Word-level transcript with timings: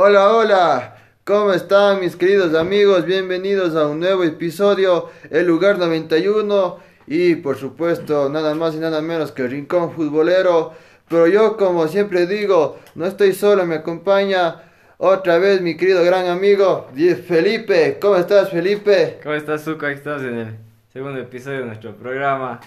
Hola, 0.00 0.32
hola, 0.32 0.96
¿cómo 1.24 1.52
están 1.52 1.98
mis 1.98 2.14
queridos 2.14 2.54
amigos? 2.54 3.04
Bienvenidos 3.04 3.74
a 3.74 3.88
un 3.88 3.98
nuevo 3.98 4.22
episodio, 4.22 5.10
El 5.28 5.48
Lugar 5.48 5.76
91 5.76 6.78
y 7.08 7.34
por 7.34 7.56
supuesto 7.56 8.28
nada 8.28 8.54
más 8.54 8.76
y 8.76 8.78
nada 8.78 9.02
menos 9.02 9.32
que 9.32 9.48
Rincón 9.48 9.90
Futbolero. 9.90 10.72
Pero 11.08 11.26
yo 11.26 11.56
como 11.56 11.88
siempre 11.88 12.28
digo, 12.28 12.78
no 12.94 13.06
estoy 13.06 13.32
solo, 13.32 13.66
me 13.66 13.74
acompaña 13.74 14.62
otra 14.98 15.38
vez 15.38 15.62
mi 15.62 15.76
querido 15.76 16.04
gran 16.04 16.28
amigo 16.28 16.86
Felipe. 17.26 17.98
¿Cómo 18.00 18.14
estás 18.14 18.50
Felipe? 18.50 19.18
¿Cómo 19.20 19.34
estás 19.34 19.64
Zuko? 19.64 19.88
Estamos 19.88 20.22
en 20.22 20.38
el 20.38 20.56
segundo 20.92 21.18
episodio 21.18 21.58
de 21.58 21.66
nuestro 21.66 21.96
programa. 21.96 22.60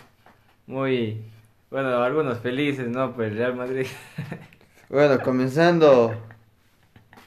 Muy, 0.68 1.22
bueno, 1.70 2.04
algunos 2.04 2.40
felices, 2.40 2.90
¿no? 2.90 3.14
Pues 3.14 3.34
Real 3.34 3.56
Madrid. 3.56 3.88
bueno, 4.90 5.18
comenzando 5.24 6.14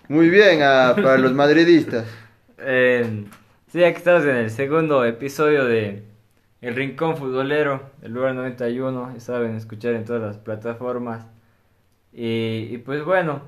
muy 0.08 0.28
bien 0.28 0.62
ah, 0.62 0.94
para 0.94 1.18
los 1.18 1.32
madridistas. 1.34 2.06
Eh, 2.58 3.24
sí, 3.68 3.82
aquí 3.82 3.98
estamos 3.98 4.24
en 4.24 4.36
el 4.36 4.50
segundo 4.50 5.04
episodio 5.04 5.64
de 5.64 6.02
El 6.60 6.74
Rincón 6.74 7.16
Futbolero, 7.16 7.90
el 8.02 8.12
lugar 8.12 8.34
91. 8.34 9.18
Saben 9.18 9.56
escuchar 9.56 9.94
en 9.94 10.04
todas 10.04 10.22
las 10.22 10.38
plataformas. 10.38 11.26
Y, 12.12 12.68
y, 12.70 12.78
pues 12.78 13.04
bueno, 13.04 13.42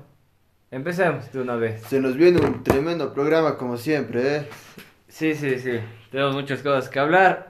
empecemos 0.71 1.31
de 1.31 1.41
una 1.41 1.55
vez. 1.55 1.81
Se 1.83 1.99
nos 1.99 2.17
viene 2.17 2.39
un 2.39 2.63
tremendo 2.63 3.13
programa 3.13 3.57
como 3.57 3.77
siempre, 3.77 4.35
¿eh? 4.37 4.49
Sí, 5.07 5.35
sí, 5.35 5.59
sí. 5.59 5.79
Tenemos 6.11 6.33
muchas 6.33 6.61
cosas 6.61 6.89
que 6.89 6.99
hablar. 6.99 7.47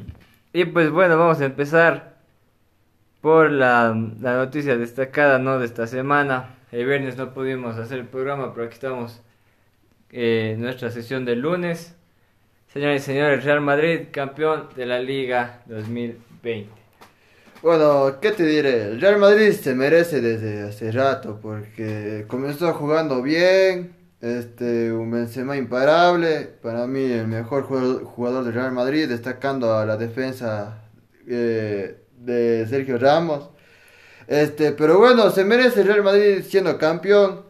y 0.52 0.64
pues 0.66 0.90
bueno, 0.90 1.16
vamos 1.16 1.40
a 1.40 1.46
empezar 1.46 2.18
por 3.20 3.50
la, 3.50 3.96
la 4.20 4.36
noticia 4.36 4.76
destacada, 4.76 5.38
¿no? 5.38 5.58
De 5.58 5.66
esta 5.66 5.86
semana 5.86 6.57
el 6.72 6.86
viernes 6.86 7.16
no 7.16 7.32
pudimos 7.32 7.76
hacer 7.76 7.98
el 7.98 8.06
programa, 8.06 8.52
pero 8.52 8.66
aquí 8.66 8.74
estamos 8.74 9.20
eh, 10.10 10.56
nuestra 10.58 10.90
sesión 10.90 11.24
del 11.24 11.40
lunes. 11.40 11.94
Señores 12.72 13.02
y 13.02 13.04
señores, 13.06 13.44
Real 13.44 13.60
Madrid, 13.60 14.08
campeón 14.12 14.68
de 14.76 14.86
la 14.86 15.00
Liga 15.00 15.62
2020. 15.66 16.70
Bueno, 17.62 18.20
¿qué 18.20 18.30
te 18.32 18.44
diré? 18.44 18.84
El 18.84 19.00
Real 19.00 19.18
Madrid 19.18 19.52
se 19.52 19.74
merece 19.74 20.20
desde 20.20 20.62
hace 20.62 20.92
rato 20.92 21.40
porque 21.42 22.24
comenzó 22.28 22.72
jugando 22.74 23.20
bien, 23.22 23.94
este, 24.20 24.92
un 24.92 25.10
Benzema 25.10 25.56
imparable, 25.56 26.50
para 26.62 26.86
mí 26.86 27.02
el 27.02 27.26
mejor 27.26 27.64
jugador 27.64 28.44
del 28.44 28.54
Real 28.54 28.72
Madrid, 28.72 29.08
destacando 29.08 29.74
a 29.74 29.86
la 29.86 29.96
defensa 29.96 30.84
eh, 31.26 31.96
de 32.16 32.66
Sergio 32.68 32.98
Ramos. 32.98 33.50
Este, 34.28 34.72
pero 34.72 34.98
bueno, 34.98 35.30
se 35.30 35.42
merece 35.44 35.80
el 35.80 35.86
Real 35.86 36.02
Madrid 36.02 36.42
siendo 36.46 36.76
campeón 36.76 37.44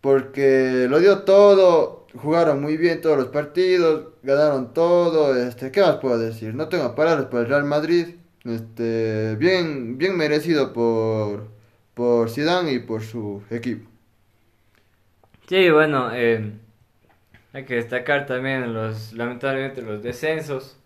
porque 0.00 0.86
lo 0.88 0.98
dio 0.98 1.20
todo, 1.20 2.06
jugaron 2.16 2.60
muy 2.62 2.78
bien 2.78 3.02
todos 3.02 3.18
los 3.18 3.28
partidos, 3.28 4.14
ganaron 4.22 4.72
todo, 4.72 5.36
este, 5.36 5.70
¿qué 5.70 5.82
más 5.82 5.96
puedo 5.96 6.18
decir? 6.18 6.54
No 6.54 6.68
tengo 6.68 6.94
palabras 6.94 7.26
para 7.26 7.42
el 7.42 7.48
Real 7.50 7.64
Madrid, 7.64 8.16
este, 8.44 9.36
bien, 9.36 9.98
bien 9.98 10.16
merecido 10.16 10.72
por, 10.72 11.48
por 11.92 12.30
Zidane 12.30 12.72
y 12.72 12.78
por 12.78 13.02
su 13.02 13.42
equipo. 13.50 13.88
Sí, 15.48 15.68
bueno, 15.70 16.10
eh, 16.14 16.50
hay 17.52 17.64
que 17.66 17.74
destacar 17.74 18.24
también 18.24 18.72
los, 18.72 19.12
lamentablemente 19.12 19.82
los 19.82 20.02
descensos. 20.02 20.78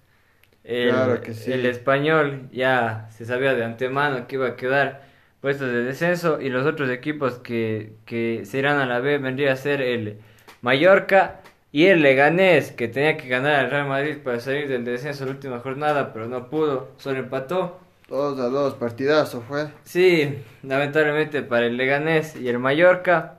El, 0.65 0.91
claro 0.91 1.21
que 1.21 1.35
sí. 1.35 1.53
el 1.53 1.65
español 1.67 2.49
ya 2.51 3.09
se 3.13 3.25
sabía 3.25 3.55
de 3.55 3.65
antemano 3.65 4.27
que 4.27 4.35
iba 4.35 4.49
a 4.49 4.57
quedar 4.57 5.06
puestos 5.47 5.71
de 5.71 5.85
descenso 5.85 6.41
y 6.41 6.49
los 6.49 6.67
otros 6.67 6.91
equipos 6.91 7.35
que, 7.35 7.93
que 8.05 8.43
se 8.45 8.59
irán 8.59 8.81
a 8.81 8.85
la 8.85 8.99
B 8.99 9.19
vendría 9.19 9.53
a 9.53 9.57
ser 9.57 9.81
el 9.81 10.19
Mallorca 10.61 11.41
y 11.71 11.87
el 11.87 12.03
Leganés 12.03 12.73
que 12.73 12.89
tenía 12.89 13.17
que 13.17 13.29
ganar 13.29 13.55
al 13.55 13.71
Real 13.71 13.87
Madrid 13.87 14.17
para 14.25 14.41
salir 14.41 14.67
del 14.67 14.85
descenso 14.85 15.23
en 15.23 15.29
la 15.29 15.35
última 15.37 15.61
jornada 15.61 16.13
pero 16.13 16.27
no 16.27 16.51
pudo, 16.51 16.89
solo 16.97 17.21
empató. 17.21 17.79
Dos 18.09 18.41
a 18.41 18.49
dos, 18.49 18.75
partidazo 18.75 19.41
fue. 19.41 19.69
Sí, 19.85 20.37
lamentablemente 20.65 21.43
para 21.43 21.67
el 21.67 21.77
Leganés 21.77 22.35
y 22.35 22.49
el 22.49 22.59
Mallorca. 22.59 23.39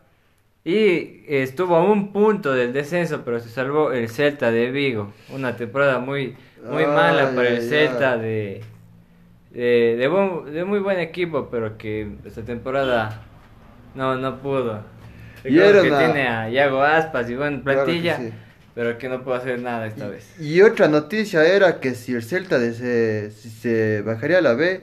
Y 0.63 1.25
estuvo 1.27 1.75
a 1.75 1.83
un 1.83 2.13
punto 2.13 2.53
del 2.53 2.71
descenso, 2.71 3.23
pero 3.25 3.41
se 3.41 3.49
salvó 3.49 3.91
el 3.91 4.07
Celta 4.07 4.49
de 4.49 4.71
Vigo. 4.71 5.11
Una 5.35 5.57
temporada 5.57 5.99
muy, 5.99 6.37
muy 6.63 6.85
mala 6.85 7.35
para 7.35 7.49
el 7.49 7.61
Celta 7.63 8.17
de, 8.17 8.63
de, 9.57 10.51
de, 10.51 10.65
muy 10.65 10.77
buen 10.77 10.99
equipo, 10.99 11.49
pero 11.49 11.79
que 11.79 12.07
esta 12.25 12.43
temporada 12.43 13.23
no, 13.95 14.15
no 14.15 14.39
pudo. 14.39 14.83
Y 15.43 15.55
que 15.55 15.81
tiene 15.81 16.27
a 16.27 16.49
Iago 16.49 16.83
Aspas 16.83 17.27
y 17.29 17.35
buena 17.35 17.63
plantilla, 17.63 18.19
pero 18.75 18.99
que 18.99 19.09
no 19.09 19.23
pudo 19.23 19.33
hacer 19.33 19.59
nada 19.59 19.87
esta 19.87 20.07
vez. 20.07 20.39
Y 20.39 20.61
otra 20.61 20.87
noticia 20.87 21.43
era 21.43 21.79
que 21.79 21.95
si 21.95 22.13
el 22.13 22.21
Celta 22.21 22.59
de 22.59 22.73
se, 22.73 23.31
si 23.31 23.49
se 23.49 24.03
bajaría 24.03 24.37
a 24.37 24.41
la 24.41 24.53
B, 24.53 24.81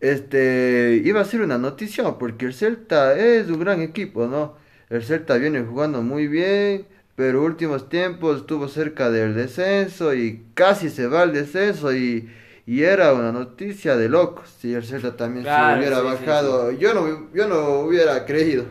este 0.00 1.00
iba 1.02 1.22
a 1.22 1.24
ser 1.24 1.40
una 1.40 1.56
noticia, 1.56 2.04
porque 2.18 2.44
el 2.44 2.52
Celta 2.52 3.18
es 3.18 3.48
un 3.48 3.60
gran 3.60 3.80
equipo, 3.80 4.26
¿no? 4.26 4.54
El 4.90 5.02
Celta 5.02 5.38
viene 5.38 5.62
jugando 5.62 6.02
muy 6.02 6.26
bien, 6.26 6.84
pero 7.16 7.42
últimos 7.42 7.88
tiempos 7.88 8.40
estuvo 8.40 8.68
cerca 8.68 9.10
del 9.10 9.34
descenso 9.34 10.12
y 10.14 10.42
casi 10.52 10.90
se 10.90 11.06
va 11.06 11.22
al 11.22 11.32
descenso 11.32 11.94
y 11.94 12.28
y 12.70 12.84
era 12.84 13.14
una 13.14 13.32
noticia 13.32 13.96
de 13.96 14.08
locos 14.08 14.48
si 14.60 14.72
el 14.74 14.84
Celta 14.84 15.16
también 15.16 15.44
se 15.44 15.50
hubiera 15.50 16.02
bajado. 16.02 16.70
Yo 16.70 16.94
no 16.94 17.28
yo 17.34 17.48
no 17.48 17.80
hubiera 17.80 18.24
creído 18.24 18.62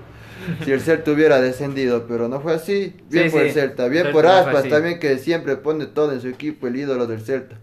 si 0.64 0.72
el 0.72 0.80
Celta 0.80 1.12
hubiera 1.12 1.42
descendido, 1.42 2.08
pero 2.08 2.30
no 2.30 2.40
fue 2.40 2.54
así. 2.54 2.96
Bien 3.10 3.30
por 3.30 3.42
el 3.42 3.52
Celta, 3.52 3.90
bien 3.90 4.14
por 4.14 4.26
Aspas 4.26 4.70
también 4.70 5.00
que 5.00 5.18
siempre 5.18 5.58
pone 5.58 5.86
todo 5.86 6.14
en 6.14 6.22
su 6.22 6.30
equipo 6.30 6.68
el 6.68 6.78
ídolo 6.78 7.08
del 7.08 7.20
Celta. 7.20 7.58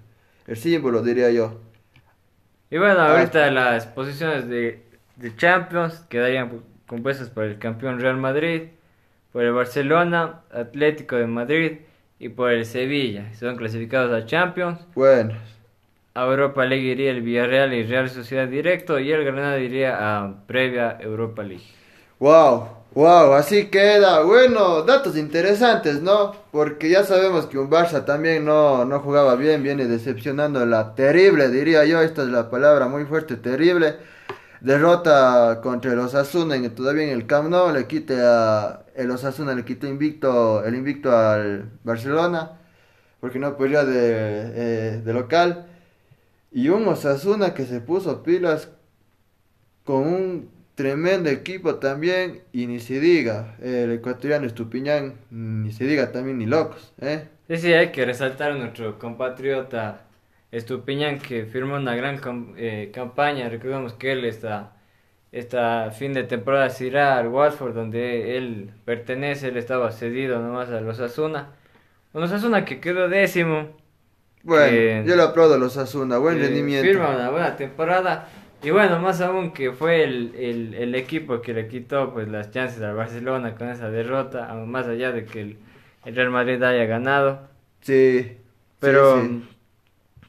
El 0.46 0.58
símbolo 0.58 1.00
diría 1.00 1.30
yo. 1.30 1.58
Y 2.68 2.76
bueno, 2.76 3.00
ahorita 3.00 3.50
las 3.50 3.86
posiciones 3.86 4.46
de, 4.46 4.82
de 5.16 5.36
Champions 5.36 6.04
quedarían 6.10 6.60
compuestas 6.86 7.30
por 7.30 7.44
el 7.44 7.58
campeón 7.58 7.98
Real 7.98 8.18
Madrid, 8.18 8.64
por 9.32 9.42
el 9.42 9.54
Barcelona, 9.54 10.42
Atlético 10.52 11.16
de 11.16 11.28
Madrid 11.28 11.72
y 12.18 12.28
por 12.28 12.50
el 12.50 12.66
Sevilla. 12.66 13.32
Son 13.32 13.56
clasificados 13.56 14.12
a 14.12 14.26
Champions. 14.26 14.86
Bueno. 14.94 15.55
Europa 16.24 16.64
League 16.64 16.84
iría 16.84 17.10
el 17.10 17.22
Villarreal 17.22 17.74
y 17.74 17.82
Real 17.84 18.08
Sociedad 18.08 18.48
directo 18.48 18.98
y 18.98 19.12
el 19.12 19.24
Granada 19.24 19.58
iría 19.58 19.96
a 19.98 20.46
previa 20.46 20.96
Europa 21.00 21.42
League. 21.42 21.64
Wow, 22.18 22.68
wow, 22.94 23.34
así 23.34 23.66
queda. 23.66 24.22
Bueno, 24.22 24.82
datos 24.82 25.16
interesantes, 25.16 26.00
¿no? 26.00 26.32
Porque 26.50 26.88
ya 26.88 27.04
sabemos 27.04 27.46
que 27.46 27.58
un 27.58 27.70
Barça 27.70 28.04
también 28.04 28.44
no, 28.44 28.84
no 28.84 29.00
jugaba 29.00 29.36
bien, 29.36 29.62
viene 29.62 29.84
decepcionando 29.84 30.64
la 30.64 30.94
terrible, 30.94 31.50
diría 31.50 31.84
yo, 31.84 32.00
esta 32.00 32.22
es 32.22 32.28
la 32.28 32.48
palabra 32.48 32.88
muy 32.88 33.04
fuerte, 33.04 33.36
terrible. 33.36 33.96
Derrota 34.60 35.60
contra 35.62 35.92
el 35.92 35.98
Osasuna 35.98 36.56
todavía 36.74 37.04
en 37.04 37.10
el 37.10 37.26
Camp 37.26 37.50
Nou, 37.50 37.72
le 37.72 37.86
quite 37.86 38.16
a 38.22 38.80
el 38.96 39.10
Osasuna 39.10 39.54
le 39.54 39.64
quitó 39.64 39.86
invicto, 39.86 40.64
el 40.64 40.74
invicto 40.74 41.14
al 41.14 41.70
Barcelona, 41.84 42.52
porque 43.20 43.38
no 43.38 43.56
podía 43.56 43.84
de, 43.84 44.00
eh, 44.54 45.02
de 45.04 45.12
local. 45.12 45.66
Y 46.56 46.70
un 46.70 46.88
Osasuna 46.88 47.52
que 47.52 47.66
se 47.66 47.82
puso 47.82 48.22
pilas 48.22 48.72
con 49.84 50.08
un 50.08 50.50
tremendo 50.74 51.28
equipo 51.28 51.74
también. 51.74 52.44
Y 52.50 52.66
ni 52.66 52.80
se 52.80 52.98
diga, 52.98 53.56
el 53.60 53.92
ecuatoriano 53.92 54.46
Estupiñán, 54.46 55.16
ni 55.28 55.70
se 55.70 55.84
diga 55.84 56.12
también 56.12 56.38
ni 56.38 56.46
locos. 56.46 56.94
¿eh? 56.98 57.28
Sí, 57.46 57.58
sí, 57.58 57.74
hay 57.74 57.92
que 57.92 58.06
resaltar 58.06 58.52
a 58.52 58.54
nuestro 58.54 58.98
compatriota 58.98 60.06
Estupiñán 60.50 61.18
que 61.18 61.44
firmó 61.44 61.76
una 61.76 61.94
gran 61.94 62.22
eh, 62.56 62.90
campaña. 62.90 63.50
Recordemos 63.50 63.92
que 63.92 64.12
él 64.12 64.24
está 64.24 64.72
esta 65.32 65.90
fin 65.90 66.14
de 66.14 66.24
temporada 66.24 66.70
se 66.70 66.86
irá 66.86 67.18
al 67.18 67.28
Watford 67.28 67.74
donde 67.74 68.38
él 68.38 68.70
pertenece, 68.86 69.48
él 69.48 69.58
estaba 69.58 69.92
cedido 69.92 70.40
nomás 70.40 70.70
a 70.70 70.80
los 70.80 71.00
Asuna. 71.00 71.50
Un 72.14 72.22
Osasuna 72.22 72.64
que 72.64 72.80
quedó 72.80 73.10
décimo 73.10 73.76
bueno, 74.46 75.04
yo 75.04 75.16
lo 75.16 75.24
aplaudo 75.24 75.54
a 75.54 75.58
los 75.58 75.76
Asuna, 75.76 76.18
buen 76.18 76.38
rendimiento. 76.38 76.86
Firma 76.86 77.10
una 77.10 77.30
buena 77.30 77.56
temporada. 77.56 78.28
Y 78.62 78.70
bueno, 78.70 79.00
más 79.00 79.20
aún 79.20 79.52
que 79.52 79.72
fue 79.72 80.04
el, 80.04 80.74
el, 80.78 80.94
equipo 80.94 81.42
que 81.42 81.52
le 81.52 81.66
quitó 81.66 82.12
pues 82.14 82.28
las 82.28 82.52
chances 82.52 82.80
al 82.80 82.94
Barcelona 82.94 83.56
con 83.56 83.68
esa 83.68 83.90
derrota, 83.90 84.54
más 84.66 84.86
allá 84.86 85.10
de 85.10 85.24
que 85.24 85.40
el, 85.40 85.58
Real 86.14 86.30
Madrid 86.30 86.62
haya 86.62 86.84
ganado. 86.84 87.40
Sí. 87.80 88.36
Pero, 88.78 89.20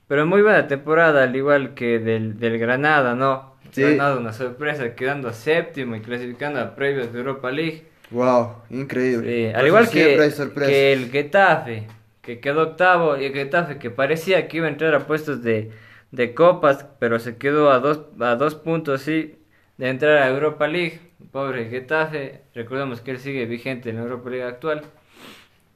pero 0.07 0.25
muy 0.25 0.41
buena 0.41 0.67
temporada, 0.67 1.23
al 1.23 1.35
igual 1.35 1.75
que 1.75 1.99
del, 1.99 2.39
del 2.39 2.57
Granada, 2.57 3.13
¿no? 3.13 3.55
Sí. 3.71 3.83
Granada 3.83 4.17
una 4.17 4.33
sorpresa, 4.33 4.95
quedando 4.95 5.31
séptimo 5.31 5.95
y 5.95 6.01
clasificando 6.01 6.59
a 6.59 6.75
previos 6.75 7.13
de 7.13 7.19
Europa 7.19 7.51
League. 7.51 7.83
Wow, 8.09 8.63
increíble. 8.71 9.53
al 9.53 9.67
igual 9.67 9.87
que, 9.89 10.17
que 10.65 10.93
el 10.93 11.11
Getafe 11.11 11.96
que 12.27 12.41
quedó 12.41 12.63
octavo, 12.63 13.15
y 13.15 13.23
el 13.23 13.33
Getafe 13.33 13.79
que 13.79 13.89
parecía 13.89 14.49
que 14.49 14.57
iba 14.57 14.67
a 14.67 14.69
entrar 14.69 14.93
a 14.93 15.07
puestos 15.07 15.43
de, 15.43 15.71
de 16.11 16.33
copas, 16.33 16.85
pero 16.99 17.19
se 17.19 17.37
quedó 17.37 17.71
a 17.71 17.79
dos, 17.79 18.01
a 18.19 18.35
dos 18.35 18.53
puntos 18.53 19.03
sí, 19.03 19.39
de 19.77 19.87
entrar 19.87 20.17
a 20.17 20.27
Europa 20.27 20.67
League. 20.67 20.99
pobre 21.31 21.69
Getafe, 21.69 22.41
recordemos 22.53 22.99
que 22.99 23.11
él 23.11 23.19
sigue 23.19 23.45
vigente 23.45 23.91
en 23.91 23.95
la 23.95 24.01
Europa 24.01 24.29
League 24.29 24.43
actual. 24.43 24.81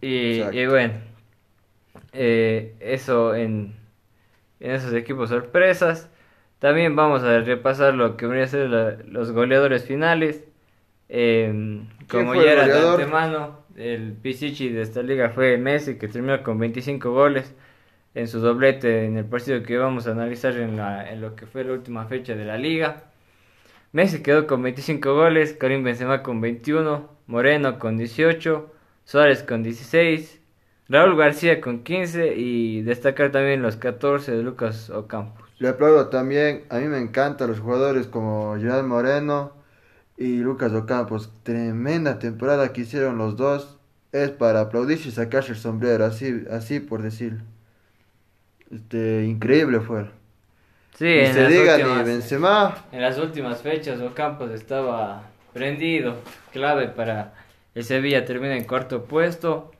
Y, 0.01 0.41
bueno, 0.65 0.95
eh, 2.11 2.75
eso 2.81 3.33
en, 3.33 3.73
en, 4.59 4.71
esos 4.71 4.93
equipos 4.93 5.29
sorpresas. 5.29 6.09
También 6.59 6.97
vamos 6.97 7.23
a 7.23 7.39
repasar 7.39 7.93
lo 7.93 8.17
que 8.17 8.25
vendría 8.25 8.43
a 8.43 8.47
ser 8.49 9.05
los 9.07 9.31
goleadores 9.31 9.85
finales. 9.85 10.43
Em, 11.07 11.87
como 12.09 12.35
ya 12.35 12.51
era 12.51 12.67
de 12.67 12.89
antemano, 12.89 13.60
el 13.81 14.13
Pichichi 14.13 14.69
de 14.69 14.81
esta 14.81 15.01
liga 15.01 15.29
fue 15.29 15.57
Messi, 15.57 15.97
que 15.97 16.07
terminó 16.07 16.41
con 16.43 16.59
25 16.59 17.11
goles 17.11 17.53
en 18.13 18.27
su 18.27 18.39
doblete 18.39 19.05
en 19.05 19.17
el 19.17 19.25
partido 19.25 19.63
que 19.63 19.77
vamos 19.77 20.07
a 20.07 20.11
analizar 20.11 20.55
en, 20.57 20.77
la, 20.77 21.13
lo 21.15 21.35
que 21.35 21.45
fue 21.45 21.63
la 21.63 21.73
última 21.73 22.05
fecha 22.05 22.35
de 22.35 22.45
la 22.45 22.57
liga. 22.57 23.03
Messi 23.93 24.21
quedó 24.21 24.47
con 24.47 24.61
25 24.61 25.13
goles, 25.13 25.53
Karim 25.53 25.83
Benzema 25.83 26.23
con 26.23 26.41
21, 26.41 27.09
Moreno 27.27 27.79
con 27.79 27.97
18, 27.97 28.71
Suárez 29.03 29.43
con 29.43 29.63
16, 29.63 30.39
Raúl 30.87 31.17
García 31.17 31.59
con 31.61 31.83
15 31.83 32.35
y 32.35 32.81
destacar 32.83 33.31
también 33.31 33.61
los 33.61 33.77
14 33.77 34.31
de 34.31 34.43
Lucas 34.43 34.89
Ocampos. 34.89 35.49
Le 35.59 35.69
aplaudo 35.69 36.07
también, 36.07 36.63
a 36.69 36.79
mí 36.79 36.87
me 36.87 36.99
encantan 36.99 37.49
los 37.49 37.59
jugadores 37.59 38.07
como 38.07 38.55
Gerard 38.57 38.85
Moreno 38.85 39.60
y 40.21 40.37
Lucas 40.37 40.71
Ocampos. 40.73 41.31
Tremenda 41.41 42.19
temporada 42.19 42.71
que 42.71 42.81
hicieron 42.81 43.17
los 43.17 43.35
dos. 43.37 43.79
Es 44.11 44.29
para 44.29 44.61
aplaudirse 44.61 45.09
y 45.09 45.11
sacarse 45.11 45.53
el 45.53 45.57
sombrero, 45.57 46.05
así, 46.05 46.43
así 46.51 46.79
por 46.79 47.01
decirlo. 47.01 47.41
Este, 48.69 49.25
increíble 49.25 49.79
fue. 49.79 50.05
Sí, 50.95 51.07
en 51.07 51.33
se 51.33 51.47
diga 51.47 51.77
ni 51.77 52.03
Benzema. 52.03 52.85
En 52.91 53.01
las 53.01 53.17
últimas 53.17 53.61
fechas 53.61 53.99
Ocampos 54.01 54.51
estaba 54.51 55.23
prendido, 55.53 56.17
clave 56.51 56.89
para 56.89 57.33
el 57.73 57.83
Sevilla 57.83 58.23
termina 58.25 58.55
en 58.55 58.65
cuarto 58.65 59.05
puesto. 59.05 59.71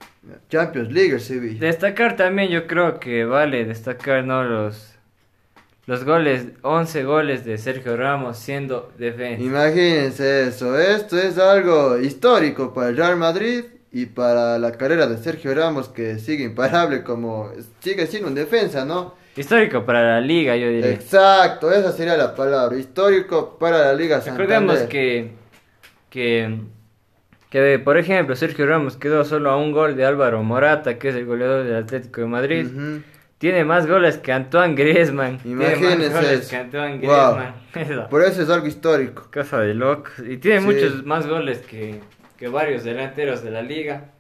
Champions 0.50 0.92
League 0.92 1.20
Sevilla. 1.20 1.60
Destacar 1.60 2.16
también 2.16 2.50
yo 2.50 2.66
creo 2.68 3.00
que 3.00 3.26
vale 3.26 3.66
destacar 3.66 4.24
no 4.24 4.44
los 4.44 4.91
los 5.92 6.06
goles, 6.06 6.46
11 6.62 7.04
goles 7.04 7.44
de 7.44 7.58
Sergio 7.58 7.98
Ramos 7.98 8.38
siendo 8.38 8.94
defensa. 8.98 9.44
Imagínense 9.44 10.48
eso, 10.48 10.80
esto 10.80 11.18
es 11.18 11.38
algo 11.38 12.00
histórico 12.00 12.74
para 12.74 12.88
el 12.88 12.96
Real 12.96 13.18
Madrid 13.18 13.66
y 13.92 14.06
para 14.06 14.58
la 14.58 14.72
carrera 14.72 15.06
de 15.08 15.18
Sergio 15.18 15.54
Ramos 15.54 15.90
que 15.90 16.18
sigue 16.18 16.46
imparable 16.46 17.04
como 17.04 17.52
sigue 17.82 18.08
siendo 18.08 18.30
un 18.30 18.36
defensa, 18.36 18.86
¿no? 18.86 19.16
Histórico 19.36 19.86
para 19.86 20.02
la 20.14 20.22
liga, 20.22 20.56
yo 20.56 20.70
diría. 20.70 20.92
Exacto, 20.92 21.70
esa 21.70 21.92
sería 21.92 22.16
la 22.16 22.36
palabra, 22.36 22.78
histórico 22.78 23.58
para 23.60 23.80
la 23.80 23.94
liga 23.94 24.22
Recordemos 24.22 24.80
que 24.84 25.32
que 26.10 26.58
que 27.50 27.80
por 27.80 27.98
ejemplo 27.98 28.38
Sergio 28.38 28.66
Ramos 28.66 28.96
quedó 28.96 29.26
solo 29.26 29.50
a 29.50 29.58
un 29.58 29.74
gol 29.74 29.98
de 29.98 30.06
Álvaro 30.06 30.42
Morata, 30.42 30.98
que 30.98 31.10
es 31.10 31.16
el 31.16 31.26
goleador 31.26 31.66
del 31.66 31.76
Atlético 31.76 32.22
de 32.22 32.28
Madrid. 32.28 32.68
Tiene 33.42 33.66
más 33.66 33.88
goles 33.88 34.20
que 34.20 34.32
Antoine 34.32 34.76
Griezmann. 34.76 35.40
Imagínense. 35.44 36.48
que 36.48 36.56
Antoine 36.56 37.00
Griezmann. 37.00 37.56
Por 38.12 38.22
eso 38.22 38.44
es 38.44 38.50
algo 38.52 38.68
histórico. 38.68 39.30
Cosa 39.34 39.58
de 39.62 39.74
locos. 39.74 40.14
Y 40.24 40.38
tiene 40.38 40.60
muchos 40.60 41.04
más 41.06 41.26
goles 41.26 41.58
que, 41.62 42.02
que 42.38 42.50
varios 42.50 42.84
delanteros 42.84 43.44
de 43.44 43.50
la 43.50 43.64
liga. 43.64 44.12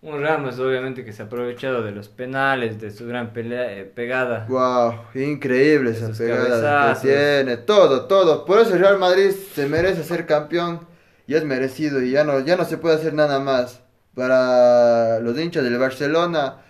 Un 0.00 0.22
Ramos 0.22 0.58
obviamente 0.58 1.04
que 1.04 1.12
se 1.12 1.20
ha 1.20 1.26
aprovechado 1.26 1.82
de 1.82 1.90
los 1.90 2.08
penales, 2.08 2.80
de 2.80 2.90
su 2.90 3.06
gran 3.06 3.34
pelea, 3.34 3.70
eh, 3.70 3.84
pegada. 3.84 4.46
Wow, 4.48 4.94
increíble 5.14 5.90
esa 5.90 6.10
pegada 6.16 6.94
que 6.94 7.00
tiene, 7.00 7.58
todo, 7.58 8.06
todo. 8.06 8.46
Por 8.46 8.60
eso 8.60 8.72
el 8.72 8.80
Real 8.80 8.98
Madrid 8.98 9.30
se 9.52 9.66
merece 9.66 10.04
ser 10.04 10.24
campeón 10.24 10.80
y 11.26 11.34
es 11.34 11.44
merecido 11.44 12.00
y 12.00 12.12
ya 12.12 12.24
no, 12.24 12.40
ya 12.40 12.56
no 12.56 12.64
se 12.64 12.78
puede 12.78 12.94
hacer 12.94 13.12
nada 13.12 13.40
más. 13.40 13.82
Para 14.14 15.20
los 15.20 15.38
hinchas 15.38 15.64
del 15.64 15.76
Barcelona, 15.76 16.62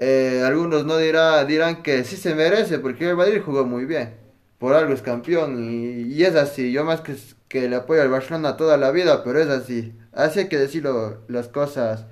eh, 0.00 0.42
algunos 0.46 0.84
no 0.84 0.96
dirá, 0.96 1.44
dirán 1.44 1.82
que 1.82 2.04
sí 2.04 2.16
se 2.16 2.34
merece 2.34 2.78
porque 2.78 3.08
el 3.08 3.16
Madrid 3.16 3.42
jugó 3.44 3.64
muy 3.64 3.84
bien. 3.84 4.14
Por 4.58 4.74
algo 4.74 4.92
es 4.92 5.02
campeón 5.02 5.56
y, 5.70 6.22
es 6.22 6.34
así. 6.34 6.72
Yo 6.72 6.84
más 6.84 7.00
que, 7.00 7.16
que 7.48 7.68
le 7.68 7.76
apoyo 7.76 8.02
al 8.02 8.08
Barcelona 8.08 8.56
toda 8.56 8.76
la 8.76 8.90
vida, 8.90 9.22
pero 9.24 9.40
es 9.40 9.48
así. 9.48 9.92
Así 10.12 10.40
hay 10.40 10.48
que 10.48 10.58
decirlo 10.58 11.22
las 11.28 11.48
cosas 11.48 12.06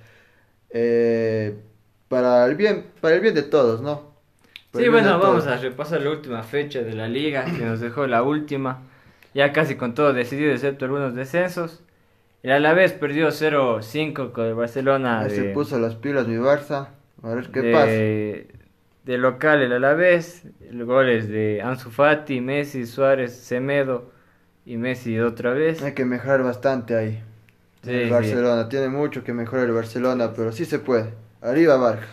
eh, 0.70 1.56
para 2.08 2.44
el 2.46 2.54
bien 2.54 2.86
para 3.00 3.14
el 3.14 3.20
bien 3.20 3.34
de 3.34 3.42
todos, 3.42 3.80
¿no? 3.80 4.14
sí, 4.74 4.88
bueno, 4.88 5.18
vamos 5.18 5.46
a 5.46 5.56
repasar 5.56 6.02
la 6.02 6.10
última 6.10 6.42
fecha 6.42 6.82
de 6.82 6.92
la 6.92 7.08
liga 7.08 7.44
que 7.44 7.64
nos 7.64 7.80
dejó 7.80 8.06
la 8.06 8.22
última. 8.22 8.82
Ya 9.32 9.52
casi 9.52 9.76
con 9.76 9.94
todo 9.94 10.12
decidido, 10.12 10.52
excepto 10.52 10.84
algunos 10.84 11.14
descensos. 11.14 11.82
El 12.42 12.52
Alavés 12.52 12.92
perdió 12.92 13.28
0-5 13.28 14.32
con 14.32 14.46
el 14.46 14.54
Barcelona. 14.54 15.28
Se 15.28 15.44
puso 15.44 15.78
las 15.78 15.94
pilas 15.96 16.28
mi 16.28 16.36
Barça. 16.36 16.88
A 17.22 17.34
ver 17.34 17.50
qué 17.50 17.62
de, 17.62 17.72
pasa. 17.72 18.66
De 19.04 19.18
local 19.18 19.62
el 19.62 19.72
Alavés, 19.72 20.42
goles 20.72 21.28
de 21.28 21.62
Ansu 21.62 21.90
Fati, 21.90 22.40
Messi, 22.40 22.86
Suárez, 22.86 23.34
Semedo 23.34 24.10
y 24.64 24.76
Messi 24.76 25.18
otra 25.20 25.52
vez. 25.52 25.82
Hay 25.82 25.94
que 25.94 26.04
mejorar 26.04 26.42
bastante 26.42 26.96
ahí. 26.96 27.22
el 27.84 28.10
Barcelona, 28.10 28.68
tiene 28.68 28.88
mucho 28.88 29.22
que 29.22 29.32
mejorar 29.32 29.66
el 29.66 29.72
Barcelona, 29.72 30.32
pero 30.34 30.52
sí 30.52 30.64
se 30.64 30.78
puede. 30.78 31.14
Arriba 31.40 31.76
Barca. 31.76 32.06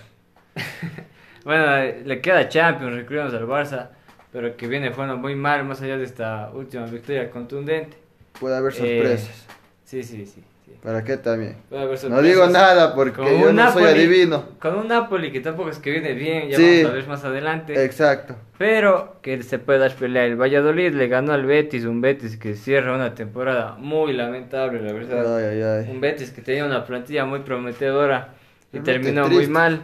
bueno, 1.44 1.66
le 2.06 2.22
queda 2.22 2.48
Champions, 2.48 2.96
recordemos 2.96 3.34
al 3.34 3.48
Barça, 3.48 3.90
pero 4.32 4.56
que 4.56 4.68
viene 4.68 4.92
jugando 4.92 5.18
muy 5.18 5.36
mal 5.36 5.66
más 5.66 5.82
allá 5.82 5.98
de 5.98 6.04
esta 6.04 6.52
última 6.54 6.86
victoria 6.86 7.32
contundente. 7.32 7.98
Puede 8.40 8.56
haber 8.56 8.74
sorpresas. 8.74 9.30
Eh, 9.30 9.54
sí, 9.84 10.04
sí, 10.04 10.26
sí. 10.26 10.44
¿Para 10.84 11.02
qué 11.06 11.16
también? 11.16 11.56
No 11.72 12.22
digo 12.22 12.48
nada 12.48 12.94
porque 12.94 13.40
yo 13.40 13.54
no 13.54 13.72
soy 13.72 13.86
adivino. 13.86 14.44
Con 14.60 14.76
un 14.76 14.90
Napoli 14.90 15.32
que 15.32 15.40
tampoco 15.40 15.70
es 15.70 15.80
que 15.80 15.92
viene 15.92 16.14
bien, 16.14 16.50
ya 16.50 16.58
vamos 16.58 16.86
a 16.86 16.94
ver 16.94 17.08
más 17.08 17.24
adelante. 17.24 17.86
Exacto. 17.86 18.36
Pero 18.58 19.16
que 19.22 19.42
se 19.44 19.60
puede 19.60 19.80
dar 19.80 19.96
pelea. 19.96 20.26
El 20.26 20.36
Valladolid 20.36 20.94
le 20.94 21.08
ganó 21.08 21.32
al 21.32 21.46
Betis, 21.46 21.86
un 21.86 22.02
Betis 22.02 22.36
que 22.36 22.56
cierra 22.56 22.94
una 22.94 23.16
temporada 23.16 23.76
muy 23.78 24.12
lamentable, 24.12 24.82
la 24.82 24.92
verdad. 24.92 25.90
Un 25.90 26.02
Betis 26.02 26.32
que 26.32 26.42
tenía 26.42 26.66
una 26.66 26.86
plantilla 26.86 27.24
muy 27.24 27.40
prometedora 27.40 28.34
y 28.74 28.80
terminó 28.80 29.30
muy 29.30 29.48
mal. 29.48 29.82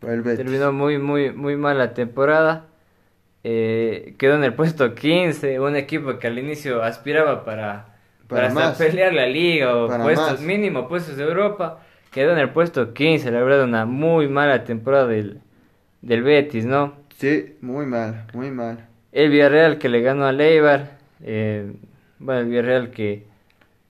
Terminó 0.00 0.72
muy, 0.72 0.98
muy, 0.98 1.30
muy 1.30 1.56
mal 1.56 1.76
la 1.76 1.92
temporada. 1.92 2.64
Eh, 3.44 4.14
quedó 4.18 4.36
en 4.36 4.44
el 4.44 4.54
puesto 4.54 4.94
15, 4.94 5.60
un 5.60 5.76
equipo 5.76 6.18
que 6.18 6.26
al 6.26 6.38
inicio 6.38 6.82
aspiraba 6.82 7.44
para 7.44 7.95
para, 8.28 8.74
pelear 8.74 9.12
la 9.12 9.26
liga 9.26 9.76
o 9.76 9.88
puestos 10.02 10.40
mínimo, 10.40 10.88
puestos 10.88 11.16
de 11.16 11.24
Europa. 11.24 11.80
Quedó 12.10 12.32
en 12.32 12.38
el 12.38 12.50
puesto 12.50 12.94
15, 12.94 13.30
la 13.30 13.42
verdad, 13.42 13.64
una 13.64 13.84
muy 13.84 14.28
mala 14.28 14.64
temporada 14.64 15.06
del, 15.06 15.40
del 16.00 16.22
Betis, 16.22 16.64
¿no? 16.64 16.94
Sí, 17.16 17.56
muy 17.60 17.86
mal, 17.86 18.26
muy 18.32 18.50
mal. 18.50 18.86
El 19.12 19.30
Villarreal 19.30 19.78
que 19.78 19.88
le 19.88 20.00
ganó 20.00 20.26
a 20.26 20.32
Leibar, 20.32 20.98
eh, 21.22 21.72
bueno, 22.18 22.40
el 22.40 22.46
Villarreal 22.48 22.90
que... 22.90 23.26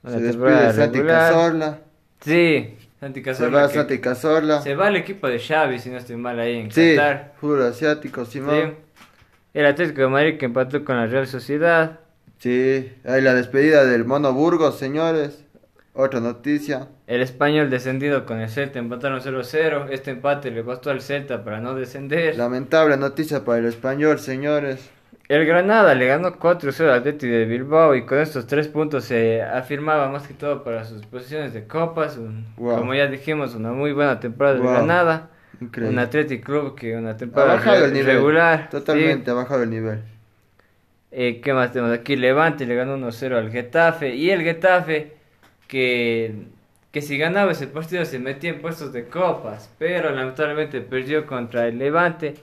Se 0.04 0.20
despide 0.20 0.72
Santi 0.72 1.02
Cazorla. 1.02 1.78
Sí, 2.20 2.76
Santi 3.00 3.22
Cazorla. 3.22 3.68
Se 3.68 3.76
va 3.76 3.82
Santi 3.82 3.98
Cazorla. 4.00 4.60
Se 4.62 4.74
va 4.74 4.88
el 4.88 4.96
equipo 4.96 5.28
de 5.28 5.38
Xavi, 5.38 5.78
si 5.78 5.90
no 5.90 5.98
estoy 5.98 6.16
mal 6.16 6.38
ahí 6.38 6.58
en 6.58 6.70
sí, 6.70 6.94
Qatar. 6.96 7.32
asiático, 7.68 8.24
Simón. 8.24 8.76
El 9.52 9.66
Atlético 9.66 10.02
de 10.02 10.08
Madrid 10.08 10.38
que 10.38 10.44
empató 10.44 10.84
con 10.84 10.96
la 10.96 11.06
Real 11.06 11.26
Sociedad. 11.26 12.00
Sí, 12.38 12.92
hay 13.04 13.22
la 13.22 13.34
despedida 13.34 13.84
del 13.84 14.04
Mono 14.04 14.32
Burgos, 14.32 14.78
señores. 14.78 15.42
Otra 15.94 16.20
noticia. 16.20 16.88
El 17.06 17.22
español 17.22 17.70
descendido 17.70 18.26
con 18.26 18.40
el 18.40 18.50
Celta 18.50 18.78
empataron 18.78 19.20
0-0. 19.20 19.88
Este 19.90 20.10
empate 20.10 20.50
le 20.50 20.62
costó 20.62 20.90
al 20.90 21.00
Celta 21.00 21.42
para 21.42 21.60
no 21.60 21.74
descender. 21.74 22.36
Lamentable 22.36 22.98
noticia 22.98 23.44
para 23.44 23.60
el 23.60 23.64
español, 23.64 24.18
señores. 24.18 24.90
El 25.28 25.46
Granada 25.46 25.94
le 25.94 26.06
ganó 26.06 26.38
4-0 26.38 26.82
al 26.84 26.98
Atleti 26.98 27.26
de 27.26 27.46
Bilbao 27.46 27.94
y 27.94 28.04
con 28.04 28.18
estos 28.18 28.46
tres 28.46 28.68
puntos 28.68 29.04
se 29.04 29.42
afirmaba 29.42 30.08
más 30.10 30.28
que 30.28 30.34
todo 30.34 30.62
para 30.62 30.84
sus 30.84 31.04
posiciones 31.06 31.54
de 31.54 31.66
copas. 31.66 32.18
Como 32.56 32.94
ya 32.94 33.06
dijimos, 33.06 33.54
una 33.54 33.72
muy 33.72 33.92
buena 33.92 34.20
temporada 34.20 34.56
de 34.56 34.62
Granada. 34.62 35.30
Increíble. 35.60 35.94
Un 35.94 35.98
Athletic 35.98 36.44
Club 36.44 36.76
que 36.76 36.94
una 36.94 37.16
temporada 37.16 37.54
ha 37.54 37.56
bajado 37.56 37.86
el 37.86 37.94
nivel. 37.94 38.16
regular. 38.16 38.68
Totalmente 38.70 39.30
ha 39.30 39.34
bajado 39.34 39.62
el 39.62 39.70
nivel. 39.70 40.02
Eh, 41.18 41.40
¿Qué 41.40 41.54
más 41.54 41.72
tenemos 41.72 41.96
aquí? 41.96 42.14
Levante 42.14 42.66
le 42.66 42.74
ganó 42.74 42.94
1-0 42.98 43.38
al 43.38 43.50
Getafe. 43.50 44.14
Y 44.14 44.30
el 44.30 44.42
Getafe, 44.42 45.12
que, 45.66 46.34
que 46.92 47.00
si 47.00 47.16
ganaba 47.16 47.52
ese 47.52 47.68
partido 47.68 48.04
se 48.04 48.18
metía 48.18 48.50
en 48.50 48.60
puestos 48.60 48.92
de 48.92 49.06
copas. 49.06 49.74
Pero 49.78 50.10
lamentablemente 50.10 50.82
perdió 50.82 51.26
contra 51.26 51.68
el 51.68 51.78
Levante. 51.78 52.34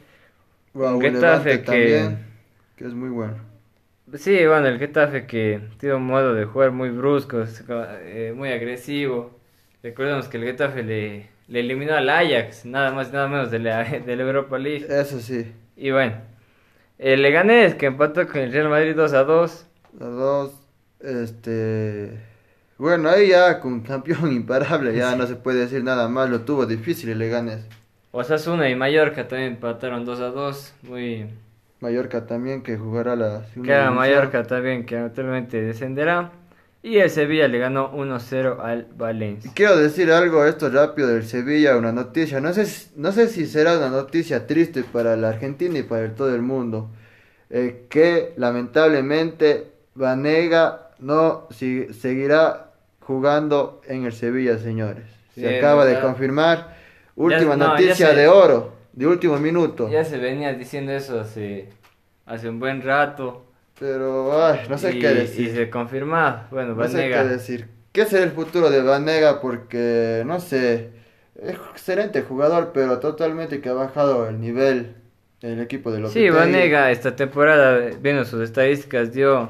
un 0.73 0.99
Getafe 0.99 1.61
que, 1.61 2.15
que 2.75 2.85
es 2.85 2.93
muy 2.95 3.09
bueno. 3.09 3.35
Sí, 4.15 4.45
bueno, 4.47 4.67
el 4.67 4.79
Getafe 4.79 5.27
que 5.27 5.61
tiene 5.77 5.93
un 5.95 6.07
modo 6.07 6.33
de 6.33 6.45
jugar 6.45 6.71
muy 6.71 6.89
brusco, 6.89 7.43
eh, 7.69 8.33
muy 8.35 8.49
agresivo. 8.51 9.39
Recordemos 9.83 10.27
que 10.29 10.37
el 10.37 10.45
Getafe 10.45 10.81
le, 10.81 11.29
le 11.47 11.59
eliminó 11.59 11.93
al 11.93 12.09
Ajax, 12.09 12.65
nada 12.65 12.91
más 12.91 13.09
y 13.09 13.13
nada 13.13 13.27
menos 13.27 13.51
de 13.51 13.59
la, 13.59 13.83
de 14.05 14.15
la 14.15 14.23
Europa 14.23 14.57
League. 14.57 14.87
Eso 14.89 15.19
sí. 15.19 15.51
Y 15.75 15.91
bueno, 15.91 16.15
el 16.97 17.21
Leganés 17.21 17.75
que 17.75 17.87
empató 17.87 18.27
con 18.27 18.37
el 18.37 18.51
Real 18.51 18.69
Madrid 18.69 18.95
2 18.95 19.13
a 19.13 19.23
2. 19.23 19.65
A 19.99 20.05
2. 20.05 20.51
Este. 21.01 22.19
Bueno, 22.77 23.09
ahí 23.09 23.29
ya 23.29 23.59
con 23.59 23.81
campeón 23.81 24.31
imparable, 24.33 24.95
ya 24.95 25.15
no 25.15 25.27
se 25.27 25.35
puede 25.35 25.59
decir 25.59 25.83
nada 25.83 26.07
más, 26.07 26.29
lo 26.29 26.41
tuvo 26.41 26.65
difícil 26.65 27.09
y 27.09 27.15
le 27.15 27.29
ganes. 27.29 27.65
Osasuna 28.11 28.69
y 28.69 28.75
Mallorca 28.75 29.27
también 29.27 29.53
empataron 29.53 30.05
2 30.05 30.19
a 30.19 30.27
2, 30.27 30.73
muy... 30.83 31.27
Mallorca 31.79 32.25
también 32.25 32.63
que 32.63 32.77
jugará 32.77 33.15
la 33.15 33.43
segunda 33.45 33.91
Mallorca 33.91 34.43
también 34.43 34.85
que 34.85 34.97
actualmente 34.97 35.61
descenderá. 35.61 36.31
Y 36.85 36.97
el 36.97 37.09
Sevilla 37.09 37.47
le 37.47 37.59
ganó 37.59 37.93
1-0 37.93 38.59
al 38.59 38.87
Valencia. 38.97 39.49
Quiero 39.55 39.77
decir 39.77 40.11
algo 40.11 40.45
esto 40.45 40.69
rápido 40.69 41.07
del 41.07 41.23
Sevilla, 41.23 41.77
una 41.77 41.93
noticia. 41.93 42.41
No 42.41 42.53
sé, 42.53 42.67
no 42.97 43.13
sé 43.13 43.29
si 43.29 43.45
será 43.45 43.77
una 43.77 43.87
noticia 43.87 44.45
triste 44.45 44.83
para 44.83 45.15
la 45.15 45.29
Argentina 45.29 45.79
y 45.79 45.83
para 45.83 46.13
todo 46.13 46.35
el 46.35 46.41
mundo. 46.41 46.89
Eh, 47.49 47.85
que 47.89 48.33
lamentablemente 48.35 49.71
Vanega 49.95 50.89
no 50.99 51.47
seguirá 51.49 52.71
jugando 52.99 53.81
en 53.87 54.03
el 54.03 54.11
Sevilla, 54.11 54.57
señores. 54.57 55.05
Se 55.35 55.57
acaba 55.57 55.85
de 55.85 56.01
confirmar. 56.01 56.75
Última 57.15 57.55
noticia 57.55 58.11
de 58.11 58.27
oro, 58.27 58.73
de 58.91 59.07
último 59.07 59.37
minuto. 59.37 59.89
Ya 59.89 60.03
se 60.03 60.17
venía 60.17 60.53
diciendo 60.53 60.91
eso 60.91 61.17
hace, 61.21 61.69
hace 62.25 62.49
un 62.49 62.59
buen 62.59 62.81
rato. 62.81 63.45
Pero, 63.83 64.41
ay, 64.41 64.61
no 64.69 64.77
sé 64.77 64.97
qué 64.97 65.09
decir. 65.09 65.49
Y 65.49 65.53
se 65.53 65.69
confirma, 65.69 66.47
bueno, 66.51 66.73
Vanega. 66.73 67.17
No 67.17 67.23
sé 67.23 67.27
qué 67.27 67.33
decir. 67.33 67.67
¿Qué 67.91 68.05
será 68.05 68.23
el 68.23 68.31
futuro 68.31 68.69
de 68.69 68.81
Vanega? 68.81 69.41
Porque, 69.41 70.23
no 70.25 70.39
sé, 70.39 70.91
es 71.35 71.55
excelente 71.55 72.21
jugador, 72.21 72.71
pero 72.73 72.99
totalmente 72.99 73.59
que 73.59 73.67
ha 73.67 73.73
bajado 73.73 74.29
el 74.29 74.39
nivel 74.39 74.95
del 75.41 75.59
equipo 75.59 75.91
de 75.91 75.99
los 75.99 76.13
Sí, 76.13 76.29
Vanega 76.29 76.91
esta 76.91 77.17
temporada, 77.17 77.89
viendo 77.99 78.23
sus 78.23 78.39
estadísticas, 78.39 79.11
dio 79.11 79.49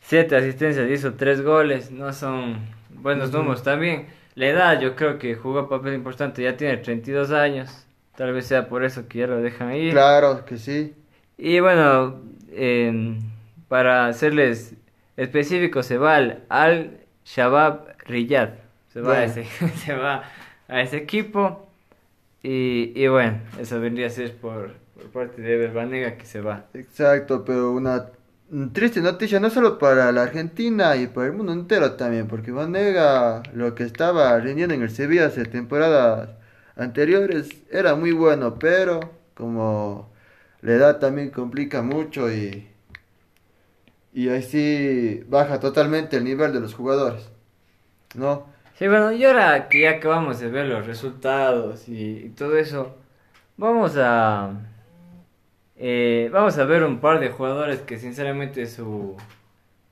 siete 0.00 0.36
asistencias, 0.36 0.88
hizo 0.88 1.14
tres 1.14 1.42
goles, 1.42 1.90
no 1.90 2.12
son 2.12 2.60
buenos 2.90 3.32
números 3.32 3.64
también. 3.64 4.06
La 4.36 4.46
edad 4.46 4.80
yo 4.80 4.94
creo 4.94 5.18
que 5.18 5.34
jugó 5.34 5.68
papel 5.68 5.94
importante, 5.94 6.40
ya 6.40 6.56
tiene 6.56 6.76
32 6.76 7.32
años, 7.32 7.84
tal 8.14 8.32
vez 8.32 8.46
sea 8.46 8.68
por 8.68 8.84
eso 8.84 9.08
que 9.08 9.18
ya 9.18 9.26
lo 9.26 9.38
dejan 9.38 9.74
ir. 9.74 9.90
Claro 9.90 10.44
que 10.44 10.56
sí. 10.56 10.94
Y 11.36 11.58
bueno, 11.58 12.22
para 13.68 14.12
serles 14.12 14.74
específicos, 15.16 15.86
se 15.86 15.98
va 15.98 16.16
al, 16.48 17.00
Shabab 17.24 17.96
Riyad, 18.06 18.50
se 18.92 19.00
va, 19.00 19.14
a 19.14 19.24
ese, 19.24 19.44
se 19.84 19.94
va 19.94 20.24
a 20.68 20.80
ese 20.80 20.98
equipo. 20.98 21.68
Y, 22.42 22.92
y 22.94 23.08
bueno, 23.08 23.40
eso 23.58 23.80
vendría 23.80 24.06
a 24.06 24.10
ser 24.10 24.36
por, 24.36 24.74
por 24.94 25.10
parte 25.10 25.42
de 25.42 25.54
Ever 25.54 26.16
que 26.16 26.26
se 26.26 26.40
va. 26.40 26.66
Exacto, 26.74 27.44
pero 27.44 27.72
una 27.72 28.06
triste 28.72 29.00
noticia 29.00 29.40
no 29.40 29.50
solo 29.50 29.78
para 29.78 30.12
la 30.12 30.22
Argentina 30.22 30.94
y 30.96 31.08
para 31.08 31.26
el 31.26 31.32
mundo 31.32 31.52
entero 31.52 31.92
también, 31.92 32.28
porque 32.28 32.52
Vanega 32.52 33.42
lo 33.52 33.74
que 33.74 33.82
estaba 33.82 34.38
rindiendo 34.38 34.74
en 34.74 34.82
el 34.82 34.90
Sevilla 34.90 35.26
hace 35.26 35.44
temporadas 35.44 36.30
anteriores 36.76 37.48
era 37.70 37.96
muy 37.96 38.12
bueno, 38.12 38.58
pero 38.58 39.00
como 39.34 40.12
la 40.60 40.72
edad 40.72 40.98
también 40.98 41.30
complica 41.30 41.82
mucho 41.82 42.32
y 42.32 42.68
y 44.16 44.30
ahí 44.30 44.42
sí 44.42 45.22
baja 45.28 45.60
totalmente 45.60 46.16
el 46.16 46.24
nivel 46.24 46.50
de 46.50 46.58
los 46.58 46.72
jugadores, 46.72 47.30
¿no? 48.14 48.46
Sí, 48.78 48.88
bueno, 48.88 49.12
y 49.12 49.22
ahora 49.22 49.68
que 49.68 49.82
ya 49.82 49.90
acabamos 49.90 50.40
de 50.40 50.48
ver 50.48 50.64
los 50.64 50.86
resultados 50.86 51.86
y 51.86 52.30
todo 52.30 52.56
eso, 52.56 52.96
vamos 53.58 53.92
a 53.98 54.52
eh, 55.76 56.30
vamos 56.32 56.56
a 56.56 56.64
ver 56.64 56.82
un 56.82 56.98
par 56.98 57.20
de 57.20 57.28
jugadores 57.28 57.80
que 57.80 57.98
sinceramente 57.98 58.64
su, 58.64 59.18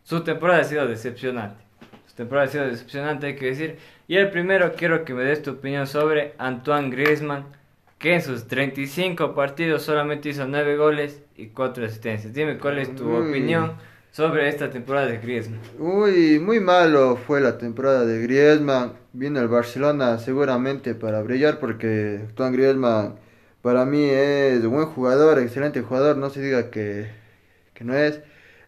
su 0.05 0.25
temporada 0.25 0.63
ha 0.63 0.65
sido 0.65 0.87
decepcionante. 0.89 1.63
Su 2.07 2.15
temporada 2.15 2.47
ha 2.47 2.51
sido 2.51 2.65
decepcionante, 2.65 3.27
hay 3.27 3.37
que 3.37 3.47
decir. 3.47 3.77
Y 4.09 4.17
el 4.17 4.31
primero 4.31 4.73
quiero 4.73 5.05
que 5.05 5.13
me 5.13 5.23
des 5.23 5.43
tu 5.43 5.51
opinión 5.51 5.87
sobre 5.87 6.33
Antoine 6.39 6.89
Griezmann, 6.89 7.45
que 7.99 8.15
en 8.15 8.23
sus 8.23 8.49
35 8.49 9.35
partidos 9.35 9.83
solamente 9.83 10.31
hizo 10.31 10.47
9 10.47 10.79
goles 10.79 11.23
y 11.37 11.49
4 11.49 11.85
asistencias. 11.85 12.33
Dime 12.33 12.57
cuál 12.57 12.79
es 12.79 12.95
tu 12.95 13.15
opinión 13.15 13.75
sobre 14.15 14.49
esta 14.49 14.71
temporada 14.71 15.09
de 15.09 15.19
Griezmann. 15.19 15.59
Uy, 15.77 16.39
muy 16.39 16.61
malo 16.61 17.17
fue 17.17 17.41
la 17.41 17.59
temporada 17.59 18.05
de 18.05 18.23
Griezmann. 18.23 18.93
Vino 19.13 19.41
el 19.41 19.49
Barcelona 19.49 20.19
seguramente 20.19 20.95
para 20.95 21.21
brillar 21.21 21.59
porque 21.59 22.21
Antoine 22.29 22.57
Griezmann 22.57 23.17
para 23.61 23.85
mí 23.85 24.05
es 24.05 24.65
buen 24.65 24.87
jugador, 24.87 25.41
excelente 25.41 25.81
jugador, 25.81 26.17
no 26.17 26.31
se 26.31 26.43
diga 26.43 26.71
que, 26.71 27.11
no 27.81 27.97
es. 27.97 28.21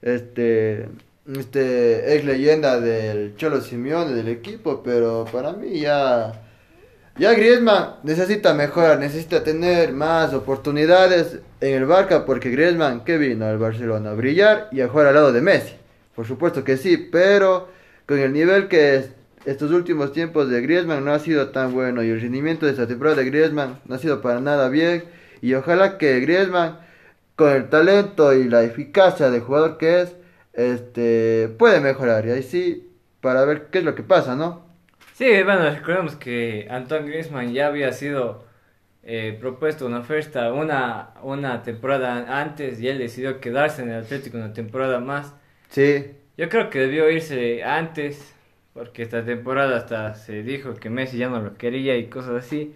Este, 0.03 0.89
este 1.33 2.17
es 2.17 2.25
leyenda 2.25 2.81
del 2.81 3.37
Cholo 3.37 3.61
Simeone 3.61 4.15
del 4.15 4.29
equipo, 4.29 4.83
pero 4.83 5.27
para 5.31 5.53
mí 5.53 5.79
ya 5.79 6.46
ya 7.19 7.33
Griezmann 7.33 7.97
necesita 8.03 8.53
mejorar, 8.53 8.99
necesita 8.99 9.43
tener 9.43 9.93
más 9.93 10.35
oportunidades 10.35 11.39
en 11.61 11.75
el 11.75 11.87
Barca 11.87 12.27
porque 12.27 12.51
Griezmann 12.51 13.05
que 13.05 13.17
vino 13.17 13.47
al 13.47 13.59
Barcelona 13.59 14.11
a 14.11 14.15
brillar 14.15 14.69
y 14.71 14.83
a 14.83 14.89
jugar 14.89 15.07
al 15.07 15.15
lado 15.15 15.33
de 15.33 15.41
Messi. 15.41 15.75
Por 16.15 16.27
supuesto 16.27 16.63
que 16.63 16.77
sí, 16.77 16.97
pero 16.97 17.69
con 18.07 18.19
el 18.19 18.33
nivel 18.33 18.69
que 18.69 18.97
es, 18.97 19.11
estos 19.47 19.71
últimos 19.71 20.13
tiempos 20.13 20.51
de 20.51 20.61
Griezmann 20.61 21.05
no 21.05 21.13
ha 21.13 21.19
sido 21.19 21.49
tan 21.49 21.73
bueno 21.73 22.03
y 22.03 22.11
el 22.11 22.21
rendimiento 22.21 22.67
de 22.67 22.73
esta 22.73 22.87
temporada 22.87 23.17
de 23.17 23.25
Griezmann 23.25 23.81
no 23.87 23.95
ha 23.95 23.99
sido 23.99 24.21
para 24.21 24.41
nada 24.41 24.69
bien 24.69 25.05
y 25.41 25.55
ojalá 25.55 25.99
que 25.99 26.21
Griezmann 26.21 26.79
con 27.35 27.51
el 27.53 27.69
talento 27.71 28.35
y 28.35 28.45
la 28.45 28.63
eficacia 28.63 29.31
de 29.31 29.41
jugador 29.41 29.79
que 29.79 30.03
es 30.03 30.17
este 30.53 31.49
puede 31.59 31.81
mejorar 31.81 32.27
y 32.27 32.31
ahí 32.31 32.43
sí 32.43 32.91
para 33.21 33.45
ver 33.45 33.69
qué 33.71 33.79
es 33.79 33.85
lo 33.85 33.95
que 33.95 34.03
pasa, 34.03 34.37
¿no? 34.37 34.66
Sí, 35.17 35.25
bueno, 35.45 35.71
recordemos 35.71 36.15
que 36.17 36.67
Antoine 36.69 37.07
Griezmann 37.07 37.55
ya 37.55 37.69
había 37.69 37.91
sido 37.93 38.45
eh, 39.03 39.35
propuesto 39.41 39.87
una 39.87 40.01
oferta 40.01 40.53
una, 40.53 41.15
una 41.23 41.63
temporada 41.63 42.39
antes 42.39 42.81
y 42.81 42.89
él 42.89 42.99
decidió 42.99 43.41
quedarse 43.41 43.81
en 43.81 43.89
el 43.93 44.03
Atlético 44.05 44.37
una 44.37 44.53
temporada 44.53 45.01
más. 45.01 45.35
Sí. 45.71 46.11
Yo 46.37 46.51
creo 46.51 46.69
que 46.69 46.81
debió 46.81 47.09
irse 47.11 47.65
antes 47.65 48.35
porque 48.75 49.03
esta 49.05 49.25
temporada 49.25 49.79
hasta 49.79 50.15
se 50.17 50.43
dijo 50.43 50.75
que 50.75 50.91
Messi 50.91 51.17
ya 51.17 51.31
no 51.31 51.41
lo 51.41 51.55
quería 51.55 51.97
y 51.97 52.09
cosas 52.09 52.45
así. 52.45 52.75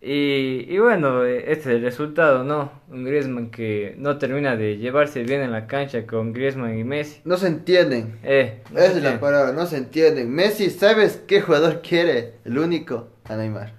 Y, 0.00 0.64
y 0.72 0.78
bueno, 0.78 1.24
este 1.24 1.52
es 1.52 1.66
el 1.66 1.82
resultado, 1.82 2.44
¿no? 2.44 2.70
Un 2.88 3.04
Griezmann 3.04 3.50
que 3.50 3.94
no 3.98 4.16
termina 4.16 4.54
de 4.56 4.76
llevarse 4.76 5.24
bien 5.24 5.40
en 5.40 5.50
la 5.50 5.66
cancha 5.66 6.06
con 6.06 6.32
Griezmann 6.32 6.78
y 6.78 6.84
Messi. 6.84 7.20
No 7.24 7.36
se 7.36 7.48
entienden. 7.48 8.16
Eh, 8.22 8.62
Esa 8.72 8.86
es 8.96 9.02
la 9.02 9.18
palabra, 9.18 9.52
no 9.52 9.66
se 9.66 9.76
entienden. 9.76 10.30
Messi, 10.30 10.70
¿sabes 10.70 11.22
qué 11.26 11.40
jugador 11.40 11.82
quiere? 11.82 12.34
El 12.44 12.58
único, 12.58 13.08
a 13.24 13.34
Neymar. 13.36 13.72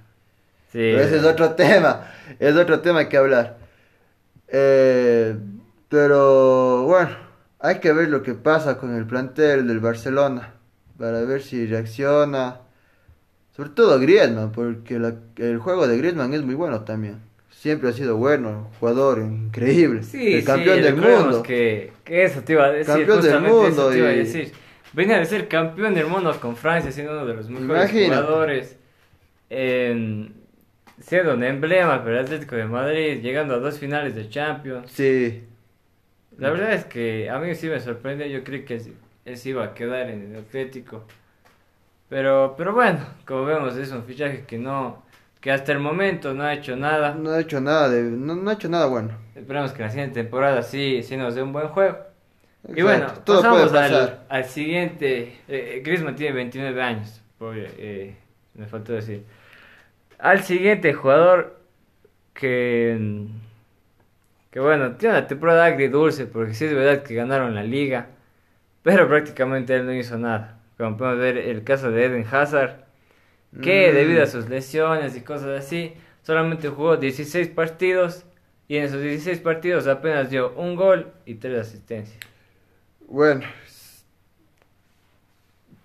Sí. 0.74 0.92
Pero 0.92 1.00
ese 1.02 1.18
es 1.18 1.24
otro 1.24 1.52
tema, 1.56 2.12
es 2.38 2.56
otro 2.56 2.82
tema 2.82 3.08
que 3.08 3.16
hablar. 3.18 3.58
Eh, 4.50 5.36
pero 5.88 6.84
bueno, 6.84 7.12
hay 7.60 7.80
que 7.80 7.94
ver 7.94 8.10
lo 8.10 8.24
que 8.24 8.34
pasa 8.34 8.78
con 8.78 8.94
el 8.96 9.06
plantel 9.08 9.68
del 9.68 9.80
Barcelona 9.80 10.54
para 10.98 11.22
ver 11.22 11.42
si 11.42 11.66
reacciona. 11.66 12.62
Sobre 13.60 13.72
todo 13.72 14.00
Griezmann, 14.00 14.54
porque 14.54 14.96
el 15.36 15.58
juego 15.58 15.86
de 15.86 15.98
Griezmann 15.98 16.34
es 16.34 16.44
muy 16.44 16.56
bueno 16.56 16.86
también. 16.86 17.18
Siempre 17.52 17.90
ha 17.90 17.92
sido 17.92 18.16
bueno, 18.16 18.72
jugador 18.80 19.20
increíble. 19.20 20.02
Sí, 20.04 20.36
el 20.36 20.46
campeón 20.46 20.82
del 20.82 20.96
mundo. 20.96 21.44
Que, 21.44 21.92
que, 22.06 22.24
eso 22.24 22.40
te 22.40 22.54
iba 22.54 22.68
a 22.68 22.72
decir. 22.72 22.96
Campeón 22.96 23.22
del 23.22 23.42
mundo. 23.42 23.90
Te 23.90 23.98
iba 23.98 24.08
a 24.08 24.12
decir. 24.12 24.54
Venía 24.94 25.20
de 25.20 25.26
ser 25.26 25.50
campeón 25.50 25.94
del 25.94 26.08
mundo 26.08 26.34
con 26.40 26.56
Francia, 26.56 26.90
siendo 26.90 27.12
uno 27.12 27.26
de 27.26 27.34
los 27.34 27.50
mejores 27.50 27.92
jugadores. 27.92 28.78
siendo 29.50 31.34
un 31.34 31.44
emblema 31.44 32.02
para 32.02 32.20
el 32.20 32.26
Atlético 32.26 32.56
de 32.56 32.64
Madrid, 32.64 33.20
llegando 33.22 33.56
a 33.56 33.60
dos 33.60 33.78
finales 33.78 34.16
de 34.16 34.30
Champions. 34.30 34.90
Sí. 34.90 35.44
La 36.38 36.50
verdad 36.50 36.72
es 36.72 36.86
que 36.86 37.30
a 37.30 37.40
mí 37.40 37.54
sí 37.56 37.68
me 37.68 37.82
sorprende. 37.82 38.30
Yo 38.30 38.42
creí 38.46 38.64
que 38.64 38.82
él 39.26 39.36
se 39.38 39.50
iba 39.50 39.66
a 39.66 39.74
quedar 39.74 40.10
en 40.10 40.32
el 40.32 40.40
Atlético. 40.40 41.04
Pero, 42.10 42.56
pero 42.58 42.74
bueno, 42.74 43.00
como 43.26 43.46
vemos 43.46 43.78
es 43.78 43.92
un 43.92 44.04
fichaje 44.04 44.46
que 44.46 44.58
no, 44.58 45.04
que 45.40 45.52
hasta 45.52 45.72
el 45.72 45.80
momento 45.80 46.34
no 46.34 46.44
ha 46.44 46.54
hecho 46.54 46.76
nada. 46.76 47.14
No 47.14 47.32
ha 47.32 47.40
hecho 47.40 47.62
nada 47.62 47.90
de, 47.90 48.04
no, 48.04 48.50
ha 48.50 48.54
hecho 48.54 48.70
nada 48.70 48.88
bueno. 48.88 49.12
Esperamos 49.36 49.72
que 49.74 49.84
la 49.84 49.90
siguiente 49.90 50.22
temporada 50.22 50.64
sí, 50.64 51.04
sí 51.04 51.16
nos 51.18 51.36
dé 51.36 51.44
un 51.44 51.54
buen 51.54 51.68
juego. 51.68 51.98
Y 52.68 52.82
bueno, 52.82 53.08
pasamos 53.26 53.74
al, 53.74 54.20
al, 54.28 54.46
siguiente. 54.46 55.38
Eh, 55.48 55.82
Griezmann 55.84 56.16
tiene 56.16 56.34
29 56.34 56.82
años, 56.82 57.22
eh, 57.56 58.16
me 58.56 58.66
faltó 58.66 58.94
decir. 58.94 59.24
Al 60.18 60.44
siguiente 60.44 60.94
jugador 60.94 61.58
que, 62.34 63.28
que 64.52 64.60
bueno, 64.60 64.98
tiene 64.98 65.16
una 65.16 65.28
temporada 65.28 65.66
agridulce, 65.66 66.26
porque 66.26 66.54
sí 66.54 66.66
es 66.66 66.74
verdad 66.74 67.04
que 67.04 67.16
ganaron 67.16 67.56
la 67.56 67.64
liga 67.64 68.08
pero 68.84 69.08
prácticamente 69.08 69.76
él 69.76 69.86
no 69.86 69.94
hizo 69.94 70.18
nada. 70.18 70.59
Como 70.80 70.96
podemos 70.96 71.20
ver 71.20 71.38
el 71.38 71.66
caso 71.66 71.92
de 71.92 72.06
Eden 72.06 72.26
Hazard, 72.32 72.86
que 73.62 73.92
mm. 73.92 73.96
debido 73.96 74.24
a 74.24 74.28
sus 74.28 74.48
lesiones 74.48 75.14
y 75.18 75.20
cosas 75.20 75.60
así, 75.60 75.94
solamente 76.24 76.70
jugó 76.70 76.96
16 76.96 77.50
partidos 77.50 78.24
y 78.70 78.78
en 78.78 78.86
esos 78.86 79.02
16 79.02 79.40
partidos 79.40 79.88
apenas 79.88 80.30
dio 80.30 80.54
un 80.54 80.78
gol 80.78 81.12
y 81.26 81.36
tres 81.36 81.68
asistencias. 81.68 82.18
Bueno, 83.10 83.42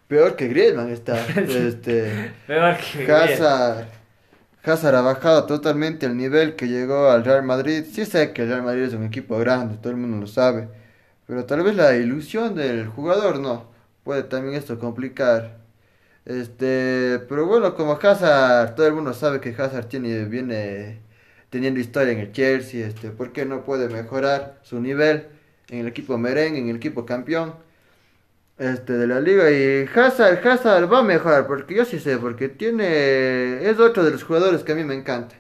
peor 0.07 0.37
que 0.37 0.47
Griezmann 0.47 0.93
está. 0.93 1.27
este, 1.39 2.31
peor 2.47 2.77
que 2.77 3.11
Hazard, 3.11 3.89
Hazard 4.63 4.95
ha 4.95 5.03
bajado 5.03 5.45
totalmente 5.47 6.07
el 6.07 6.17
nivel 6.17 6.55
que 6.55 6.69
llegó 6.69 7.11
al 7.11 7.25
Real 7.25 7.43
Madrid. 7.43 7.83
Sí 7.91 8.07
sé 8.07 8.33
que 8.33 8.43
el 8.43 8.49
Real 8.49 8.63
Madrid 8.63 8.85
es 8.85 8.95
un 8.95 9.05
equipo 9.05 9.39
grande, 9.41 9.77
todo 9.77 9.91
el 9.91 9.97
mundo 9.97 10.19
lo 10.19 10.29
sabe. 10.29 10.69
Pero 11.27 11.45
tal 11.47 11.65
vez 11.65 11.75
la 11.75 11.97
ilusión 11.97 12.55
del 12.55 12.87
jugador 12.87 13.41
no. 13.41 13.74
Puede 14.05 14.23
también 14.25 14.55
esto 14.55 14.79
complicar. 14.79 15.59
Este, 16.25 17.21
pero 17.29 17.47
bueno, 17.47 17.75
como 17.75 17.99
Hazard, 18.01 18.75
todo 18.75 18.87
el 18.87 18.95
mundo 18.95 19.13
sabe 19.13 19.41
que 19.41 19.51
Hazard 19.51 19.87
tiene, 19.89 20.25
viene 20.27 21.01
teniendo 21.51 21.81
historia 21.81 22.13
en 22.13 22.21
el 22.21 22.33
Chelsea, 22.33 22.87
este, 22.87 23.11
¿por 23.11 23.33
qué 23.33 23.45
no 23.45 23.65
puede 23.65 23.89
mejorar 23.89 24.59
su 24.63 24.81
nivel 24.81 25.29
en 25.69 25.81
el 25.81 25.89
equipo 25.89 26.17
merengue, 26.19 26.61
en 26.61 26.69
el 26.69 26.77
equipo 26.77 27.05
campeón? 27.07 27.55
este 28.59 28.93
de 28.93 29.07
la 29.07 29.21
liga 29.21 29.51
y 29.51 29.89
Hazard, 29.95 30.47
Hazard 30.47 30.93
va 30.93 31.01
a 31.01 31.03
mejorar 31.03 31.47
porque 31.47 31.75
yo 31.75 31.85
sí 31.85 31.99
sé 31.99 32.19
porque 32.19 32.49
tiene 32.49 33.69
es 33.69 33.81
otro 33.81 34.05
de 34.05 34.13
los 34.13 34.23
jugadores 34.23 34.63
que 34.63 34.73
a 34.73 34.75
mí 34.77 34.85
me 34.85 34.95
encanta 34.95 35.37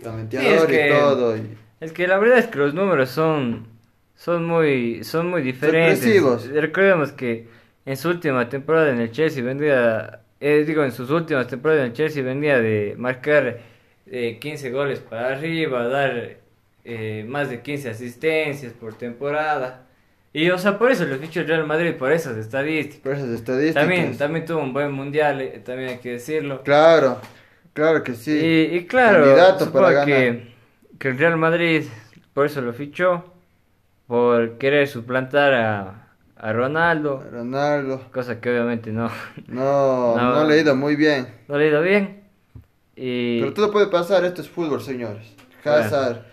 Lamenteador 0.00 0.70
y 0.70 0.88
todo 0.90 1.34
es 1.80 1.92
que 1.92 2.06
la 2.06 2.18
verdad 2.18 2.38
es 2.38 2.46
que 2.48 2.58
los 2.58 2.74
números 2.74 3.08
son 3.08 3.66
son 4.14 4.44
muy 4.44 5.02
son 5.02 5.30
muy 5.30 5.40
diferentes 5.40 6.50
recordemos 6.52 7.12
que 7.12 7.48
en 7.88 7.96
su 7.96 8.10
última 8.10 8.48
temporada 8.50 8.90
en 8.90 9.00
el 9.00 9.10
Chelsea 9.10 9.42
vendía 9.42 10.20
eh, 10.40 10.64
digo 10.66 10.84
en 10.84 10.92
sus 10.92 11.10
últimas 11.10 11.46
temporadas 11.46 11.80
en 11.80 11.86
el 11.86 11.92
Chelsea 11.94 12.22
vendía 12.22 12.60
de 12.60 12.94
marcar 12.98 13.60
eh, 14.06 14.38
15 14.38 14.70
goles 14.70 14.98
para 15.00 15.28
arriba 15.28 15.88
dar 15.88 16.36
eh, 16.84 17.24
más 17.26 17.48
de 17.48 17.62
15 17.62 17.88
asistencias 17.88 18.74
por 18.74 18.92
temporada 18.92 19.86
y, 20.30 20.50
o 20.50 20.58
sea, 20.58 20.78
por 20.78 20.92
eso 20.92 21.06
lo 21.06 21.16
fichó 21.16 21.40
el 21.40 21.48
Real 21.48 21.66
Madrid, 21.66 21.94
por 21.94 22.12
esas 22.12 22.36
estadísticas. 22.36 23.00
Por 23.00 23.12
esas 23.14 23.30
estadísticas. 23.30 23.82
También, 23.82 24.16
también 24.16 24.44
tuvo 24.44 24.60
un 24.60 24.74
buen 24.74 24.92
mundial, 24.92 25.40
eh, 25.40 25.62
también 25.64 25.88
hay 25.88 25.98
que 25.98 26.12
decirlo. 26.12 26.62
Claro, 26.62 27.18
claro 27.72 28.02
que 28.02 28.14
sí. 28.14 28.32
Y, 28.32 28.76
y 28.76 28.86
claro, 28.86 29.24
Candidato 29.24 29.72
para 29.72 30.04
que, 30.04 30.52
que 30.98 31.08
el 31.08 31.18
Real 31.18 31.38
Madrid, 31.38 31.84
por 32.34 32.44
eso 32.44 32.60
lo 32.60 32.74
fichó, 32.74 33.32
por 34.06 34.58
querer 34.58 34.86
suplantar 34.86 35.54
a, 35.54 36.07
a 36.38 36.52
Ronaldo. 36.52 37.24
Ronaldo. 37.30 38.06
Cosa 38.12 38.40
que 38.40 38.50
obviamente 38.50 38.92
no. 38.92 39.10
No, 39.48 40.16
no, 40.16 40.34
no, 40.34 40.44
le 40.44 40.54
ha 40.54 40.56
ido 40.58 40.76
muy 40.76 40.96
bien. 40.96 41.28
No 41.48 41.58
le 41.58 41.64
ha 41.64 41.68
ido 41.68 41.82
bien. 41.82 42.22
Y... 42.96 43.40
Pero 43.40 43.54
todo 43.54 43.70
puede 43.70 43.88
pasar, 43.88 44.24
esto 44.24 44.42
es 44.42 44.48
fútbol, 44.48 44.80
señores. 44.80 45.34
Hazard. 45.64 46.24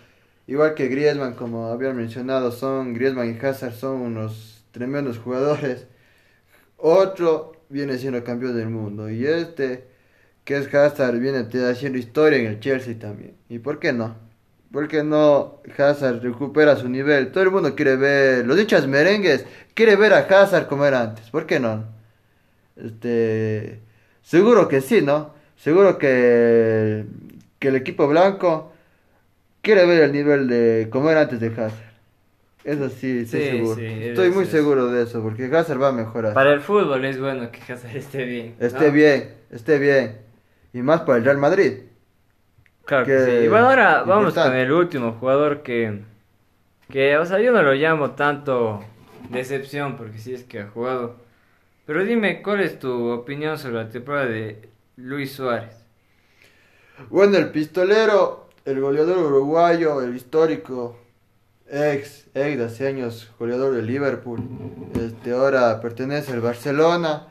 Igual 0.48 0.76
que 0.76 0.88
Griezmann, 0.88 1.34
como 1.34 1.68
había 1.68 1.92
mencionado, 1.92 2.52
son 2.52 2.94
Griezmann 2.94 3.36
y 3.36 3.46
Hazard 3.46 3.74
son 3.74 4.02
unos 4.02 4.64
tremendos 4.72 5.18
jugadores. 5.18 5.88
Otro 6.78 7.54
viene 7.70 7.98
siendo 7.98 8.24
campeón 8.24 8.56
del 8.56 8.70
mundo 8.70 9.10
y 9.10 9.26
este, 9.26 9.88
que 10.44 10.58
es 10.58 10.72
Hazard, 10.74 11.18
viene 11.20 11.48
haciendo 11.68 11.98
historia 11.98 12.40
en 12.40 12.46
el 12.46 12.60
Chelsea 12.60 12.98
también. 13.00 13.36
¿Y 13.50 13.58
por 13.58 13.80
qué 13.80 13.92
no? 13.92 14.25
¿Por 14.76 14.90
qué 14.90 15.06
no 15.06 15.62
Hazard 15.78 16.22
recupera 16.22 16.76
su 16.76 16.90
nivel? 16.90 17.32
Todo 17.32 17.46
el 17.46 17.52
mundo 17.52 17.76
quiere 17.76 17.96
ver, 17.96 18.46
los 18.46 18.60
hinchas 18.60 18.86
merengues 18.88 19.46
quiere 19.74 19.96
ver 19.96 20.12
a 20.12 20.28
Hazard 20.28 20.68
como 20.68 20.84
era 20.86 21.00
antes. 21.00 21.30
¿Por 21.30 21.46
qué 21.46 21.62
no? 21.62 21.86
Este, 22.76 23.80
seguro 24.22 24.68
que 24.68 24.82
sí, 24.82 25.02
¿no? 25.02 25.34
Seguro 25.56 25.98
que, 25.98 27.06
que 27.58 27.70
el 27.70 27.78
equipo 27.78 28.06
blanco 28.10 28.74
quiere 29.62 29.86
ver 29.86 30.02
el 30.04 30.12
nivel 30.12 30.50
de 30.50 30.90
como 30.92 31.10
era 31.10 31.22
antes 31.22 31.40
de 31.40 31.48
Hazard. 31.48 31.94
Eso 32.66 32.90
sí, 32.90 33.20
estoy 33.20 33.44
seguro. 33.44 33.82
estoy 33.82 34.30
muy 34.32 34.46
seguro 34.46 34.88
de 34.88 35.04
eso, 35.04 35.24
porque 35.24 35.46
Hazard 35.46 35.82
va 35.82 35.88
a 35.88 35.94
mejorar. 35.94 36.34
Para 36.34 36.52
el 36.52 36.60
fútbol 36.60 37.06
es 37.06 37.18
bueno 37.18 37.50
que 37.50 37.62
Hazard 37.62 37.96
esté 37.96 38.26
bien. 38.26 38.56
Esté 38.60 38.92
bien, 38.92 39.36
esté 39.52 39.80
bien. 39.80 40.18
Y 40.74 40.82
más 40.82 41.00
para 41.04 41.20
el 41.20 41.24
Real 41.24 41.38
Madrid. 41.38 41.76
Claro 42.86 43.06
que, 43.06 43.42
sí. 43.42 43.48
Bueno, 43.48 43.70
ahora 43.70 44.04
vamos 44.04 44.34
con 44.34 44.56
el 44.56 44.72
último 44.72 45.14
jugador 45.14 45.64
que, 45.64 46.02
que, 46.90 47.18
o 47.18 47.26
sea, 47.26 47.40
yo 47.40 47.52
no 47.52 47.62
lo 47.62 47.74
llamo 47.74 48.12
tanto 48.12 48.84
decepción, 49.30 49.98
porque 49.98 50.20
sí 50.20 50.34
es 50.34 50.44
que 50.44 50.62
ha 50.62 50.68
jugado. 50.68 51.16
Pero 51.86 52.04
dime, 52.04 52.42
¿cuál 52.42 52.62
es 52.62 52.80
tu 52.80 53.10
opinión 53.10 53.58
sobre 53.58 53.76
la 53.76 53.90
temporada 53.90 54.26
de 54.26 54.70
Luis 54.96 55.34
Suárez? 55.34 55.86
Bueno, 57.10 57.38
el 57.38 57.50
pistolero 57.50 58.46
el 58.66 58.82
goleador 58.82 59.20
uruguayo, 59.20 60.02
el 60.02 60.16
histórico 60.16 60.98
ex, 61.70 62.26
ex 62.34 62.58
de 62.58 62.66
hace 62.66 62.88
años 62.88 63.32
goleador 63.38 63.76
de 63.76 63.84
Liverpool, 63.84 64.42
este, 65.00 65.32
ahora 65.32 65.80
pertenece 65.80 66.34
al 66.34 66.42
Barcelona. 66.42 67.28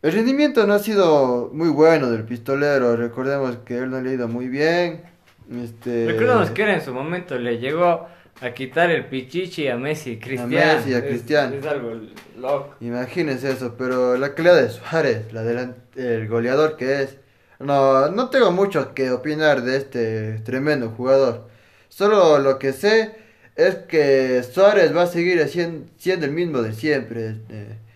El 0.00 0.12
rendimiento 0.12 0.64
no 0.66 0.74
ha 0.74 0.78
sido 0.78 1.50
muy 1.52 1.68
bueno 1.70 2.10
del 2.10 2.24
pistolero, 2.24 2.96
recordemos 2.96 3.58
que 3.64 3.78
él 3.78 3.90
no 3.90 4.00
le 4.00 4.10
ha 4.10 4.12
ido 4.12 4.28
muy 4.28 4.48
bien. 4.48 5.02
Este... 5.50 6.06
Recordemos 6.06 6.50
que 6.50 6.62
él 6.62 6.68
en 6.68 6.80
su 6.80 6.94
momento 6.94 7.36
le 7.36 7.58
llegó 7.58 8.06
a 8.40 8.50
quitar 8.52 8.92
el 8.92 9.06
pichichi 9.06 9.66
a 9.66 9.76
Messi 9.76 10.12
y 10.12 10.18
Cristiano. 10.18 10.70
A 10.70 10.74
Messi 10.76 10.90
y 10.90 10.94
a 10.94 11.04
Cristiano. 11.04 11.56
Es, 11.56 11.66
algo 11.66 12.00
loco. 12.38 12.76
Imagínense 12.80 13.50
eso, 13.50 13.74
pero 13.76 14.16
la 14.16 14.34
calidad 14.34 14.62
de 14.62 14.68
Suárez, 14.68 15.32
la 15.32 15.74
el 15.96 16.28
goleador 16.28 16.76
que 16.76 17.02
es, 17.02 17.18
no, 17.58 18.08
no 18.10 18.30
tengo 18.30 18.52
mucho 18.52 18.94
que 18.94 19.10
opinar 19.10 19.62
de 19.62 19.78
este 19.78 20.38
tremendo 20.44 20.90
jugador. 20.90 21.48
Solo 21.88 22.38
lo 22.38 22.60
que 22.60 22.72
sé 22.72 23.16
es 23.56 23.74
que 23.74 24.44
Suárez 24.44 24.96
va 24.96 25.02
a 25.02 25.06
seguir 25.08 25.44
siendo, 25.48 26.24
el 26.24 26.30
mismo 26.30 26.62
de 26.62 26.72
siempre. 26.72 27.30
Este, 27.30 27.87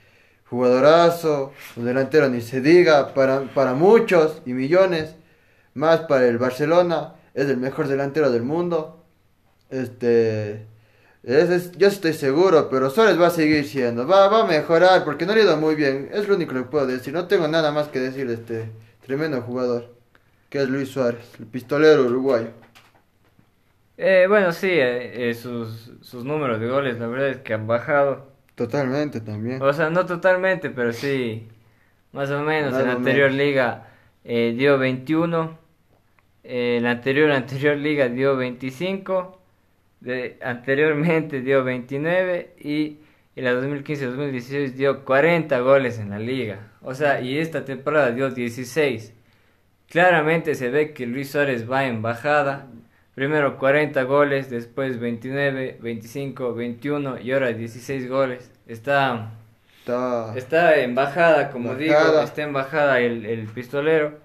jugadorazo, 0.53 1.53
un 1.77 1.85
delantero 1.85 2.29
ni 2.29 2.41
se 2.41 2.61
diga, 2.61 3.13
para, 3.15 3.43
para 3.55 3.75
muchos 3.75 4.43
y 4.47 4.53
millones, 4.53 5.17
más 5.75 6.01
para 6.03 6.27
el 6.29 6.39
Barcelona, 6.39 7.15
es 7.35 7.49
el 7.49 7.57
mejor 7.57 7.89
delantero 7.89 8.31
del 8.31 8.43
mundo. 8.43 9.05
Este, 9.71 10.67
yo 11.25 11.89
estoy 11.89 12.13
seguro, 12.13 12.69
pero 12.71 12.91
Suárez 12.91 13.21
va 13.21 13.29
a 13.29 13.31
seguir 13.31 13.67
siendo, 13.67 14.07
va, 14.07 14.29
va 14.29 14.43
a 14.43 14.47
mejorar 14.47 15.05
porque 15.05 15.27
no 15.27 15.35
le 15.35 15.41
ha 15.41 15.45
ido 15.45 15.57
muy 15.57 15.75
bien, 15.75 16.11
es 16.13 16.29
lo 16.29 16.37
único 16.37 16.55
que 16.55 16.63
puedo 16.63 16.87
decir, 16.87 17.13
no 17.13 17.27
tengo 17.27 17.49
nada 17.49 17.73
más 17.73 17.89
que 17.89 17.99
decir 18.01 18.29
de 18.29 18.35
este 18.35 18.71
Tremendo 19.03 19.43
jugador. 19.43 19.95
Que 20.49 20.63
es 20.63 20.69
Luis 20.69 20.91
Suárez, 20.91 21.35
el 21.39 21.47
pistolero 21.47 22.05
uruguayo. 22.05 22.51
Eh, 23.97 24.27
bueno, 24.29 24.53
sí, 24.53 24.69
eh, 24.69 25.31
eh, 25.31 25.35
sus, 25.35 25.93
sus 26.03 26.25
números 26.25 26.61
de 26.61 26.69
goles, 26.69 26.99
la 26.99 27.07
verdad 27.07 27.29
es 27.31 27.37
que 27.39 27.55
han 27.55 27.67
bajado. 27.67 28.32
Totalmente 28.55 29.21
también. 29.21 29.63
O 29.63 29.73
sea, 29.73 29.91
no 29.91 30.05
totalmente, 30.07 30.71
pero 30.71 30.93
sí, 30.93 31.49
más 32.13 32.31
o 32.31 32.43
menos. 32.43 32.79
en 32.79 32.87
la 32.87 32.93
anterior 32.93 33.31
liga 33.31 33.89
dio 34.25 34.79
21. 34.79 35.59
en 36.45 36.83
la 36.83 36.91
anterior, 36.91 37.31
anterior 37.31 37.77
liga 37.77 38.09
dio 38.09 38.37
25. 38.37 39.39
De, 40.01 40.37
anteriormente 40.43 41.43
dio 41.43 41.63
29 41.63 42.55
y 42.59 42.99
en 43.37 43.45
la 43.45 43.55
2015-2016 43.55 44.73
dio 44.73 45.05
40 45.05 45.59
goles 45.61 45.99
en 45.99 46.11
la 46.11 46.19
liga. 46.19 46.73
O 46.83 46.95
sea, 46.95 47.21
y 47.21 47.39
esta 47.39 47.65
temporada 47.65 48.11
dio 48.11 48.31
16. 48.31 49.15
Claramente 49.89 50.55
se 50.55 50.71
ve 50.71 50.93
que 50.93 51.07
Luis 51.07 51.31
Suárez 51.31 51.71
va 51.71 51.87
en 51.87 52.03
bajada. 52.03 52.69
Primero 53.15 53.59
40 53.59 54.03
goles, 54.05 54.49
después 54.49 54.99
29, 54.99 55.79
25, 55.81 56.55
21 56.55 57.21
y 57.21 57.33
ahora 57.33 57.53
16 57.53 58.09
goles. 58.09 58.51
Está, 58.67 59.33
está, 60.35 60.77
en 60.77 60.95
bajada, 60.95 61.51
como 61.51 61.75
digo, 61.75 62.23
está 62.23 62.43
en 62.43 62.53
bajada 62.53 63.01
el, 63.01 63.27
el 63.27 63.47
pistolero. 63.47 64.19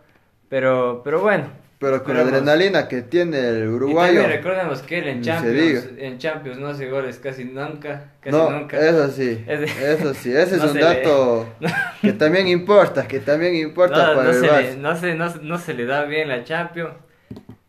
Pero, 0.50 1.02
pero 1.04 1.20
bueno, 1.20 1.50
pero 1.80 2.04
con 2.04 2.16
la 2.16 2.22
adrenalina 2.24 2.88
que 2.88 3.04
tiene 3.04 3.38
el 3.38 3.68
uruguayo. 3.68 4.14
Y 4.14 4.16
también 4.16 4.38
recordemos 4.38 4.82
que 4.82 4.98
él 4.98 5.08
en 5.10 5.22
Champions, 5.22 5.90
en 6.00 6.18
Champions 6.18 6.58
no 6.58 6.70
hace 6.70 6.90
goles 6.90 7.20
casi 7.20 7.46
nunca. 7.46 8.14
Casi 8.20 8.36
no, 8.36 8.50
nunca. 8.50 8.80
Eso 8.80 9.10
sí, 9.10 9.46
eso 9.48 10.14
sí, 10.16 10.32
ese 10.32 10.56
es 10.56 10.64
un 10.64 10.80
dato 10.80 11.48
que 12.02 12.14
también 12.14 12.48
importa, 12.48 13.08
que 13.08 13.20
también 13.20 13.56
importa 13.56 14.16
para 14.16 14.32
el 14.32 14.36
se 14.40 14.78
no, 14.78 14.96
se, 14.96 15.14
no, 15.14 15.58
se 15.60 15.74
le 15.76 15.86
da 15.86 16.06
bien 16.06 16.30
la 16.30 16.44
Champions. 16.44 16.96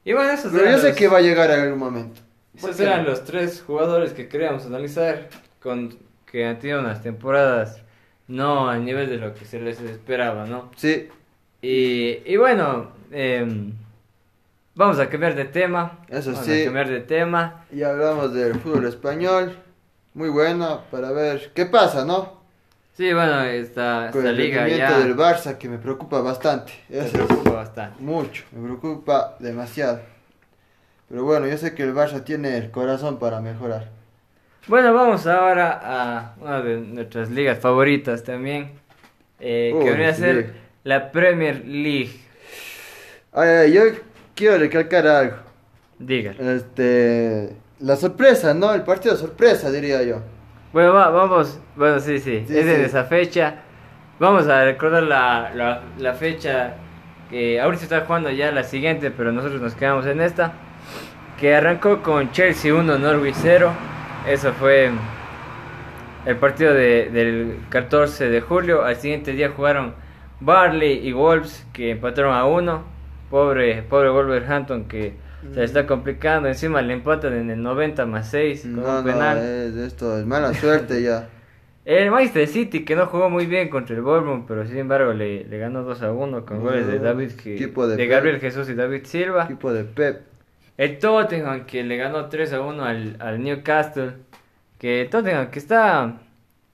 Y 0.09 0.15
bueno, 0.15 0.33
eso 0.33 0.49
Pero 0.51 0.71
yo 0.71 0.79
sé 0.79 0.95
que 0.95 1.07
va 1.07 1.19
a 1.19 1.21
llegar 1.21 1.51
en 1.51 1.61
algún 1.61 1.79
momento. 1.79 2.23
Esos 2.57 2.81
eran 2.81 3.05
los 3.05 3.25
tres 3.25 3.63
jugadores 3.67 4.15
que 4.15 4.27
queríamos 4.27 4.65
analizar, 4.65 5.29
con 5.61 5.99
que 6.25 6.47
han 6.47 6.59
tenido 6.59 6.81
unas 6.81 7.03
temporadas 7.03 7.83
no 8.27 8.71
al 8.71 8.87
nivel 8.87 9.11
de 9.11 9.19
lo 9.19 9.35
que 9.35 9.45
se 9.45 9.61
les 9.61 9.79
esperaba, 9.83 10.47
¿no? 10.47 10.71
Sí. 10.77 11.09
Y, 11.61 12.23
y 12.25 12.37
bueno, 12.39 12.93
eh, 13.13 13.47
Vamos 14.79 14.99
a 15.01 15.11
cambiar 15.11 15.35
de 15.35 15.45
tema. 15.45 15.99
Eso 16.09 16.31
Vamos 16.31 16.47
sí. 16.47 16.63
A 16.63 16.65
cambiar 16.67 16.89
de 16.89 17.01
tema. 17.01 17.65
Y 17.71 17.83
hablamos 17.83 18.33
del 18.33 18.55
fútbol 18.55 18.87
español. 18.87 19.59
Muy 20.15 20.29
bueno 20.29 20.85
para 20.91 21.11
ver 21.11 21.51
qué 21.53 21.67
pasa, 21.67 22.05
¿no? 22.07 22.38
Sí, 22.99 23.13
bueno, 23.13 23.45
esta, 23.45 24.11
Con 24.13 24.27
el 24.27 24.37
liga 24.37 24.67
ya... 24.67 24.99
del 24.99 25.17
Barça 25.17 25.57
que 25.57 25.69
me 25.69 25.79
preocupa 25.79 26.21
bastante. 26.21 26.73
Me 26.89 27.05
preocupa 27.05 27.51
bastante. 27.53 28.03
Mucho, 28.03 28.43
me 28.51 28.65
preocupa 28.65 29.37
demasiado. 29.39 30.01
Pero 31.09 31.23
bueno, 31.23 31.47
yo 31.47 31.57
sé 31.57 31.77
que 31.77 31.85
el 31.85 31.95
Barça 31.95 32.25
tiene 32.25 32.59
el 32.59 32.73
corazón 32.73 33.21
para 33.21 33.41
mejorar. 33.41 33.89
Bueno, 34.67 34.93
vamos 34.93 35.29
ahora 35.29 35.81
a 35.81 36.35
una 36.41 36.61
de 36.61 36.81
nuestras 36.81 37.31
ligas 37.31 37.61
favoritas 37.61 38.25
también. 38.25 38.73
eh, 39.39 39.73
que 39.81 39.91
venía 39.93 40.09
a 40.09 40.15
ser 40.15 40.55
la 40.83 41.13
Premier 41.13 41.65
League. 41.65 42.21
Ay, 43.33 43.75
yo 43.75 43.83
quiero 44.35 44.59
recalcar 44.59 45.07
algo. 45.07 45.37
Diga. 46.01 46.33
Este, 46.33 47.55
la 47.79 47.95
sorpresa, 47.95 48.55
¿no? 48.55 48.75
El 48.75 48.83
partido 48.83 49.17
sorpresa, 49.17 49.71
diría 49.71 50.03
yo. 50.03 50.21
Bueno, 50.73 50.93
vamos, 50.93 51.59
bueno, 51.77 51.99
sí, 51.99 52.19
sí, 52.19 52.45
es 52.47 52.49
de 52.49 52.85
esa 52.85 53.05
fecha. 53.05 53.63
Vamos 54.21 54.49
a 54.49 54.65
recordar 54.65 55.03
la, 55.03 55.51
la, 55.55 55.81
la 55.99 56.13
fecha 56.13 56.75
que 57.31 57.59
ahorita 57.61 57.85
está 57.85 58.01
jugando 58.03 58.31
ya 58.31 58.53
la 58.53 58.65
siguiente, 58.65 59.11
pero 59.11 59.33
nosotros 59.33 59.63
nos 59.63 59.75
quedamos 59.75 60.05
en 60.07 60.21
esta. 60.21 60.53
Que 61.41 61.55
arrancó 61.55 62.03
con 62.03 62.33
Chelsea 62.33 62.75
1, 62.75 62.99
Norwich 62.99 63.37
0. 63.39 63.73
Eso 64.27 64.53
fue 64.53 64.91
el 66.27 66.37
partido 66.37 66.75
de, 66.75 67.09
del 67.11 67.61
14 67.71 68.29
de 68.29 68.41
julio. 68.43 68.85
Al 68.85 68.97
siguiente 68.97 69.33
día 69.33 69.51
jugaron 69.51 69.95
Barley 70.41 71.07
y 71.07 71.13
Wolves, 71.13 71.67
que 71.73 71.93
empataron 71.93 72.35
a 72.35 72.45
1. 72.45 72.83
Pobre, 73.31 73.83
pobre 73.83 74.11
Wolverhampton 74.11 74.85
que 74.85 75.15
se 75.55 75.65
está 75.65 75.87
complicando. 75.87 76.49
Encima 76.49 76.83
le 76.83 76.95
empatan 76.95 77.35
en 77.35 77.51
el 77.51 77.63
90 77.63 78.07
más 78.07 78.31
6 78.31 78.63
con 78.63 78.79
un 78.79 79.05
penal. 79.05 79.39
esto 79.39 80.19
es 80.19 80.27
mala 80.27 80.55
suerte 80.55 81.03
ya. 81.03 81.29
El 81.85 82.11
Manchester 82.11 82.47
City 82.47 82.85
que 82.85 82.95
no 82.95 83.07
jugó 83.07 83.31
muy 83.31 83.47
bien 83.47 83.71
contra 83.71 83.97
el 83.97 84.03
Bournemouth, 84.03 84.45
pero 84.47 84.67
sin 84.67 84.77
embargo 84.77 85.15
le, 85.15 85.45
le 85.45 85.59
ganó 85.59 85.85
2 85.85 86.03
a 86.03 86.13
1 86.13 86.45
con 86.45 86.61
goles 86.61 86.87
de 86.87 86.99
David 86.99 87.31
de, 87.31 88.07
Gabriel 88.07 88.41
Jesús 88.41 88.69
y 88.69 88.75
David 88.75 89.07
Silva. 89.07 89.45
Equipo 89.45 89.73
de 89.73 89.85
Pep. 89.85 90.21
El 90.77 90.99
Tottenham 90.99 91.65
que 91.65 91.83
le 91.85 91.97
ganó 91.97 92.27
3 92.27 92.53
a 92.53 92.61
1 92.61 92.85
al, 92.85 93.17
al 93.21 93.43
Newcastle. 93.43 94.13
Que 94.77 95.09
Tottenham 95.11 95.51
que 95.51 95.59
está 95.59 96.19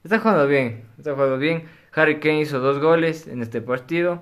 está 0.03 0.19
jugando 0.19 0.49
bien, 0.49 0.83
está 0.99 1.15
jugando 1.15 1.39
bien. 1.39 1.63
Harry 1.93 2.19
Kane 2.19 2.41
hizo 2.41 2.59
dos 2.59 2.81
goles 2.81 3.29
en 3.29 3.41
este 3.41 3.61
partido 3.61 4.21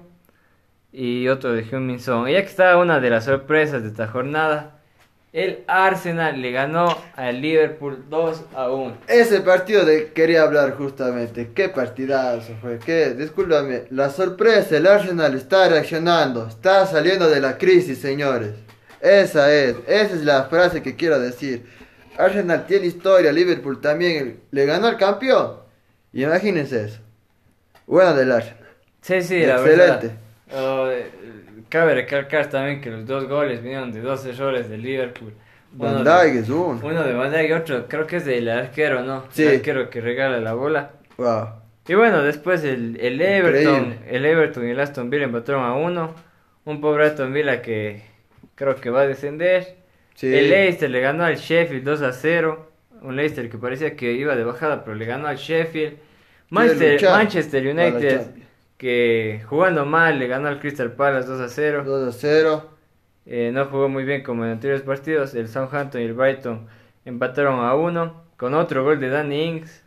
y 0.92 1.28
otro 1.28 1.52
de 1.52 1.64
Heung-Min 1.64 2.00
Son. 2.00 2.28
ya 2.28 2.42
que 2.42 2.48
está 2.48 2.76
una 2.76 3.00
de 3.00 3.10
las 3.10 3.24
sorpresas 3.24 3.82
de 3.82 3.88
esta 3.88 4.06
jornada, 4.08 4.78
el 5.32 5.64
Arsenal 5.66 6.42
le 6.42 6.52
ganó 6.52 6.94
al 7.16 7.40
Liverpool 7.40 8.04
2 8.10 8.42
a 8.54 8.70
1. 8.70 8.98
Ese 9.08 9.40
partido 9.40 9.86
de 9.86 10.12
quería 10.12 10.42
hablar 10.42 10.76
justamente. 10.76 11.52
Qué 11.54 11.70
partidazo 11.70 12.52
fue. 12.60 12.78
Qué, 12.78 13.14
discúlpame. 13.14 13.84
La 13.88 14.10
sorpresa, 14.10 14.76
el 14.76 14.86
Arsenal 14.86 15.34
está 15.34 15.70
reaccionando. 15.70 16.46
Está 16.46 16.84
saliendo 16.86 17.30
de 17.30 17.40
la 17.40 17.56
crisis, 17.56 17.98
señores. 17.98 18.50
Esa 19.00 19.50
es. 19.50 19.76
Esa 19.86 20.14
es 20.14 20.22
la 20.22 20.44
frase 20.44 20.82
que 20.82 20.96
quiero 20.96 21.18
decir. 21.18 21.64
Arsenal 22.18 22.66
tiene 22.66 22.86
historia. 22.86 23.32
Liverpool 23.32 23.80
también 23.80 24.40
le 24.50 24.66
ganó 24.66 24.86
al 24.86 24.98
campeón. 24.98 25.56
Imagínense 26.12 26.84
eso. 26.84 27.00
Bueno 27.86 28.12
del 28.12 28.32
Arsenal. 28.32 28.68
Sí, 29.00 29.22
sí, 29.22 29.46
la 29.46 29.54
Excelente. 29.54 30.21
Oh, 30.54 30.90
Cabe 31.68 31.94
recalcar 31.94 32.50
también 32.50 32.80
que 32.80 32.90
los 32.90 33.06
dos 33.06 33.26
goles 33.26 33.62
vinieron 33.62 33.92
de 33.92 34.00
dos 34.00 34.24
errores 34.26 34.68
de 34.68 34.76
Liverpool. 34.76 35.32
Van 35.72 36.04
Dijk 36.04 36.34
es 36.42 36.48
uno. 36.50 36.80
Uno 36.82 37.02
de 37.02 37.14
Van 37.14 37.30
Dijk 37.32 37.48
y 37.48 37.52
otro, 37.52 37.88
creo 37.88 38.06
que 38.06 38.16
es 38.16 38.26
del 38.26 38.48
arquero, 38.48 39.02
¿no? 39.02 39.24
Sí. 39.30 39.44
El 39.44 39.56
arquero 39.56 39.88
que 39.88 40.00
regala 40.02 40.38
la 40.38 40.52
bola. 40.52 40.90
Wow. 41.16 41.48
Y 41.88 41.94
bueno, 41.94 42.22
después 42.22 42.62
el, 42.64 42.98
el 43.00 43.20
Everton, 43.20 43.96
el 44.06 44.24
Everton 44.24 44.68
y 44.68 44.70
el 44.70 44.80
Aston 44.80 45.08
Villa 45.08 45.24
empataron 45.24 45.64
a 45.64 45.74
uno. 45.74 46.14
Un 46.64 46.80
pobre 46.80 47.06
Aston 47.06 47.32
Villa 47.32 47.62
que 47.62 48.02
creo 48.54 48.76
que 48.76 48.90
va 48.90 49.00
a 49.00 49.06
descender. 49.06 49.76
Sí. 50.14 50.26
El 50.32 50.50
Leicester 50.50 50.90
le 50.90 51.00
ganó 51.00 51.24
al 51.24 51.36
Sheffield 51.36 51.84
2 51.84 52.02
a 52.02 52.12
0. 52.12 52.70
Un 53.00 53.16
Leicester 53.16 53.48
que 53.48 53.58
parecía 53.58 53.96
que 53.96 54.12
iba 54.12 54.36
de 54.36 54.44
bajada, 54.44 54.84
pero 54.84 54.94
le 54.94 55.06
ganó 55.06 55.26
al 55.26 55.38
Sheffield. 55.38 55.96
Manchester, 56.50 57.02
Manchester 57.02 57.66
United 57.66 58.20
que 58.82 59.40
jugando 59.48 59.86
mal 59.86 60.18
le 60.18 60.26
ganó 60.26 60.48
al 60.48 60.58
Crystal 60.58 60.90
Palace 60.90 61.28
2 61.28 61.40
a 61.40 61.48
0. 61.48 61.84
2 61.86 62.08
a 62.08 62.18
0. 62.18 62.70
Eh, 63.26 63.52
no 63.54 63.66
jugó 63.66 63.88
muy 63.88 64.02
bien 64.02 64.24
como 64.24 64.44
en 64.44 64.50
anteriores 64.50 64.82
partidos. 64.82 65.36
El 65.36 65.46
Southampton 65.46 66.00
y 66.00 66.04
el 66.06 66.14
Brighton 66.14 66.66
empataron 67.04 67.64
a 67.64 67.76
1 67.76 68.24
con 68.36 68.54
otro 68.54 68.82
gol 68.82 68.98
de 68.98 69.08
Danny 69.08 69.44
Ings. 69.44 69.84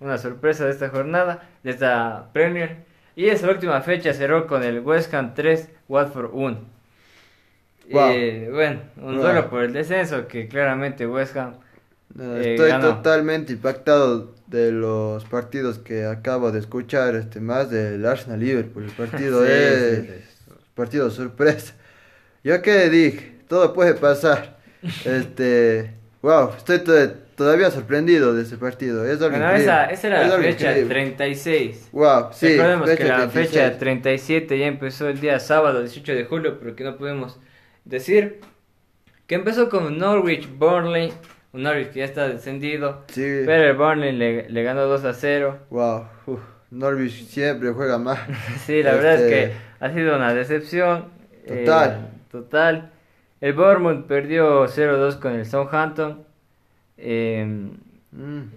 una 0.00 0.18
sorpresa 0.18 0.66
de 0.66 0.72
esta 0.72 0.90
jornada, 0.90 1.48
de 1.62 1.70
esta 1.70 2.28
Premier. 2.34 2.84
Y 3.16 3.28
esa 3.28 3.48
última 3.48 3.80
fecha 3.80 4.12
cerró 4.12 4.46
con 4.46 4.62
el 4.62 4.80
West 4.80 5.14
Ham 5.14 5.32
3, 5.32 5.70
Watford 5.88 6.28
1. 6.34 6.58
Eh, 7.88 8.50
bueno, 8.52 8.80
un 9.00 9.16
duelo 9.16 9.48
por 9.48 9.62
el 9.62 9.72
descenso 9.72 10.28
que 10.28 10.46
claramente 10.46 11.06
West 11.06 11.34
Ham. 11.38 11.54
Eh, 12.20 12.56
estoy 12.58 12.78
totalmente 12.82 13.54
impactado 13.54 14.34
de 14.54 14.70
los 14.72 15.24
partidos 15.24 15.78
que 15.78 16.06
acabo 16.06 16.52
de 16.52 16.60
escuchar, 16.60 17.16
este 17.16 17.40
más 17.40 17.70
del 17.70 18.06
Arsenal 18.06 18.40
Liverpool, 18.40 18.84
el 18.84 18.90
partido 19.08 19.44
es 19.44 20.06
partido 20.74 21.10
sorpresa. 21.10 21.74
Yo 22.42 22.62
que 22.62 22.88
dije, 22.88 23.38
todo 23.48 23.72
puede 23.74 23.94
pasar. 23.94 24.54
Este, 25.06 25.94
wow, 26.20 26.50
estoy 26.58 26.82
todavía 27.36 27.70
sorprendido 27.70 28.34
de 28.34 28.42
ese 28.42 28.58
partido. 28.58 29.06
Es 29.06 29.18
bueno, 29.18 29.50
esa, 29.52 29.86
esa, 29.86 30.08
era 30.08 30.28
la 30.28 30.36
fecha 30.36 30.74
36. 30.74 31.88
Wow, 31.90 32.26
sí. 32.32 32.48
Recordemos 32.48 32.90
que 32.90 33.04
la 33.04 33.30
fecha 33.30 33.78
37 33.78 34.58
ya 34.58 34.66
empezó 34.66 35.08
el 35.08 35.20
día 35.20 35.40
sábado 35.40 35.80
18 35.80 36.12
de 36.12 36.24
julio, 36.26 36.58
pero 36.60 36.76
que 36.76 36.84
no 36.84 36.98
pudimos 36.98 37.40
decir 37.86 38.40
que 39.26 39.36
empezó 39.36 39.70
con 39.70 39.96
Norwich, 39.96 40.46
Burnley, 40.58 41.14
Norwich 41.62 41.90
que 41.90 42.00
ya 42.00 42.04
está 42.04 42.28
descendido. 42.28 43.04
Pero 43.14 43.70
el 43.70 43.76
Burnley 43.76 44.12
le, 44.12 44.48
le 44.50 44.62
ganó 44.62 44.86
2 44.86 45.04
a 45.04 45.14
0. 45.14 45.58
Wow. 45.70 46.06
Norwich 46.70 47.26
siempre 47.26 47.70
juega 47.72 47.98
mal. 47.98 48.18
sí, 48.66 48.82
la 48.82 48.94
verdad 48.94 49.14
es 49.14 49.30
que 49.30 49.42
este, 49.44 49.56
ha 49.80 49.92
sido 49.92 50.16
una 50.16 50.34
decepción. 50.34 51.06
Total. 51.46 51.90
Eh, 51.90 52.18
total. 52.30 52.90
El 53.40 53.52
Bournemouth 53.52 54.06
perdió 54.06 54.66
0-2 54.66 55.18
con 55.20 55.34
el 55.34 55.46
Southampton. 55.46 56.24
Em, 56.96 57.72
mm-hmm. 58.16 58.48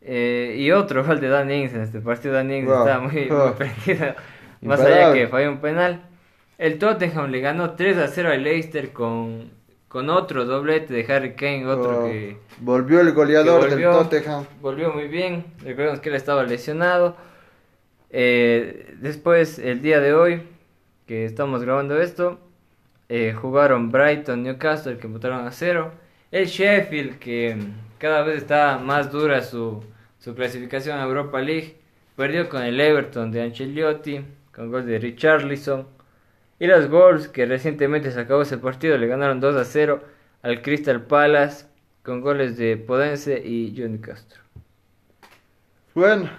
eh, 0.00 0.56
y 0.58 0.70
otro 0.70 1.04
gol 1.04 1.20
de 1.20 1.28
Dan 1.28 1.50
Ings 1.50 1.74
en 1.74 1.82
este 1.82 2.00
partido. 2.00 2.34
Dan 2.34 2.50
Ings 2.50 2.70
está 2.70 2.98
muy, 2.98 3.28
muy 3.30 3.52
perdido. 3.56 4.14
Más 4.62 4.80
allá 4.80 5.12
que 5.12 5.28
falló 5.28 5.52
un 5.52 5.60
penal. 5.60 6.02
El 6.58 6.78
Tottenham 6.78 7.30
le 7.30 7.40
ganó 7.40 7.72
3 7.72 7.98
a 7.98 8.08
0 8.08 8.30
al 8.30 8.42
Leicester 8.42 8.92
con 8.92 9.50
con 9.88 10.10
otro 10.10 10.44
doblete 10.44 10.92
de 10.92 11.12
Harry 11.12 11.34
Kane, 11.34 11.66
otro 11.66 12.04
oh, 12.04 12.06
que... 12.06 12.36
Volvió 12.60 13.00
el 13.00 13.12
goleador 13.12 13.70
del 13.70 13.82
Tottenham. 13.82 14.44
Volvió 14.60 14.92
muy 14.92 15.08
bien, 15.08 15.44
recordemos 15.62 16.00
que 16.00 16.08
él 16.08 16.14
estaba 16.16 16.42
lesionado. 16.42 17.16
Eh, 18.10 18.94
después, 19.00 19.58
el 19.58 19.82
día 19.82 20.00
de 20.00 20.14
hoy, 20.14 20.42
que 21.06 21.24
estamos 21.24 21.62
grabando 21.62 22.00
esto, 22.00 22.38
eh, 23.08 23.32
jugaron 23.32 23.90
Brighton, 23.90 24.42
Newcastle, 24.42 24.98
que 24.98 25.06
votaron 25.06 25.46
a 25.46 25.52
cero. 25.52 25.92
El 26.32 26.46
Sheffield, 26.46 27.18
que 27.18 27.56
cada 27.98 28.22
vez 28.22 28.38
está 28.38 28.78
más 28.78 29.12
dura 29.12 29.42
su, 29.42 29.84
su 30.18 30.34
clasificación 30.34 30.98
a 30.98 31.04
Europa 31.04 31.40
League, 31.40 31.76
perdió 32.16 32.48
con 32.48 32.62
el 32.62 32.80
Everton 32.80 33.30
de 33.30 33.42
Ancelotti, 33.42 34.24
con 34.52 34.70
gol 34.70 34.86
de 34.86 34.98
Richarlison. 34.98 35.86
Y 36.58 36.66
los 36.66 36.88
Wolves, 36.88 37.28
que 37.28 37.44
recientemente 37.44 38.10
se 38.10 38.20
acabó 38.20 38.42
ese 38.42 38.58
partido, 38.58 38.96
le 38.96 39.06
ganaron 39.06 39.40
2 39.40 39.56
a 39.56 39.64
0 39.64 40.02
al 40.42 40.62
Crystal 40.62 41.02
Palace 41.02 41.66
con 42.02 42.20
goles 42.20 42.56
de 42.56 42.76
Podense 42.76 43.42
y 43.44 43.74
Johnny 43.76 43.98
Castro. 43.98 44.40
Bueno, 45.94 46.30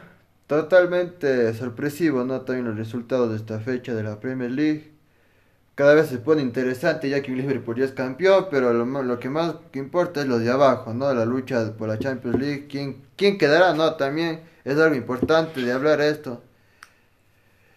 totalmente 0.48 1.54
sorpresivo, 1.54 2.24
¿no? 2.24 2.42
También 2.42 2.68
los 2.68 2.78
resultados 2.78 3.30
de 3.30 3.36
esta 3.36 3.60
fecha 3.60 3.94
de 3.94 4.04
la 4.04 4.20
Premier 4.20 4.50
League. 4.50 4.92
Cada 5.76 5.94
vez 5.94 6.08
se 6.08 6.18
pone 6.18 6.42
interesante 6.42 7.10
ya 7.10 7.22
que 7.22 7.32
Liverpool 7.32 7.76
ya 7.76 7.86
es 7.86 7.92
campeón, 7.92 8.48
pero 8.50 8.74
lo, 8.74 9.20
que 9.20 9.30
más 9.30 9.56
importa 9.74 10.22
es 10.22 10.28
lo 10.28 10.40
de 10.40 10.50
abajo, 10.50 10.94
¿no? 10.94 11.14
La 11.14 11.26
lucha 11.26 11.74
por 11.78 11.88
la 11.88 12.00
Champions 12.00 12.40
League. 12.40 12.66
¿Quién, 12.68 13.04
quién 13.16 13.38
quedará? 13.38 13.74
No, 13.76 13.94
también 13.94 14.42
es 14.66 14.80
algo 14.80 14.96
importante 14.96 15.62
de 15.62 15.72
hablar 15.72 16.02
esto. 16.02 16.42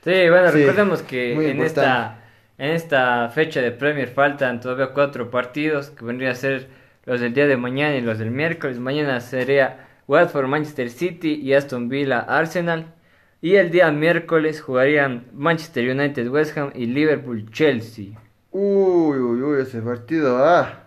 Sí, 0.03 0.31
bueno, 0.31 0.51
recordemos 0.51 1.03
que 1.03 1.51
en 1.51 1.61
esta 1.61 2.20
en 2.61 2.73
esta 2.73 3.31
fecha 3.31 3.63
de 3.63 3.71
Premier 3.73 4.09
faltan 4.09 4.61
todavía 4.61 4.93
cuatro 4.93 5.31
partidos 5.31 5.89
que 5.89 6.05
vendrían 6.05 6.33
a 6.33 6.35
ser 6.35 6.69
los 7.07 7.19
del 7.19 7.33
día 7.33 7.47
de 7.47 7.57
mañana 7.57 7.97
y 7.97 8.03
los 8.03 8.19
del 8.19 8.31
miércoles. 8.31 8.79
Mañana 8.79 9.19
sería 9.21 9.89
Watford, 10.07 10.47
Manchester 10.47 10.91
City 10.91 11.41
y 11.43 11.55
Aston 11.55 11.89
Villa, 11.89 12.19
Arsenal. 12.19 12.93
Y 13.41 13.55
el 13.55 13.71
día 13.71 13.91
miércoles 13.91 14.61
jugarían 14.61 15.25
Manchester 15.33 15.89
United, 15.89 16.29
West 16.29 16.59
Ham 16.59 16.71
y 16.75 16.85
Liverpool, 16.85 17.51
Chelsea. 17.51 18.09
Uy, 18.51 19.17
uy, 19.17 19.41
uy, 19.41 19.63
ese 19.63 19.81
partido, 19.81 20.45
ah, 20.45 20.85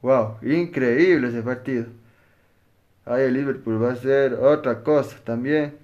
wow, 0.00 0.38
increíble 0.40 1.28
ese 1.28 1.42
partido. 1.42 1.84
Ahí 3.04 3.24
el 3.24 3.34
Liverpool 3.34 3.82
va 3.82 3.92
a 3.92 3.96
ser 3.96 4.32
otra 4.32 4.82
cosa 4.82 5.18
también. 5.22 5.83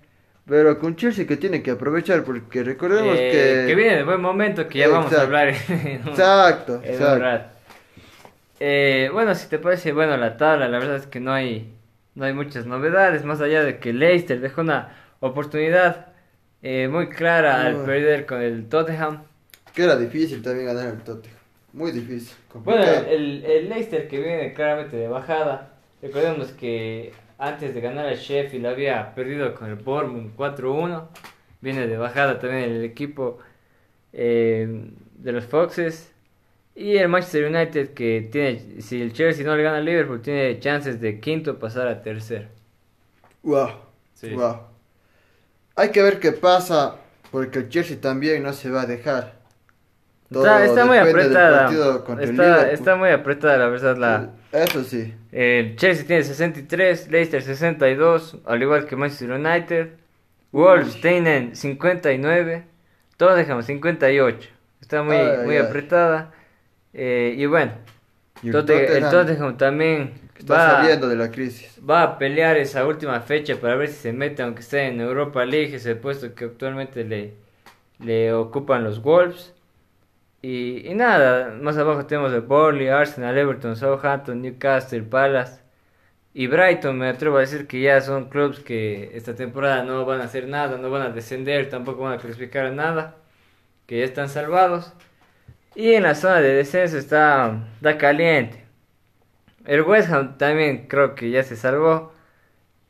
Pero 0.51 0.81
con 0.81 0.97
Chelsea 0.97 1.29
que 1.29 1.37
tiene 1.37 1.63
que 1.63 1.71
aprovechar 1.71 2.25
porque 2.25 2.65
recordemos 2.65 3.17
eh, 3.17 3.31
que... 3.31 3.67
Que 3.69 3.75
viene 3.77 3.99
de 3.99 4.03
buen 4.03 4.21
momento 4.21 4.67
que 4.67 4.81
ya 4.81 4.89
vamos 4.89 5.13
a 5.13 5.23
hablar. 5.23 5.51
exacto, 5.51 6.83
exacto. 6.85 7.57
Eh, 8.59 9.11
bueno, 9.13 9.33
si 9.37 9.49
te 9.49 9.61
parece, 9.61 9.93
bueno, 9.93 10.17
la 10.17 10.37
tabla, 10.37 10.67
la 10.67 10.81
verdad 10.81 10.97
es 10.97 11.07
que 11.07 11.21
no 11.21 11.33
hay, 11.33 11.73
no 12.17 12.25
hay 12.25 12.33
muchas 12.33 12.67
novedades, 12.67 13.25
más 13.25 13.41
allá 13.41 13.63
de 13.63 13.79
que 13.79 13.93
Leicester 13.93 14.41
dejó 14.41 14.63
una 14.63 14.97
oportunidad 15.21 16.09
eh, 16.63 16.89
muy 16.91 17.11
clara 17.11 17.65
al 17.65 17.85
perder 17.85 18.27
con 18.27 18.43
el 18.43 18.69
Tottenham. 18.69 19.23
Que 19.73 19.85
era 19.85 19.95
difícil 19.97 20.43
también 20.43 20.67
ganar 20.67 20.89
el 20.89 21.01
Tottenham. 21.03 21.39
Muy 21.73 21.93
difícil. 21.93 22.37
Bueno, 22.55 22.83
el, 22.83 23.45
el 23.45 23.69
Leicester 23.69 24.09
que 24.09 24.19
viene 24.19 24.53
claramente 24.53 24.97
de 24.97 25.07
bajada. 25.07 25.75
Recordemos 26.03 26.49
que 26.49 27.13
antes 27.41 27.75
de 27.75 27.81
ganar 27.81 28.07
el 28.07 28.19
Sheffield 28.19 28.67
había 28.67 29.15
perdido 29.15 29.55
con 29.55 29.69
el 29.71 29.77
Bournemouth 29.77 30.37
4-1. 30.37 31.09
Viene 31.63 31.87
de 31.87 31.97
bajada 31.97 32.39
también 32.39 32.65
el 32.65 32.85
equipo 32.85 33.39
eh, 34.13 34.91
de 35.15 35.33
los 35.33 35.47
Foxes. 35.47 36.13
Y 36.75 36.99
el 36.99 37.09
Manchester 37.09 37.47
United 37.47 37.95
que 37.95 38.29
tiene, 38.31 38.83
si 38.83 39.01
el 39.01 39.13
Chelsea 39.13 39.45
no 39.45 39.57
le 39.57 39.63
gana 39.63 39.79
al 39.79 39.85
Liverpool, 39.85 40.21
tiene 40.21 40.59
chances 40.61 41.01
de 41.01 41.19
quinto 41.19 41.59
pasar 41.59 41.89
a 41.89 42.03
tercer. 42.03 42.49
Wow. 43.43 43.71
Wow. 44.35 44.61
Hay 45.77 45.91
que 45.91 46.03
ver 46.03 46.21
qué 46.21 46.33
pasa, 46.33 46.97
porque 47.31 47.61
el 47.61 47.69
Chelsea 47.71 47.99
también 48.01 48.43
no 48.43 48.53
se 48.53 48.71
va 48.71 48.83
a 48.83 48.87
dejar. 48.87 49.40
Está, 50.31 50.85
muy 50.87 50.99
apretada. 50.99 51.71
Está, 52.73 52.97
muy 52.97 53.11
apretada, 53.11 53.59
la 53.59 53.69
verdad. 53.69 53.97
La, 53.97 54.31
Eso 54.53 54.85
sí. 54.85 55.15
El 55.33 55.77
Chelsea 55.77 56.07
tiene 56.07 56.23
63, 56.23 57.11
Leicester 57.11 57.43
62, 57.43 58.39
al 58.45 58.63
igual 58.63 58.87
que 58.87 58.97
Manchester 58.97 59.33
United. 59.33 59.89
Wolves 60.53 61.01
tienen 61.01 61.55
59, 61.55 62.65
todos 63.17 63.37
dejamos 63.37 63.67
58. 63.67 64.49
Está 64.81 65.03
muy, 65.03 65.17
muy 65.45 65.57
apretada. 65.57 66.33
Eh, 66.93 67.35
y 67.37 67.47
bueno, 67.47 67.73
el 68.43 68.53
Tottenham 68.53 69.57
también 69.57 70.31
Está 70.41 70.81
saliendo 70.81 71.09
de 71.09 71.17
la 71.17 71.31
crisis. 71.31 71.79
Va 71.89 72.03
a 72.03 72.19
pelear 72.19 72.57
esa 72.57 72.87
última 72.87 73.21
fecha 73.21 73.57
para 73.57 73.77
ver 73.77 73.89
si 73.89 73.97
se 73.97 74.13
mete, 74.13 74.43
aunque 74.43 74.61
esté 74.61 74.87
en 74.87 75.01
Europa 75.01 75.45
League, 75.45 75.77
ese 75.77 75.95
puesto 75.97 76.35
que 76.35 76.47
actualmente 76.47 77.05
le, 77.05 77.35
le 77.99 78.33
ocupan 78.33 78.83
los 78.83 79.03
Wolves. 79.03 79.53
Y, 80.43 80.95
nada, 80.95 81.55
más 81.61 81.77
abajo 81.77 82.07
tenemos 82.07 82.33
el 82.33 82.41
Burnley, 82.41 82.89
Arsenal, 82.89 83.37
Everton, 83.37 83.77
Southampton, 83.77 84.41
Newcastle, 84.41 85.03
Palace 85.03 85.61
y 86.35 86.47
Brighton. 86.47 86.99
Me 86.99 87.09
atrevo 87.09 87.37
a 87.39 87.41
decir 87.41 87.67
que 87.67 87.81
ya 87.83 88.01
son 88.01 88.31
clubes 88.31 88.61
que 88.61 89.11
esta 89.15 89.35
temporada 89.35 89.85
no 89.85 90.05
van 90.07 90.21
a 90.21 90.25
hacer 90.25 90.49
nada, 90.49 90.79
no 90.79 90.91
van 90.91 91.03
a 91.03 91.11
descender, 91.11 91.69
tampoco 91.69 92.03
van 92.03 92.15
a 92.15 92.19
clasificar 92.19 92.67
a 92.67 92.71
nada, 92.71 93.17
que 93.87 93.99
ya 93.99 94.05
están 94.05 94.29
salvados. 94.29 94.95
Y 95.75 95.95
en 95.95 96.05
la 96.05 96.15
zona 96.15 96.41
de 96.41 96.55
descenso 96.55 96.99
está, 96.99 97.69
está 97.77 97.99
caliente. 97.99 98.65
El 99.67 99.83
West 99.83 100.11
Ham 100.11 100.39
también 100.39 100.87
creo 100.89 101.15
que 101.15 101.31
ya 101.31 101.43
se 101.43 101.57
salvó. 101.57 102.13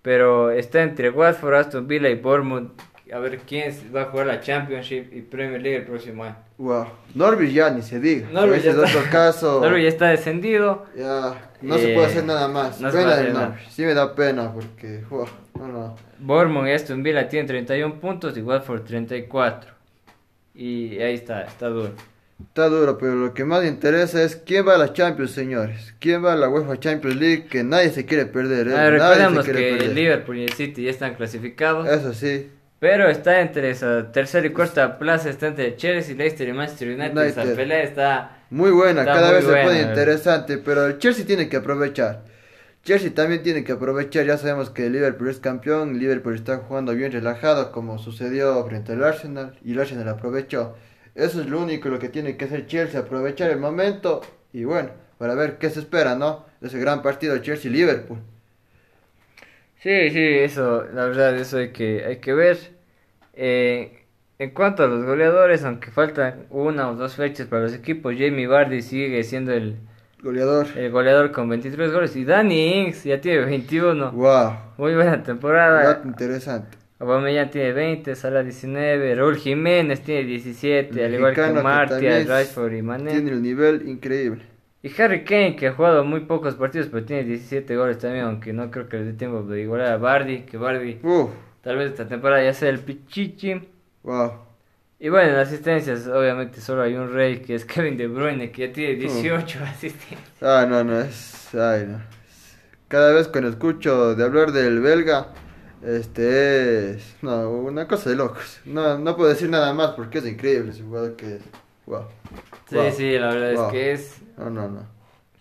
Pero 0.02 0.50
está 0.50 0.82
entre 0.82 1.10
Watford, 1.10 1.54
Aston 1.54 1.86
Villa 1.86 2.08
y 2.08 2.14
Bournemouth. 2.14 2.72
A 3.12 3.18
ver 3.18 3.40
quién 3.40 3.74
va 3.94 4.02
a 4.02 4.04
jugar 4.06 4.26
la 4.26 4.40
Championship 4.40 5.12
y 5.12 5.20
Premier 5.22 5.60
League 5.60 5.78
el 5.78 5.84
próximo 5.84 6.24
año. 6.24 6.36
Wow. 6.58 6.86
Norwich 7.14 7.52
ya 7.52 7.70
ni 7.70 7.82
se 7.82 7.98
diga. 7.98 8.28
Norwich 8.30 8.62
ya, 8.62 8.70
está, 8.70 9.10
caso. 9.10 9.60
Norwich 9.62 9.82
ya 9.82 9.88
está 9.88 10.08
descendido. 10.08 10.86
Ya, 10.96 11.50
no 11.60 11.78
se 11.78 11.94
puede 11.94 12.06
hacer 12.06 12.24
nada 12.24 12.46
más. 12.48 12.80
No 12.80 12.90
pena 12.90 13.16
de 13.16 13.32
Norwich. 13.32 13.68
Sí 13.70 13.82
me 13.82 13.94
da 13.94 14.14
pena 14.14 14.52
porque, 14.52 15.02
wow, 15.10 15.26
no, 15.58 15.68
no. 15.68 15.96
Bournemouth 16.20 16.68
y 16.68 16.72
Aston 16.72 17.02
Villa 17.02 17.28
tienen 17.28 17.46
31 17.46 17.98
puntos 17.98 18.36
y 18.36 18.42
Watford 18.42 18.82
34. 18.84 19.72
Y 20.54 20.98
ahí 20.98 21.14
está, 21.14 21.42
está 21.42 21.68
duro. 21.68 21.92
Está 22.40 22.68
duro, 22.68 22.96
pero 22.96 23.14
lo 23.16 23.34
que 23.34 23.44
más 23.44 23.64
interesa 23.64 24.22
es 24.22 24.36
quién 24.36 24.66
va 24.66 24.74
a 24.74 24.78
la 24.78 24.92
Champions, 24.92 25.32
señores. 25.32 25.94
¿Quién 25.98 26.24
va 26.24 26.32
a 26.32 26.36
la 26.36 26.48
UEFA 26.48 26.78
Champions 26.78 27.16
League? 27.16 27.46
Que 27.46 27.62
nadie 27.62 27.90
se 27.90 28.06
quiere 28.06 28.26
perder. 28.26 28.68
¿eh? 28.68 28.74
Ah, 28.76 28.90
recordemos 28.90 29.44
que 29.44 29.76
el 29.76 29.94
Liverpool 29.94 30.38
y 30.38 30.44
el 30.44 30.52
City 30.52 30.84
ya 30.84 30.90
están 30.90 31.14
clasificados. 31.14 31.88
Eso 31.88 32.14
sí. 32.14 32.48
Pero 32.80 33.10
está 33.10 33.42
entre 33.42 33.70
esa 33.70 34.10
tercera 34.10 34.46
y 34.46 34.50
cuarta 34.50 34.98
plaza, 34.98 35.28
está 35.28 35.48
entre 35.48 35.76
Chelsea, 35.76 36.16
Leicester 36.16 36.48
y 36.48 36.52
Manchester 36.54 36.88
United. 36.88 37.24
Esa 37.24 37.44
pelea 37.54 37.82
está 37.82 38.38
muy 38.48 38.70
buena, 38.70 39.04
cada 39.04 39.32
vez 39.32 39.44
se 39.44 39.52
pone 39.52 39.82
interesante, 39.82 40.56
pero 40.56 40.86
el 40.86 40.98
Chelsea 40.98 41.26
tiene 41.26 41.50
que 41.50 41.58
aprovechar. 41.58 42.22
Chelsea 42.82 43.12
también 43.14 43.42
tiene 43.42 43.62
que 43.62 43.72
aprovechar, 43.72 44.24
ya 44.24 44.38
sabemos 44.38 44.70
que 44.70 44.88
Liverpool 44.88 45.28
es 45.28 45.38
campeón, 45.38 45.98
Liverpool 45.98 46.34
está 46.34 46.56
jugando 46.56 46.94
bien 46.94 47.12
relajado 47.12 47.70
como 47.70 47.98
sucedió 47.98 48.64
frente 48.64 48.92
al 48.92 49.04
Arsenal 49.04 49.58
y 49.62 49.72
el 49.72 49.80
Arsenal 49.80 50.08
aprovechó. 50.08 50.74
Eso 51.14 51.42
es 51.42 51.48
lo 51.48 51.60
único 51.60 51.90
lo 51.90 51.98
que 51.98 52.08
tiene 52.08 52.38
que 52.38 52.46
hacer 52.46 52.66
Chelsea, 52.66 52.98
aprovechar 52.98 53.50
el 53.50 53.58
momento 53.58 54.22
y 54.54 54.64
bueno, 54.64 54.88
para 55.18 55.34
ver 55.34 55.58
qué 55.58 55.68
se 55.68 55.80
espera, 55.80 56.14
¿no? 56.14 56.46
Ese 56.62 56.78
gran 56.78 57.02
partido 57.02 57.36
Chelsea-Liverpool. 57.36 58.20
Sí, 59.82 60.10
sí, 60.10 60.22
eso, 60.22 60.84
la 60.92 61.06
verdad, 61.06 61.36
eso 61.36 61.56
hay 61.56 61.70
que, 61.70 62.04
hay 62.04 62.16
que 62.16 62.34
ver. 62.34 62.58
Eh, 63.32 64.04
en 64.38 64.50
cuanto 64.50 64.84
a 64.84 64.86
los 64.86 65.04
goleadores, 65.04 65.64
aunque 65.64 65.90
faltan 65.90 66.46
una 66.50 66.90
o 66.90 66.94
dos 66.94 67.14
fechas 67.14 67.46
para 67.46 67.62
los 67.62 67.72
equipos, 67.72 68.14
Jamie 68.18 68.46
Vardy 68.46 68.82
sigue 68.82 69.22
siendo 69.24 69.52
el 69.52 69.76
goleador. 70.22 70.66
El 70.76 70.90
goleador 70.90 71.32
con 71.32 71.48
23 71.48 71.92
goles. 71.92 72.14
Y 72.16 72.24
Danny 72.24 72.80
Ings 72.80 73.04
ya 73.04 73.20
tiene 73.20 73.44
21. 73.46 74.12
Wow. 74.12 74.52
Muy 74.76 74.94
buena 74.94 75.22
temporada. 75.22 76.02
interesante. 76.04 76.76
Aubameyang 76.98 77.50
tiene 77.50 77.72
20, 77.72 78.14
Sala 78.14 78.42
19, 78.42 79.14
Raúl 79.14 79.38
Jiménez 79.38 80.02
tiene 80.02 80.24
17, 80.24 81.02
al 81.02 81.14
igual 81.14 81.34
que 81.34 81.50
Marty, 81.50 82.24
Rashford 82.24 82.74
y 82.74 82.82
Mané. 82.82 83.12
Tiene 83.12 83.32
un 83.32 83.40
nivel 83.40 83.88
increíble. 83.88 84.42
Y 84.82 84.90
Harry 85.00 85.24
Kane, 85.24 85.56
que 85.56 85.68
ha 85.68 85.72
jugado 85.72 86.04
muy 86.04 86.20
pocos 86.20 86.54
partidos, 86.54 86.88
pero 86.90 87.04
tiene 87.04 87.24
17 87.24 87.76
goles 87.76 87.98
también, 87.98 88.24
aunque 88.24 88.52
no 88.52 88.70
creo 88.70 88.88
que 88.88 88.96
le 88.96 89.04
dé 89.04 89.12
tiempo 89.12 89.42
de 89.42 89.62
igualar 89.62 89.92
a 89.92 89.96
Bardi, 89.98 90.42
que 90.42 90.56
Bardi 90.56 91.00
tal 91.60 91.76
vez 91.76 91.90
esta 91.90 92.08
temporada 92.08 92.42
ya 92.42 92.54
sea 92.54 92.70
el 92.70 92.78
pichichi. 92.78 93.68
Wow. 94.02 94.32
Y 94.98 95.08
bueno, 95.08 95.32
en 95.32 95.36
asistencias, 95.36 96.06
obviamente 96.06 96.60
solo 96.60 96.82
hay 96.82 96.94
un 96.94 97.12
rey 97.12 97.40
que 97.40 97.54
es 97.54 97.64
Kevin 97.66 97.96
De 97.96 98.06
Bruyne, 98.06 98.50
que 98.50 98.68
ya 98.68 98.72
tiene 98.72 98.94
18 98.94 99.58
asistencias. 99.64 100.20
Ah, 100.40 100.66
no, 100.68 100.82
no, 100.82 101.00
es... 101.00 101.54
Ay, 101.54 101.86
no. 101.86 102.00
Cada 102.88 103.12
vez 103.12 103.28
que 103.28 103.38
escucho 103.40 104.14
de 104.14 104.24
hablar 104.24 104.52
del 104.52 104.80
belga 104.80 105.28
este 105.82 106.90
es. 106.90 107.16
No, 107.22 107.50
una 107.50 107.88
cosa 107.88 108.10
de 108.10 108.16
locos. 108.16 108.60
No, 108.66 108.98
no 108.98 109.16
puedo 109.16 109.30
decir 109.30 109.48
nada 109.48 109.72
más 109.72 109.92
porque 109.92 110.18
es 110.18 110.26
increíble 110.26 110.72
ese 110.72 110.82
jugador 110.82 111.16
que 111.16 111.36
es. 111.36 111.42
Wow. 111.86 112.04
Sí, 112.68 112.76
sí, 112.96 113.18
la 113.18 113.28
verdad 113.28 113.52
es 113.52 113.72
que 113.72 113.92
es. 113.92 114.16
No, 114.40 114.50
no, 114.50 114.68
no. 114.68 114.86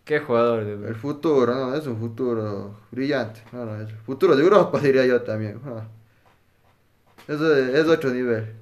Qué 0.05 0.19
jugador, 0.19 0.65
de 0.65 0.87
El 0.87 0.95
futuro, 0.95 1.53
no, 1.53 1.75
es 1.75 1.85
un 1.87 1.97
futuro 1.97 2.79
brillante. 2.91 3.41
No, 3.51 3.65
no, 3.65 3.81
es 3.81 3.89
el 3.89 3.97
futuro 3.97 4.35
de 4.35 4.43
Europa, 4.43 4.79
diría 4.83 5.05
yo 5.05 5.21
también. 5.21 5.59
Eso 7.27 7.55
es, 7.55 7.87
otro 7.87 8.09
nivel. 8.09 8.53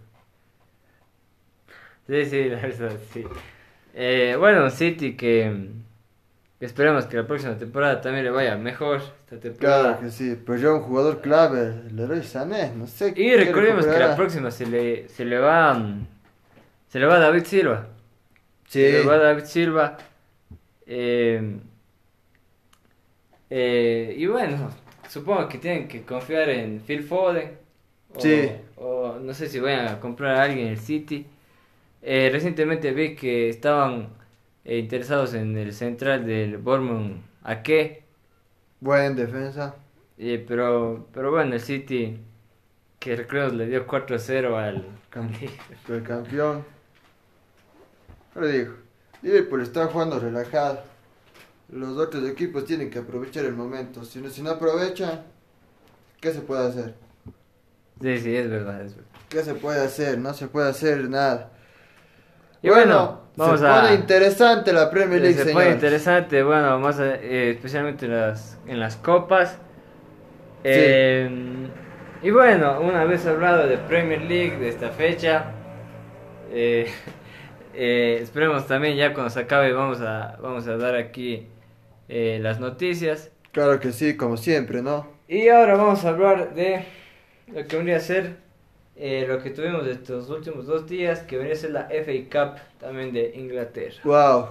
Sí, 2.07 2.25
sí, 2.25 2.49
la 2.49 2.61
verdad, 2.61 2.97
sí. 3.11 3.25
Eh, 3.93 4.35
bueno, 4.37 4.69
City 4.69 5.15
que 5.15 5.71
Esperemos 6.59 7.05
que 7.05 7.17
la 7.17 7.27
próxima 7.27 7.55
temporada 7.55 8.01
también 8.01 8.25
le 8.25 8.31
vaya 8.31 8.57
mejor. 8.57 9.01
Esta 9.25 9.39
temporada. 9.39 9.83
Claro 9.83 9.99
que 10.01 10.09
sí, 10.09 10.39
pero 10.43 10.57
yo 10.57 10.75
un 10.75 10.81
jugador 10.81 11.21
clave, 11.21 11.83
Leroy 11.93 12.23
Sané, 12.23 12.73
no 12.75 12.87
sé. 12.87 13.13
Y 13.15 13.35
recordemos 13.35 13.85
que 13.85 13.99
la 13.99 14.15
próxima 14.15 14.49
se 14.49 14.65
le, 14.65 15.07
se 15.07 15.23
le 15.23 15.37
va 15.37 15.79
se 16.89 16.99
le 16.99 17.05
va 17.05 17.15
a 17.17 17.19
David 17.19 17.43
Silva. 17.43 17.87
Sí. 18.67 18.81
Se 18.81 18.91
le 18.91 19.05
va 19.05 19.13
a 19.15 19.17
David 19.17 19.43
Silva. 19.43 19.97
Eh, 20.87 21.59
eh, 23.49 24.15
y 24.17 24.25
bueno, 24.25 24.69
supongo 25.07 25.47
que 25.47 25.57
tienen 25.57 25.87
que 25.87 26.03
confiar 26.03 26.49
en 26.49 26.81
Phil 26.81 27.03
Foden. 27.03 27.57
O, 28.15 28.21
sí. 28.21 28.49
O 28.77 29.17
no 29.21 29.33
sé 29.33 29.47
si 29.47 29.59
vayan 29.59 29.87
a 29.87 29.99
comprar 29.99 30.35
a 30.37 30.43
alguien 30.43 30.67
en 30.67 30.73
el 30.73 30.79
City. 30.79 31.25
Eh, 32.01 32.29
recientemente 32.31 32.91
vi 32.93 33.15
que 33.15 33.49
estaban 33.49 34.09
eh, 34.65 34.77
interesados 34.77 35.33
en 35.33 35.57
el 35.57 35.73
central 35.73 36.25
del 36.25 36.57
Bournemouth. 36.57 37.17
¿A 37.43 37.63
qué? 37.63 38.03
Buen 38.79 39.15
defensa. 39.15 39.75
Eh, 40.17 40.43
pero, 40.47 41.07
pero 41.13 41.31
bueno, 41.31 41.53
el 41.53 41.61
City, 41.61 42.17
que 42.99 43.27
creo 43.27 43.49
le 43.49 43.67
dio 43.67 43.85
4-0 43.85 44.55
al 44.55 44.85
el 45.89 46.03
campeón. 46.03 46.63
Pero 48.33 48.47
digo, 48.47 48.73
Liverpool 49.21 49.61
está 49.61 49.87
jugando 49.87 50.19
relajado. 50.19 50.81
Los 51.69 51.97
otros 51.97 52.27
equipos 52.29 52.65
tienen 52.65 52.89
que 52.89 52.99
aprovechar 52.99 53.45
el 53.45 53.53
momento. 53.53 54.05
Si 54.05 54.19
no, 54.19 54.29
si 54.29 54.41
no 54.41 54.51
aprovechan, 54.51 55.23
¿qué 56.21 56.31
se 56.31 56.41
puede 56.41 56.67
hacer? 56.67 56.95
Sí, 58.01 58.17
sí, 58.19 58.35
es 58.35 58.49
verdad, 58.49 58.81
es 58.81 58.95
verdad. 58.95 59.11
¿Qué 59.29 59.43
se 59.43 59.53
puede 59.53 59.83
hacer? 59.83 60.17
No 60.17 60.33
se 60.33 60.47
puede 60.47 60.69
hacer 60.69 61.09
nada. 61.09 61.51
Y 62.61 62.69
bueno, 62.69 63.21
vamos 63.35 63.59
se 63.59 63.65
pone 63.65 63.93
interesante 63.95 64.73
la 64.73 64.89
Premier 64.89 65.21
League, 65.21 65.43
Se 65.43 65.51
pone 65.51 65.71
interesante, 65.71 66.41
bueno, 66.43 66.79
más 66.79 66.99
eh, 66.99 67.51
especialmente 67.51 68.05
en 68.05 68.19
las, 68.19 68.57
en 68.65 68.79
las 68.79 68.95
copas. 68.95 69.57
Eh, 70.63 71.29
y 72.23 72.31
bueno, 72.31 72.81
una 72.81 73.03
vez 73.05 73.25
hablado 73.25 73.67
de 73.67 73.77
Premier 73.77 74.21
League, 74.21 74.57
de 74.57 74.69
esta 74.69 74.89
fecha, 74.89 75.51
eh, 76.51 76.91
esperemos 77.77 78.67
también 78.67 78.97
ya 78.97 79.13
cuando 79.13 79.29
se 79.29 79.41
acabe 79.41 79.71
vamos 79.73 80.01
a, 80.01 80.37
vamos 80.41 80.67
a 80.67 80.77
dar 80.77 80.95
aquí 80.95 81.47
las 82.07 82.59
noticias. 82.59 83.31
Claro 83.51 83.79
que 83.79 83.91
sí, 83.91 84.15
como 84.15 84.37
siempre, 84.37 84.81
¿no? 84.81 85.07
Y 85.27 85.49
ahora 85.49 85.75
vamos 85.75 86.05
a 86.05 86.09
hablar 86.09 86.53
de 86.53 86.85
lo 87.47 87.65
que 87.67 87.75
vendría 87.75 87.97
a 87.97 88.01
ser 88.01 88.37
eh, 88.99 89.25
lo 89.27 89.43
que 89.43 89.51
tuvimos 89.51 89.85
estos 89.85 90.27
últimos 90.31 90.65
dos 90.65 90.87
días, 90.87 91.19
que 91.19 91.37
venía 91.37 91.53
a 91.53 91.55
ser 91.55 91.69
la 91.69 91.87
FA 91.87 92.13
Cup 92.31 92.59
también 92.79 93.13
de 93.13 93.31
Inglaterra. 93.35 93.97
¡Wow! 94.03 94.47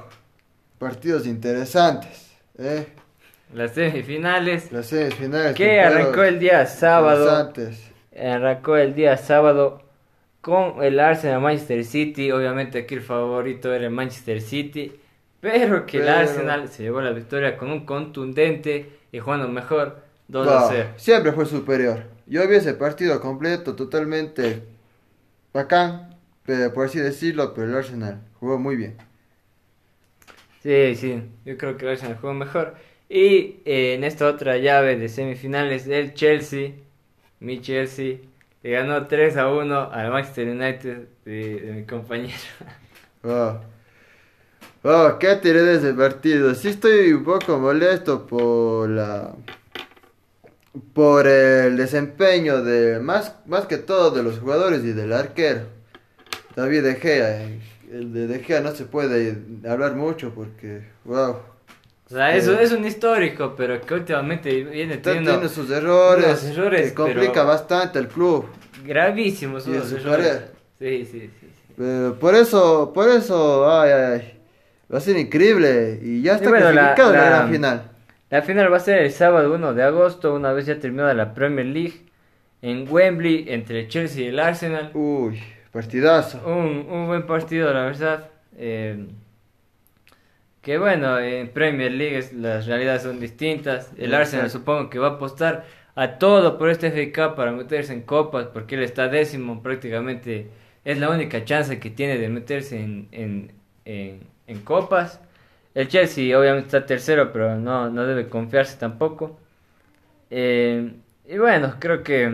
Partidos 0.79 1.27
interesantes, 1.27 2.31
¿eh? 2.57 2.87
Las 3.53 3.73
semifinales. 3.73 4.71
Las 4.71 4.87
semifinales. 4.87 5.57
Que 5.57 5.81
arrancó 5.81 6.23
el 6.23 6.39
día 6.39 6.65
sábado. 6.67 7.53
Arrancó 8.17 8.77
el 8.77 8.95
día 8.95 9.17
sábado 9.17 9.83
con 10.46 10.80
el 10.80 11.00
Arsenal 11.00 11.40
Manchester 11.40 11.85
City. 11.85 12.30
Obviamente 12.30 12.78
aquí 12.78 12.94
el 12.94 13.02
favorito 13.02 13.74
era 13.74 13.87
el 13.87 13.90
Manchester 13.90 14.40
City. 14.40 14.92
Pero 15.40 15.85
que 15.85 15.98
el 15.98 16.09
Arsenal 16.09 16.68
se 16.68 16.85
llevó 16.85 17.00
la 17.00 17.11
victoria 17.11 17.56
con 17.56 17.72
un 17.72 17.85
contundente 17.85 18.88
y 19.11 19.18
jugando 19.18 19.48
mejor 19.48 20.04
2 20.28 20.46
a 20.46 20.68
0. 20.68 20.88
Siempre 20.98 21.32
fue 21.32 21.46
superior. 21.46 22.04
Yo 22.26 22.46
vi 22.46 22.54
ese 22.54 22.74
partido 22.74 23.20
completo, 23.20 23.74
totalmente 23.74 24.62
bacán, 25.52 26.14
por 26.72 26.87
así 26.87 27.00
decirlo, 27.00 27.52
pero 27.52 27.66
el 27.66 27.74
Arsenal 27.74 28.20
jugó 28.38 28.56
muy 28.56 28.76
bien. 28.76 28.96
Sí, 30.62 30.94
sí, 30.94 31.22
yo 31.44 31.59
creo 31.59 31.76
que 31.76 31.87
el 31.87 31.90
Arsenal 31.90 32.18
jugó 32.20 32.35
mejor. 32.35 32.76
Y 33.09 33.62
eh, 33.64 33.94
en 33.94 34.04
esta 34.04 34.28
otra 34.28 34.59
llave 34.59 34.94
de 34.96 35.09
semifinales, 35.09 35.88
el 35.88 36.14
Chelsea, 36.14 36.70
mi 37.40 37.61
Chelsea, 37.61 38.18
le 38.66 38.72
ganó 38.72 39.07
3 39.07 39.37
a 39.37 39.48
1 39.48 39.92
al 39.92 40.11
Manchester 40.11 40.48
United 40.48 41.09
de, 41.24 41.72
mi 41.76 41.85
compañero. 41.85 42.35
Oh. 43.29 43.59
oh, 44.85 45.18
¿qué 45.18 45.35
tiré 45.35 45.62
de 45.62 45.79
ese 45.79 45.92
partido? 45.92 46.55
Sí 46.55 46.68
estoy 46.68 47.12
un 47.12 47.24
poco 47.24 47.59
molesto 47.59 48.24
por 48.24 48.88
la 48.88 49.35
por 50.92 51.26
el 51.26 51.76
desempeño 51.76 52.62
de 52.62 53.00
más, 53.00 53.35
más 53.46 53.66
que 53.66 53.79
todo 53.79 54.12
de 54.12 54.22
los 54.22 54.38
jugadores 54.38 54.85
y 54.85 54.92
del 54.92 55.12
arquero. 55.12 55.62
David 56.55 56.85
De 56.85 56.94
Gea, 56.94 57.48
el 57.90 58.12
de 58.12 58.29
De 58.29 58.38
Gea 58.38 58.61
no 58.61 58.72
se 58.76 58.85
puede 58.85 59.37
hablar 59.68 59.96
mucho 59.96 60.33
porque, 60.33 60.87
wow. 61.05 61.38
O 62.07 62.11
sea, 62.11 62.37
eso 62.37 62.59
es 62.61 62.71
un 62.71 62.85
histórico, 62.85 63.55
pero 63.57 63.81
que 63.81 63.95
últimamente 63.95 64.62
viene 64.62 64.99
teniendo 64.99 65.33
tiene 65.33 65.49
sus 65.49 65.69
errores, 65.71 66.45
errores 66.45 66.90
que 66.90 66.95
complica 66.95 67.42
bastante 67.42 67.99
el 67.99 68.07
club. 68.07 68.47
Gravísimos 68.85 69.64
sus 69.64 69.92
errores. 69.92 70.42
Sí, 70.79 71.05
sí, 71.05 71.31
sí. 71.40 71.47
por 72.21 72.37
eso, 72.37 72.92
por 72.95 73.09
eso, 73.09 73.69
ay, 73.69 73.90
ay, 73.90 74.40
va 74.92 74.99
a 74.99 75.01
ser 75.01 75.16
increíble 75.19 75.99
y 76.01 76.23
ya 76.23 76.37
está 76.37 76.49
clasificado 76.49 77.12
la, 77.12 77.31
la, 77.31 77.42
la 77.42 77.49
final. 77.49 77.90
La 78.31 78.42
final 78.42 78.73
va 78.73 78.77
a 78.77 78.81
ser 78.81 78.99
el 78.99 79.11
sábado 79.11 79.53
1 79.53 79.75
de 79.75 79.83
agosto, 79.83 80.35
una 80.35 80.53
vez 80.53 80.66
ya 80.66 80.79
terminada 80.79 81.12
la 81.14 81.35
Premier 81.35 81.66
League, 81.66 82.07
en 82.62 82.87
Wembley, 82.88 83.47
entre 83.49 83.88
Chelsea 83.88 84.25
y 84.25 84.29
el 84.29 84.38
Arsenal. 84.38 84.90
Uy, 84.95 85.40
partidazo. 85.73 86.40
Un, 86.47 86.87
un 86.88 87.07
buen 87.07 87.27
partido, 87.27 87.73
la 87.73 87.87
verdad. 87.87 88.29
Eh, 88.57 89.07
que 90.66 90.79
bueno, 90.79 91.20
en 91.20 91.52
Premier 91.52 91.92
League 91.92 92.29
las 92.35 92.66
realidades 92.66 93.02
son 93.05 93.20
distintas. 93.20 93.92
El 93.96 94.12
Arsenal 94.14 94.50
supongo 94.50 94.90
que 94.90 94.98
va 94.98 95.07
a 95.09 95.11
apostar 95.12 95.64
a 95.94 96.18
todo 96.18 96.59
por 96.59 96.70
este 96.70 96.90
FA 96.90 97.37
para 97.37 97.52
meterse 97.52 97.92
en 97.92 98.02
copas, 98.02 98.48
porque 98.48 98.74
él 98.74 98.83
está 98.83 99.07
décimo 99.07 99.62
prácticamente. 99.62 100.50
Es 100.85 100.98
la 100.98 101.09
única 101.11 101.44
chance 101.44 101.79
que 101.79 101.90
tiene 101.90 102.18
de 102.18 102.29
meterse 102.29 102.81
en, 102.83 103.09
en, 103.12 103.52
en, 103.85 104.26
en 104.48 104.61
copas. 104.62 105.20
El 105.74 105.87
Chelsea 105.87 106.37
obviamente 106.37 106.66
está 106.66 106.85
tercero, 106.85 107.33
pero 107.33 107.57
no, 107.57 107.88
no 107.88 108.05
debe 108.05 108.29
confiarse 108.29 108.76
tampoco. 108.76 109.38
Eh, 110.31 110.92
y 111.26 111.38
bueno, 111.38 111.76
creo 111.81 112.02
que, 112.02 112.33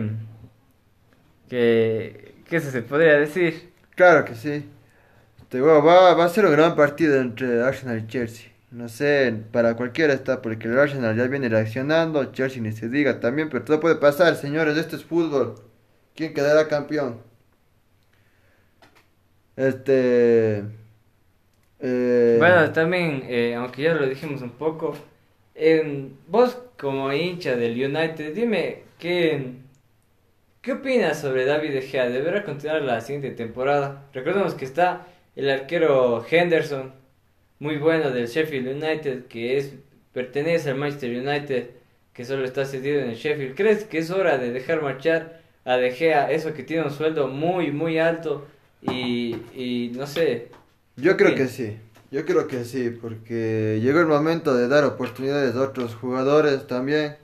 que, 1.49 2.35
que 2.47 2.55
eso 2.57 2.71
se 2.71 2.81
podría 2.81 3.17
decir. 3.17 3.71
Claro 3.95 4.25
que 4.25 4.35
sí. 4.35 4.65
Este, 5.53 5.61
va, 5.61 6.15
va 6.15 6.25
a 6.25 6.29
ser 6.29 6.45
un 6.45 6.51
gran 6.51 6.75
partido 6.75 7.21
entre 7.21 7.61
Arsenal 7.61 7.99
y 7.99 8.07
Chelsea. 8.07 8.49
No 8.71 8.89
sé, 8.89 9.31
para 9.51 9.75
cualquiera 9.75 10.11
está, 10.11 10.41
porque 10.41 10.67
el 10.67 10.79
Arsenal 10.79 11.15
ya 11.15 11.27
viene 11.27 11.47
reaccionando, 11.47 12.31
Chelsea 12.31 12.59
ni 12.59 12.71
se 12.71 12.89
diga 12.89 13.19
también, 13.19 13.49
pero 13.49 13.63
todo 13.63 13.79
puede 13.79 13.97
pasar, 13.97 14.35
señores, 14.35 14.75
esto 14.77 14.95
es 14.95 15.05
fútbol. 15.05 15.53
¿Quién 16.15 16.33
quedará 16.33 16.67
campeón? 16.67 17.19
Este... 19.55 20.63
Eh, 21.79 22.35
bueno, 22.39 22.71
también, 22.71 23.23
eh, 23.27 23.53
aunque 23.53 23.83
ya 23.83 23.93
lo 23.93 24.07
dijimos 24.07 24.41
un 24.41 24.51
poco, 24.53 24.95
vos 26.29 26.57
como 26.79 27.13
hincha 27.13 27.55
del 27.55 27.73
United, 27.73 28.33
dime 28.33 28.85
qué, 28.97 29.57
qué 30.63 30.71
opinas 30.71 31.21
sobre 31.21 31.45
David 31.45 31.79
Gea. 31.83 32.09
¿Deberá 32.09 32.43
continuar 32.43 32.81
la 32.81 33.01
siguiente 33.01 33.29
temporada? 33.31 34.05
Recordemos 34.13 34.55
que 34.55 34.65
está 34.65 35.05
el 35.35 35.49
arquero 35.49 36.25
Henderson, 36.29 36.93
muy 37.59 37.77
bueno 37.77 38.11
del 38.11 38.27
Sheffield 38.27 38.67
United, 38.83 39.25
que 39.25 39.57
es 39.57 39.73
pertenece 40.13 40.69
al 40.69 40.77
Manchester 40.77 41.11
United, 41.11 41.69
que 42.13 42.25
solo 42.25 42.45
está 42.45 42.65
cedido 42.65 43.01
en 43.01 43.09
el 43.11 43.15
Sheffield. 43.15 43.55
¿Crees 43.55 43.85
que 43.85 43.99
es 43.99 44.11
hora 44.11 44.37
de 44.37 44.51
dejar 44.51 44.81
marchar 44.81 45.41
a 45.65 45.77
De 45.77 45.91
Gea, 45.91 46.31
eso 46.31 46.53
que 46.53 46.63
tiene 46.63 46.83
un 46.83 46.91
sueldo 46.91 47.27
muy, 47.27 47.71
muy 47.71 47.97
alto 47.99 48.47
y, 48.81 49.35
y 49.55 49.91
no 49.95 50.05
sé, 50.07 50.49
yo 50.95 51.17
creo 51.17 51.35
que 51.35 51.47
sí, 51.47 51.77
yo 52.11 52.25
creo 52.25 52.47
que 52.47 52.65
sí, 52.65 52.91
porque 53.01 53.79
llegó 53.81 53.99
el 53.99 54.05
momento 54.05 54.53
de 54.55 54.67
dar 54.67 54.83
oportunidades 54.83 55.55
a 55.55 55.61
otros 55.61 55.95
jugadores 55.95 56.67
también. 56.67 57.17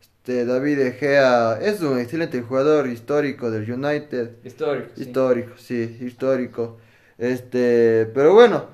Este, 0.00 0.44
David 0.44 0.78
De 0.78 0.92
Gea 0.92 1.58
es 1.62 1.80
un 1.80 1.98
excelente 1.98 2.42
jugador 2.42 2.88
histórico 2.88 3.50
del 3.50 3.70
United. 3.70 4.30
Histórico. 4.44 4.90
Histórico, 4.96 5.52
sí, 5.58 5.98
histórico. 6.00 6.78
Este, 7.18 8.10
pero 8.14 8.34
bueno, 8.34 8.66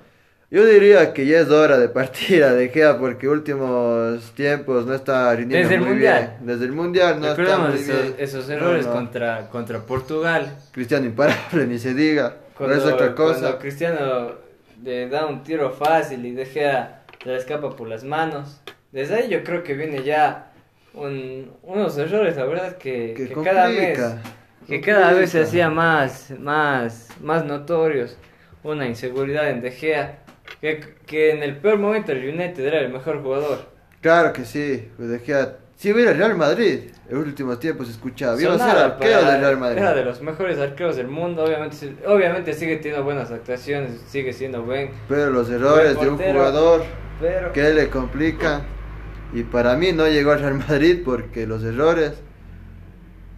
yo 0.50 0.64
diría 0.66 1.12
que 1.12 1.26
ya 1.26 1.40
es 1.40 1.50
hora 1.50 1.78
de 1.78 1.88
partir 1.88 2.42
a 2.42 2.52
De 2.52 2.70
Gea 2.70 2.98
porque 2.98 3.28
últimos 3.28 4.32
tiempos 4.32 4.84
no 4.84 4.94
está 4.94 5.34
rindiendo 5.36 5.68
Desde 5.68 5.80
el 5.80 5.88
mundial. 5.88 6.36
Desde 6.40 6.64
el 6.64 6.72
mundial 6.72 7.20
no 7.20 7.28
está 7.28 7.58
muy 7.58 7.78
esos, 7.78 8.14
esos 8.18 8.48
errores 8.48 8.86
contra 8.86 9.48
contra 9.48 9.78
Portugal. 9.80 10.52
Cristiano 10.72 11.06
imparable 11.06 11.66
ni 11.68 11.78
se 11.78 11.94
diga. 11.94 12.36
Cuando, 12.56 12.76
es 12.76 12.84
otra 12.84 13.14
cosa. 13.14 13.40
Cuando 13.40 13.58
Cristiano 13.58 14.32
le 14.82 15.08
da 15.08 15.26
un 15.26 15.42
tiro 15.44 15.70
fácil 15.70 16.26
y 16.26 16.32
deja, 16.32 17.02
se 17.22 17.28
le 17.28 17.36
escapa 17.36 17.76
por 17.76 17.88
las 17.88 18.02
manos. 18.02 18.60
Desde 18.90 19.14
ahí 19.14 19.28
yo 19.28 19.44
creo 19.44 19.62
que 19.62 19.74
viene 19.74 20.02
ya 20.02 20.50
un, 20.94 21.52
unos 21.62 21.96
errores, 21.96 22.36
la 22.36 22.44
verdad, 22.44 22.76
que, 22.76 23.14
que, 23.14 23.28
cada 23.42 23.68
vez 23.68 24.00
que 24.66 24.80
cada 24.80 25.12
vez 25.12 25.30
se 25.30 25.42
hacía 25.42 25.70
más, 25.70 26.32
más, 26.38 27.08
más 27.20 27.44
notorios. 27.44 28.16
Una 28.62 28.86
inseguridad 28.86 29.50
en 29.50 29.60
De 29.60 29.70
Gea, 29.70 30.18
que, 30.60 30.80
que 31.06 31.30
en 31.30 31.42
el 31.42 31.56
peor 31.56 31.78
momento 31.78 32.12
el 32.12 32.28
United 32.28 32.64
era 32.64 32.80
el 32.80 32.92
mejor 32.92 33.22
jugador. 33.22 33.70
Claro 34.00 34.32
que 34.32 34.44
sí, 34.44 34.88
De 34.98 35.18
Gea 35.18 35.56
si 35.80 35.90
hubiera 35.90 36.10
el 36.10 36.18
Real 36.18 36.36
Madrid, 36.36 36.90
en 37.08 37.16
los 37.16 37.26
últimos 37.26 37.58
tiempos 37.58 37.86
se 37.86 37.94
escuchaba. 37.94 38.38
Iba 38.38 38.52
a 38.52 38.58
ser 38.58 38.76
arquero 38.76 39.24
del 39.24 39.40
Real 39.40 39.56
Madrid. 39.56 39.78
Era 39.78 39.94
de 39.94 40.04
los 40.04 40.20
mejores 40.20 40.58
arqueros 40.58 40.96
del 40.96 41.08
mundo. 41.08 41.42
Obviamente, 41.42 41.96
obviamente 42.06 42.52
sigue 42.52 42.76
teniendo 42.76 43.02
buenas 43.02 43.30
actuaciones, 43.30 43.98
sigue 44.06 44.34
siendo 44.34 44.62
buen. 44.62 44.90
Pero 45.08 45.30
los 45.30 45.48
errores 45.48 45.98
de 45.98 46.06
un 46.06 46.18
jugador 46.18 46.82
que 47.54 47.72
le 47.72 47.88
complican. 47.88 48.60
Y 49.32 49.42
para 49.44 49.74
mí 49.78 49.92
no 49.92 50.06
llegó 50.06 50.32
al 50.32 50.40
Real 50.40 50.58
Madrid 50.68 51.00
porque 51.02 51.46
los 51.46 51.64
errores 51.64 52.12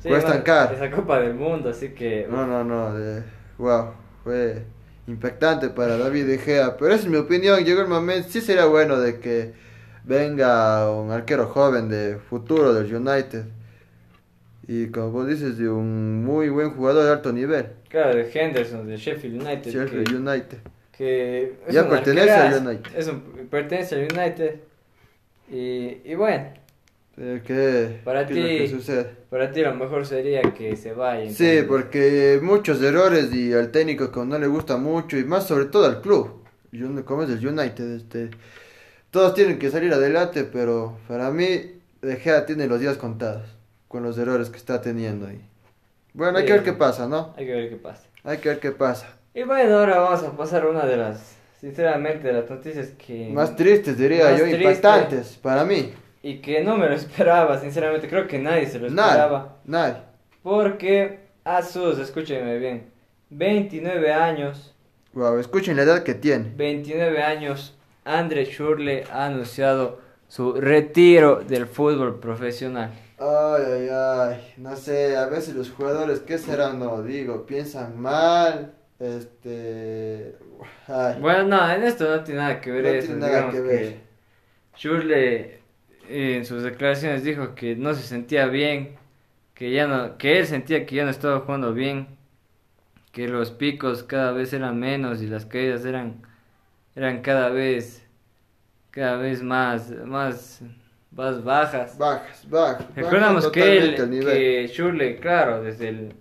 cuestan 0.02 0.42
caro. 0.42 0.74
Esa 0.74 0.90
Copa 0.90 1.20
del 1.20 1.34
Mundo, 1.34 1.68
así 1.68 1.90
que. 1.90 2.26
No, 2.28 2.44
no, 2.44 2.64
no. 2.64 3.22
wow, 3.58 3.92
fue 4.24 4.64
impactante 5.06 5.68
para 5.68 5.96
David 5.96 6.26
De 6.26 6.38
Gea. 6.38 6.76
Pero 6.76 6.94
esa 6.94 7.04
es 7.04 7.08
mi 7.08 7.16
opinión. 7.16 7.64
Llegó 7.64 7.80
el 7.80 7.88
momento. 7.88 8.28
Sí 8.30 8.40
sería 8.40 8.66
bueno 8.66 8.98
de 8.98 9.18
que 9.20 9.52
venga 10.04 10.90
un 10.90 11.10
arquero 11.10 11.46
joven 11.46 11.88
de 11.88 12.18
futuro 12.18 12.72
del 12.72 12.94
United. 12.94 13.44
Y 14.66 14.88
como 14.88 15.10
vos 15.10 15.26
dices, 15.26 15.58
de 15.58 15.68
un 15.68 16.24
muy 16.24 16.48
buen 16.48 16.70
jugador 16.70 17.04
de 17.04 17.10
alto 17.10 17.32
nivel. 17.32 17.66
Claro, 17.88 18.14
de 18.14 18.30
Henderson, 18.32 18.86
de 18.86 18.96
Sheffield 18.96 19.42
United. 19.42 19.70
Sheffield 19.72 20.14
United. 20.14 20.58
Que 20.96 21.54
ya 21.68 21.88
pertenece 21.88 22.30
al 22.30 22.66
United. 22.66 22.96
Es 22.96 23.08
un, 23.08 23.20
pertenece 23.50 23.96
al 23.96 24.02
United. 24.02 24.60
Y, 25.50 25.98
y 26.04 26.14
bueno. 26.14 26.61
¿Qué, 27.14 28.00
para 28.04 28.26
ti, 28.26 28.66
sucede? 28.68 29.06
Para 29.28 29.52
ti 29.52 29.60
lo 29.60 29.74
mejor 29.74 30.06
sería 30.06 30.40
que 30.54 30.76
se 30.76 30.92
vaya. 30.92 31.30
Sí, 31.30 31.62
porque 31.68 32.40
muchos 32.42 32.82
errores 32.82 33.34
y 33.34 33.52
al 33.52 33.70
técnico 33.70 34.10
que 34.10 34.20
no 34.24 34.38
le 34.38 34.46
gusta 34.46 34.78
mucho 34.78 35.18
y 35.18 35.24
más 35.24 35.46
sobre 35.46 35.66
todo 35.66 35.86
al 35.86 36.00
club. 36.00 36.42
Como 37.04 37.22
es 37.24 37.30
el 37.30 37.46
United, 37.46 37.96
este 37.96 38.30
todos 39.10 39.34
tienen 39.34 39.58
que 39.58 39.70
salir 39.70 39.92
adelante, 39.92 40.44
pero 40.44 40.96
para 41.06 41.30
mí 41.30 41.72
De 42.00 42.16
Gea 42.16 42.46
tiene 42.46 42.66
los 42.66 42.80
días 42.80 42.96
contados 42.96 43.44
con 43.86 44.02
los 44.02 44.16
errores 44.16 44.48
que 44.48 44.56
está 44.56 44.80
teniendo 44.80 45.26
ahí. 45.26 45.40
Bueno, 46.14 46.38
hay 46.38 46.46
que 46.46 46.52
ver 46.52 46.62
qué 46.62 46.72
pasa, 46.72 47.06
¿no? 47.06 47.34
Hay 47.36 47.44
que 47.44 47.52
ver 47.52 47.68
qué 47.68 47.76
pasa. 47.76 48.04
Hay 48.24 48.38
que 48.38 48.48
ver 48.48 48.58
qué 48.58 48.70
pasa. 48.70 49.18
Y 49.34 49.42
bueno, 49.42 49.78
ahora 49.78 49.98
vamos 49.98 50.22
a 50.22 50.32
pasar 50.34 50.62
a 50.62 50.68
una 50.68 50.86
de 50.86 50.96
las, 50.96 51.36
sinceramente, 51.60 52.28
de 52.28 52.32
las 52.32 52.48
noticias 52.48 52.88
que... 52.98 53.28
Más 53.28 53.54
tristes, 53.54 53.98
diría 53.98 54.34
yo, 54.36 54.46
impactantes 54.46 55.38
para 55.42 55.64
mí. 55.64 55.92
Y 56.22 56.38
que 56.38 56.62
no 56.62 56.76
me 56.76 56.88
lo 56.88 56.94
esperaba, 57.02 57.58
sinceramente, 57.58 58.08
creo 58.08 58.26
que 58.26 58.38
nadie 58.38 58.66
se 58.66 58.78
lo 58.78 58.86
esperaba. 58.86 59.56
Nadie. 59.64 59.96
Porque 60.42 61.20
Asus, 61.44 61.98
escúchenme 61.98 62.58
bien. 62.58 62.90
29 63.30 64.12
años. 64.12 64.74
Wow, 65.12 65.38
escuchen 65.38 65.76
la 65.76 65.82
edad 65.82 66.02
que 66.02 66.14
tiene. 66.14 66.52
29 66.56 67.22
años. 67.22 67.76
Andre 68.04 68.44
Schurle 68.44 69.04
ha 69.12 69.26
anunciado 69.26 70.00
su 70.28 70.54
retiro 70.54 71.42
del 71.42 71.66
fútbol 71.66 72.18
profesional. 72.18 72.90
Ay, 73.18 73.62
ay, 73.66 73.88
ay, 73.90 74.54
no 74.56 74.74
sé, 74.74 75.16
a 75.16 75.26
veces 75.26 75.54
los 75.54 75.70
jugadores, 75.70 76.20
¿qué 76.20 76.38
será? 76.38 76.72
No, 76.72 77.02
digo, 77.02 77.46
piensan 77.46 78.00
mal, 78.00 78.72
este... 78.98 80.36
Bueno, 81.20 81.44
no, 81.44 81.70
en 81.70 81.84
esto 81.84 82.08
no 82.08 82.24
tiene 82.24 82.40
nada 82.40 82.60
que 82.60 82.70
ver 82.72 82.84
no 82.84 83.00
Tiene 83.00 83.20
nada 83.20 83.50
que 83.50 83.60
ver. 83.60 83.96
Schurle 84.76 85.61
en 86.08 86.44
sus 86.44 86.62
declaraciones 86.62 87.24
dijo 87.24 87.54
que 87.54 87.76
no 87.76 87.94
se 87.94 88.02
sentía 88.02 88.46
bien, 88.46 88.96
que 89.54 89.70
ya 89.72 89.86
no, 89.86 90.18
que 90.18 90.38
él 90.38 90.46
sentía 90.46 90.86
que 90.86 90.96
ya 90.96 91.04
no 91.04 91.10
estaba 91.10 91.40
jugando 91.40 91.72
bien, 91.72 92.08
que 93.12 93.28
los 93.28 93.50
picos 93.50 94.02
cada 94.02 94.32
vez 94.32 94.52
eran 94.52 94.78
menos 94.78 95.22
y 95.22 95.26
las 95.26 95.46
caídas 95.46 95.84
eran, 95.84 96.22
eran 96.94 97.22
cada 97.22 97.50
vez 97.50 98.02
cada 98.92 99.16
vez 99.16 99.42
más, 99.42 99.90
más, 100.04 100.60
más 101.10 101.42
bajas. 101.42 101.98
Bajas, 101.98 102.48
bajas. 102.48 102.86
Recordamos 102.94 103.50
que 103.50 103.78
él, 103.78 103.96
que 103.96 104.70
Shurley, 104.72 105.16
claro, 105.16 105.62
desde 105.62 105.88
el, 105.88 106.14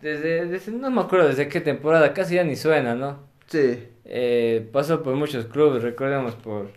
desde, 0.00 0.46
desde, 0.46 0.70
no 0.72 0.90
me 0.90 1.00
acuerdo 1.00 1.28
desde 1.28 1.48
qué 1.48 1.60
temporada, 1.60 2.12
casi 2.12 2.34
ya 2.34 2.44
ni 2.44 2.56
suena, 2.56 2.94
¿no? 2.94 3.20
Sí. 3.46 3.88
Eh, 4.04 4.68
pasó 4.70 5.02
por 5.02 5.14
muchos 5.14 5.46
clubes, 5.46 5.82
recordemos 5.82 6.34
por, 6.34 6.70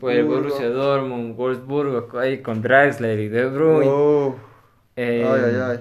por 0.00 0.12
el 0.12 0.24
Borussia 0.24 0.68
Dortmund, 0.68 1.36
Wolfsburgo, 1.36 2.18
ahí 2.18 2.38
con 2.42 2.62
Draxler 2.62 3.18
y 3.18 3.28
De 3.28 3.46
Bruyne. 3.46 3.86
Oh. 3.88 4.36
Eh, 4.96 5.26
ay, 5.26 5.40
ay, 5.46 5.60
ay. 5.62 5.78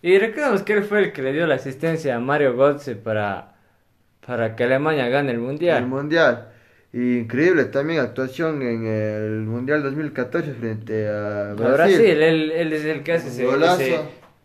Y 0.00 0.18
recordemos 0.18 0.62
que 0.62 0.74
él 0.74 0.84
fue 0.84 1.00
el 1.00 1.12
que 1.12 1.22
le 1.22 1.32
dio 1.32 1.46
la 1.46 1.56
asistencia 1.56 2.16
a 2.16 2.20
Mario 2.20 2.56
Götze 2.56 2.94
para, 2.94 3.56
para 4.24 4.54
que 4.54 4.64
Alemania 4.64 5.08
gane 5.08 5.32
el 5.32 5.38
Mundial. 5.38 5.82
El 5.82 5.88
Mundial. 5.88 6.48
Increíble 6.92 7.66
también 7.66 8.00
actuación 8.00 8.62
en 8.62 8.86
el 8.86 9.40
Mundial 9.42 9.82
2014 9.82 10.54
frente 10.54 11.08
a 11.08 11.54
Brasil. 11.54 11.74
Brasil, 11.74 12.22
él, 12.22 12.50
él 12.50 12.72
es 12.72 12.84
el 12.84 13.02
que 13.02 13.12
hace 13.12 13.28
ese 13.28 13.44
golazo. 13.44 13.82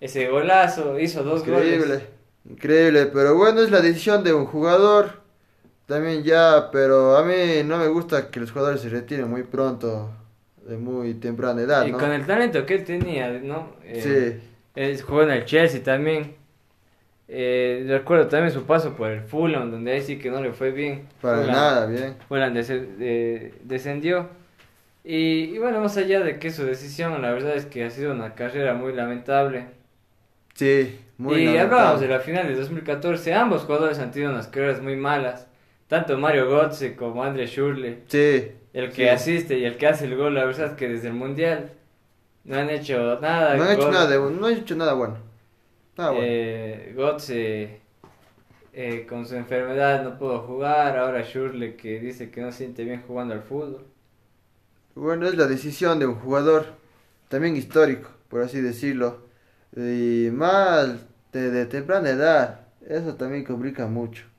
Ese, 0.01 0.27
golazo, 0.27 0.99
hizo 0.99 1.23
dos 1.23 1.47
increíble, 1.47 1.77
goles. 1.77 2.03
Increíble, 2.49 3.05
pero 3.05 3.35
bueno, 3.35 3.61
es 3.61 3.71
la 3.71 3.79
decisión 3.79 4.23
de 4.25 4.33
un 4.33 4.45
jugador. 4.45 5.22
También 5.93 6.23
ya, 6.23 6.71
pero 6.71 7.15
a 7.15 7.23
mí 7.23 7.61
no 7.63 7.77
me 7.77 7.87
gusta 7.87 8.31
que 8.31 8.39
los 8.39 8.51
jugadores 8.51 8.81
se 8.81 8.89
retiren 8.89 9.29
muy 9.29 9.43
pronto, 9.43 10.09
de 10.67 10.75
muy 10.75 11.13
temprana 11.13 11.61
edad. 11.61 11.85
Y 11.85 11.91
con 11.91 12.11
el 12.11 12.25
talento 12.25 12.65
que 12.65 12.73
él 12.73 12.83
tenía, 12.83 13.29
¿no? 13.29 13.75
Eh, 13.83 14.41
sí. 14.41 14.49
Él 14.73 14.99
jugó 15.03 15.21
en 15.21 15.29
el 15.29 15.45
Chelsea 15.45 15.83
también. 15.83 16.35
Eh, 17.27 17.85
recuerdo 17.87 18.25
también 18.25 18.51
su 18.51 18.63
paso 18.63 18.95
por 18.95 19.11
el 19.11 19.21
Fulham, 19.21 19.69
donde 19.69 19.91
ahí 19.91 20.01
sí 20.01 20.17
que 20.17 20.31
no 20.31 20.41
le 20.41 20.51
fue 20.51 20.71
bien. 20.71 21.07
Para 21.21 21.45
nada, 21.45 21.85
bien. 21.85 22.15
Fulham 22.27 22.55
descendió. 22.55 24.29
Y, 25.03 25.59
bueno, 25.59 25.79
más 25.79 25.95
allá 25.97 26.21
de 26.21 26.39
que 26.39 26.49
su 26.49 26.65
decisión, 26.65 27.21
la 27.21 27.33
verdad 27.33 27.55
es 27.55 27.67
que 27.67 27.83
ha 27.83 27.91
sido 27.91 28.13
una 28.13 28.33
carrera 28.33 28.73
muy 28.73 28.93
lamentable. 28.93 29.67
Sí, 30.55 30.99
muy 31.19 31.43
Y 31.43 31.55
hablábamos 31.55 32.01
de 32.01 32.07
la 32.07 32.19
final 32.19 32.47
de 32.47 32.55
2014, 32.55 33.31
ambos 33.35 33.61
jugadores 33.61 33.99
han 33.99 34.09
tenido 34.09 34.31
unas 34.31 34.47
carreras 34.47 34.81
muy 34.81 34.95
malas. 34.95 35.52
Tanto 35.93 36.17
Mario 36.17 36.49
Götze 36.49 36.95
como 36.95 37.23
André 37.23 37.45
Schurle. 37.45 37.99
Sí. 38.07 38.51
El 38.73 38.91
que 38.91 39.11
asiste 39.11 39.59
y 39.59 39.63
el 39.63 39.77
que 39.77 39.85
hace 39.85 40.05
el 40.05 40.17
gol, 40.17 40.33
la 40.33 40.43
verdad 40.43 40.71
es 40.71 40.73
que 40.73 40.89
desde 40.89 41.09
el 41.09 41.13
Mundial 41.13 41.69
no 42.45 42.57
han 42.57 42.67
hecho 42.71 43.19
nada. 43.21 43.55
No 43.55 43.63
han 43.63 43.77
hecho 43.77 43.91
nada, 43.91 44.15
no 44.15 44.47
han 44.47 44.53
hecho 44.55 44.75
nada 44.75 44.93
bueno. 44.93 45.17
Ah, 45.95 46.11
eh, 46.15 46.95
eh, 48.73 49.05
con 49.07 49.27
su 49.27 49.35
enfermedad 49.35 50.03
no 50.03 50.17
pudo 50.17 50.39
jugar. 50.39 50.97
Ahora 50.97 51.21
Shurley 51.21 51.77
que 51.77 51.99
dice 51.99 52.31
que 52.31 52.41
no 52.41 52.51
siente 52.51 52.83
bien 52.83 53.03
jugando 53.07 53.35
al 53.35 53.43
fútbol. 53.43 53.85
Bueno, 54.95 55.27
es 55.27 55.37
la 55.37 55.45
decisión 55.45 55.99
de 55.99 56.07
un 56.07 56.15
jugador 56.15 56.65
también 57.27 57.55
histórico, 57.55 58.09
por 58.29 58.41
así 58.41 58.61
decirlo. 58.61 59.27
Y 59.77 60.29
más 60.31 61.05
de, 61.31 61.67
temprana 61.67 62.09
edad. 62.09 62.61
Eso 62.83 63.13
también 63.13 63.43
complica 63.43 63.85
mucho. 63.85 64.32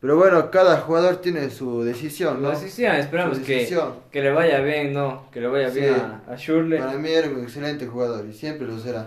Pero 0.00 0.16
bueno, 0.16 0.50
cada 0.50 0.78
jugador 0.78 1.16
tiene 1.16 1.50
su 1.50 1.82
decisión, 1.82 2.40
¿no? 2.40 2.50
decisión, 2.50 2.94
esperamos 2.94 3.40
que, 3.40 3.68
que 4.12 4.22
le 4.22 4.30
vaya 4.30 4.60
bien, 4.60 4.92
¿no? 4.92 5.28
Que 5.32 5.40
le 5.40 5.48
vaya 5.48 5.70
bien 5.70 5.94
a, 5.94 6.22
a 6.28 6.36
Shurley. 6.36 6.78
Para 6.78 6.96
mí 6.98 7.08
era 7.10 7.28
un 7.28 7.42
excelente 7.42 7.86
jugador 7.86 8.24
y 8.26 8.32
siempre 8.32 8.66
lo 8.66 8.78
será. 8.78 9.06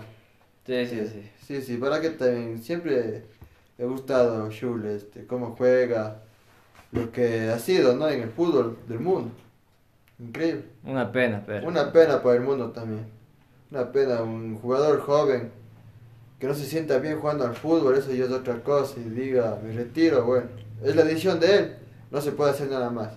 Sí, 0.66 0.86
sí, 0.86 1.06
sí. 1.06 1.30
Sí, 1.46 1.62
sí, 1.62 1.76
para 1.76 2.00
que 2.00 2.10
también 2.10 2.62
siempre 2.62 3.24
he 3.78 3.84
gustado 3.84 4.50
Schule, 4.50 4.94
este, 4.94 5.26
cómo 5.26 5.56
juega, 5.56 6.22
lo 6.92 7.10
que 7.10 7.48
ha 7.48 7.58
sido, 7.58 7.96
¿no? 7.96 8.08
En 8.08 8.22
el 8.22 8.30
fútbol 8.30 8.78
del 8.86 9.00
mundo. 9.00 9.30
Increíble. 10.18 10.64
Una 10.84 11.10
pena, 11.10 11.42
pero. 11.44 11.66
Una 11.66 11.90
pena 11.90 12.22
para 12.22 12.36
el 12.36 12.42
mundo 12.42 12.70
también. 12.70 13.06
Una 13.70 13.90
pena, 13.90 14.22
un 14.22 14.56
jugador 14.58 15.00
joven 15.00 15.50
que 16.38 16.46
no 16.46 16.54
se 16.54 16.64
sienta 16.64 16.98
bien 16.98 17.18
jugando 17.18 17.44
al 17.44 17.54
fútbol, 17.54 17.96
eso 17.96 18.12
ya 18.12 18.24
es 18.24 18.30
otra 18.30 18.62
cosa, 18.62 18.98
y 18.98 19.08
diga, 19.08 19.58
me 19.62 19.72
retiro, 19.72 20.24
bueno, 20.24 20.48
es 20.84 20.96
la 20.96 21.04
decisión 21.04 21.40
de 21.40 21.56
él, 21.56 21.72
no 22.10 22.20
se 22.20 22.32
puede 22.32 22.50
hacer 22.50 22.68
nada 22.68 22.90
más. 22.90 23.10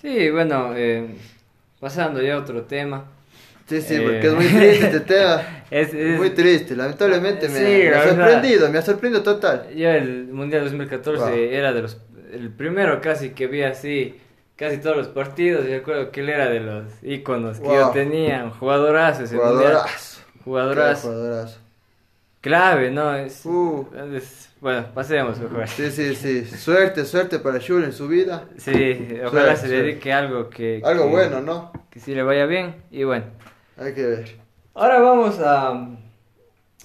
Sí, 0.00 0.30
bueno, 0.30 0.72
eh, 0.74 1.14
pasando 1.80 2.20
ya 2.20 2.34
a 2.34 2.38
otro 2.38 2.62
tema. 2.62 3.04
Sí, 3.66 3.80
sí, 3.80 4.00
porque 4.00 4.26
es 4.26 4.34
muy 4.34 4.46
triste 4.46 4.86
este 4.86 5.00
tema. 5.00 5.42
Es, 5.72 5.94
muy 5.94 6.28
triste, 6.30 6.76
lamentablemente 6.76 7.48
me, 7.48 7.88
ha 7.88 8.06
sorprendido, 8.06 8.68
me 8.68 8.76
ha 8.76 8.82
sorprendido 8.82 9.22
total. 9.22 9.70
Yo 9.74 9.88
el 9.88 10.26
Mundial 10.26 10.64
2014 10.64 11.56
era 11.56 11.72
de 11.72 11.80
los, 11.80 11.96
el 12.30 12.50
primero 12.50 13.00
casi 13.00 13.30
que 13.30 13.46
vi 13.46 13.62
así, 13.62 14.20
casi 14.54 14.76
todos 14.76 14.98
los 14.98 15.08
partidos, 15.08 15.64
y 15.64 15.68
recuerdo 15.68 16.10
que 16.10 16.20
él 16.20 16.28
era 16.28 16.50
de 16.50 16.60
los 16.60 16.84
íconos 17.02 17.58
que 17.58 17.68
yo 17.68 17.88
tenía, 17.88 18.44
un 18.44 18.50
jugadorazo 18.50 19.24
ese 19.24 19.36
jugadorazo. 19.36 20.20
Jugadorazo. 20.44 21.08
Jugadorazo. 21.08 21.58
Clave, 22.42 22.90
¿no? 22.90 23.14
Es, 23.14 23.46
uh. 23.46 23.86
bueno, 24.60 24.86
pasemos 24.92 25.38
mejor. 25.38 25.68
Sí, 25.68 25.92
sí, 25.92 26.16
sí. 26.16 26.44
Suerte, 26.44 27.04
suerte 27.04 27.38
para 27.38 27.58
Shul 27.58 27.84
en 27.84 27.92
su 27.92 28.08
vida. 28.08 28.48
Sí, 28.56 29.16
ojalá 29.24 29.54
se 29.54 29.68
dedique 29.68 30.12
a 30.12 30.18
algo 30.18 30.50
que... 30.50 30.82
Algo 30.84 31.08
bueno, 31.08 31.40
¿no? 31.40 31.70
Que 31.88 32.00
sí 32.00 32.16
le 32.16 32.24
vaya 32.24 32.46
bien 32.46 32.74
y 32.90 33.04
bueno. 33.04 33.26
Hay 33.76 33.94
que 33.94 34.04
ver. 34.04 34.36
Ahora 34.74 34.98
vamos 35.00 35.38
a, 35.38 35.88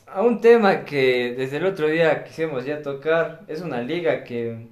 a 0.05 0.22
un 0.22 0.41
tema 0.41 0.86
que 0.86 1.34
desde 1.36 1.58
el 1.58 1.66
otro 1.66 1.88
día 1.88 2.24
quisimos 2.24 2.64
ya 2.64 2.84
tocar. 2.84 3.41
Es 3.47 3.62
una 3.62 3.82
liga 3.82 4.24
que, 4.24 4.68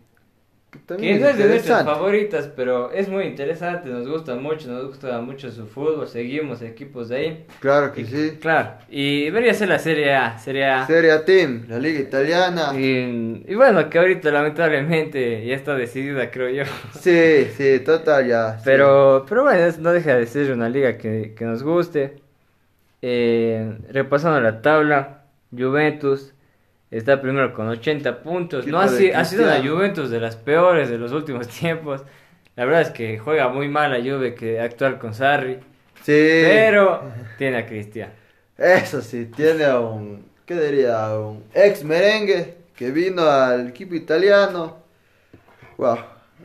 que, 0.88 1.20
no 1.20 1.30
es 1.30 1.38
de 1.38 1.48
nuestras 1.48 1.84
favoritas, 1.84 2.50
pero 2.56 2.92
es 2.92 3.10
muy 3.10 3.24
interesante. 3.24 3.90
Nos 3.90 4.08
gusta 4.08 4.36
mucho, 4.36 4.70
nos 4.70 4.88
gusta 4.88 5.20
mucho 5.22 5.50
su 5.52 5.66
fútbol. 5.66 6.08
Seguimos 6.08 6.62
equipos 6.62 7.10
de 7.10 7.16
ahí. 7.16 7.46
Claro 7.60 7.92
que 7.92 8.06
sí. 8.06 8.38
Claro. 8.40 8.74
Y 8.90 9.26
debería 9.26 9.54
ser 9.54 9.70
la 9.70 9.80
Serie 9.80 10.14
A. 10.14 10.38
Serie 10.38 10.66
A. 10.66 10.86
Serie 10.86 11.12
A 11.12 11.26
Team, 11.26 11.66
la 11.68 11.80
liga 11.80 12.00
italiana. 12.00 12.72
Y, 12.78 13.56
bueno, 13.56 13.90
que 13.90 13.98
ahorita 13.98 14.30
lamentablemente 14.30 15.46
ya 15.46 15.56
está 15.56 15.76
decidida, 15.76 16.30
creo 16.30 16.50
yo. 16.50 16.64
Sí, 17.00 17.48
sí, 17.58 17.80
total 17.80 18.28
ya. 18.28 18.60
Pero, 18.64 19.26
pero 19.28 19.44
bueno, 19.44 19.74
no 19.80 19.92
deja 19.94 20.16
de 20.16 20.28
ser 20.28 20.52
una 20.52 20.70
liga 20.70 20.98
que, 20.98 21.34
que 21.36 21.46
nos 21.46 21.64
guste. 21.64 22.18
Eh, 23.02 23.78
repasando 23.90 24.40
la 24.40 24.62
tabla, 24.62 25.24
Juventus 25.52 26.35
está 26.92 27.22
primero 27.22 27.54
con 27.54 27.68
80 27.68 28.22
puntos. 28.22 28.68
No 28.68 28.80
ha, 28.80 28.86
ha 28.86 29.26
sido 29.26 29.46
la 29.46 29.62
Juventus 29.62 30.10
de 30.10 30.20
las 30.20 30.36
peores 30.36 30.90
de 30.90 30.98
los 30.98 31.12
últimos 31.12 31.48
tiempos. 31.60 32.04
La 32.56 32.66
verdad 32.66 32.82
es 32.82 32.90
que 32.90 33.18
juega 33.20 33.50
muy 33.50 33.68
mal 33.68 33.92
la 33.92 34.00
Juve 34.00 34.34
que 34.36 34.60
actuar 34.60 34.98
con 34.98 35.14
Sarri. 35.14 35.56
Sí. 36.04 36.42
Pero 36.44 37.12
tiene 37.38 37.58
a 37.58 37.66
Cristian. 37.66 38.12
Eso 38.58 39.02
sí, 39.02 39.26
tiene 39.26 39.66
a 39.66 39.80
un, 39.80 40.26
¿qué 40.46 40.56
diría? 40.56 41.18
Un 41.20 41.44
ex 41.54 41.84
merengue 41.84 42.56
que 42.76 42.92
vino 42.92 43.24
al 43.24 43.70
equipo 43.70 43.96
italiano. 43.96 44.78
Wow, 45.78 45.98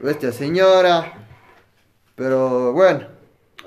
bestia 0.03 0.33
señora. 0.33 1.13
Pero 2.17 2.73
bueno, 2.73 3.07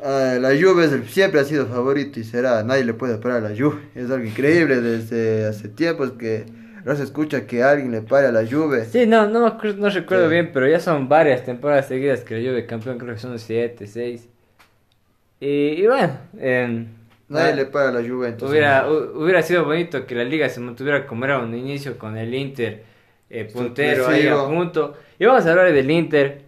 Ah, 0.05 0.37
la 0.37 0.49
Juve 0.49 1.07
siempre 1.07 1.39
ha 1.39 1.45
sido 1.45 1.65
favorito 1.65 2.19
y 2.19 2.25
será, 2.25 2.61
nadie 2.61 2.83
le 2.83 2.93
puede 2.93 3.17
parar 3.17 3.45
a 3.45 3.49
la 3.49 3.55
Juve. 3.55 3.79
Es 3.95 4.11
algo 4.11 4.25
increíble 4.25 4.81
desde 4.81 5.45
hace 5.45 5.69
tiempos 5.69 6.11
que 6.11 6.45
no 6.85 6.95
se 6.95 7.03
escucha 7.03 7.47
que 7.47 7.63
alguien 7.63 7.91
le 7.91 8.01
pare 8.01 8.27
a 8.27 8.31
la 8.31 8.45
Juve. 8.45 8.85
Sí, 8.85 9.05
no, 9.05 9.27
no, 9.27 9.57
no 9.57 9.89
recuerdo 9.89 10.27
bien, 10.27 10.51
pero 10.53 10.67
ya 10.67 10.79
son 10.79 11.07
varias 11.07 11.45
temporadas 11.45 11.87
seguidas 11.87 12.21
que 12.21 12.39
la 12.39 12.49
Juve 12.49 12.65
campeón, 12.65 12.97
creo 12.97 13.13
que 13.13 13.19
son 13.19 13.39
7, 13.39 13.87
6. 13.87 14.29
Y, 15.39 15.47
y, 15.47 15.87
bueno, 15.87 16.17
eh, 16.39 16.85
nadie 17.29 17.55
le 17.55 17.65
para 17.65 17.89
a 17.89 17.91
la 17.91 18.07
Juve. 18.07 18.35
hubiera, 18.41 18.89
hubiera 18.89 19.41
sido 19.41 19.65
bonito 19.65 20.05
que 20.05 20.15
la 20.15 20.23
liga 20.23 20.49
se 20.49 20.59
mantuviera 20.59 21.05
como 21.05 21.25
era 21.25 21.39
un 21.39 21.53
inicio 21.55 21.97
con 21.97 22.17
el 22.17 22.33
Inter 22.33 22.83
eh, 23.29 23.45
puntero 23.45 24.07
ahí 24.07 24.27
a 24.27 24.45
punto. 24.45 24.95
Y 25.19 25.25
vamos 25.25 25.45
a 25.45 25.51
hablar 25.51 25.71
del 25.71 25.89
Inter. 25.89 26.43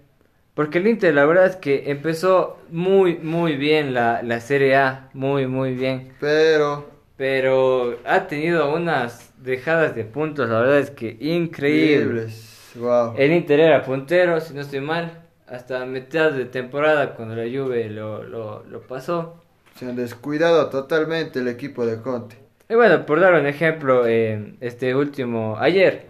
Porque 0.54 0.78
el 0.78 0.88
Inter, 0.88 1.14
la 1.14 1.26
verdad 1.26 1.48
es 1.48 1.56
que 1.58 1.92
empezó 1.92 2.60
muy, 2.70 3.18
muy 3.18 3.58
bien 3.58 3.94
la, 3.94 4.24
la 4.24 4.40
Serie 4.40 4.76
A. 4.78 5.10
Muy, 5.14 5.48
muy 5.48 5.74
bien. 5.74 6.14
Pero. 6.20 6.95
Pero 7.18 7.98
ha 8.06 8.28
tenido 8.28 8.74
unas 8.74 9.34
dejadas 9.38 9.96
de 9.96 10.04
puntos, 10.04 10.50
la 10.50 10.60
verdad 10.60 10.80
es 10.80 10.92
que 10.92 11.18
increíbles. 11.20 12.74
Wow. 12.76 13.14
El 13.18 13.32
Inter 13.32 13.60
era 13.62 13.84
puntero, 13.84 14.40
si 14.42 14.54
no 14.54 14.62
estoy 14.62 14.82
mal, 14.82 15.24
hasta 15.48 15.86
mitad 15.86 16.32
de 16.32 16.46
temporada 16.46 17.16
cuando 17.16 17.36
la 17.36 17.44
Juve 17.44 17.90
lo, 17.90 18.24
lo, 18.24 18.82
pasó. 18.82 19.42
Se 19.76 19.86
han 19.86 19.96
descuidado 19.96 20.70
totalmente 20.70 21.40
el 21.40 21.48
equipo 21.48 21.86
de 21.86 22.02
Conte. 22.02 22.38
Y 22.68 22.76
bueno, 22.76 23.06
por 23.06 23.20
dar 23.20 23.34
un 23.36 23.46
ejemplo, 23.46 24.06
eh, 24.08 24.56
este 24.60 24.96
último, 24.96 25.58
ayer, 25.60 26.08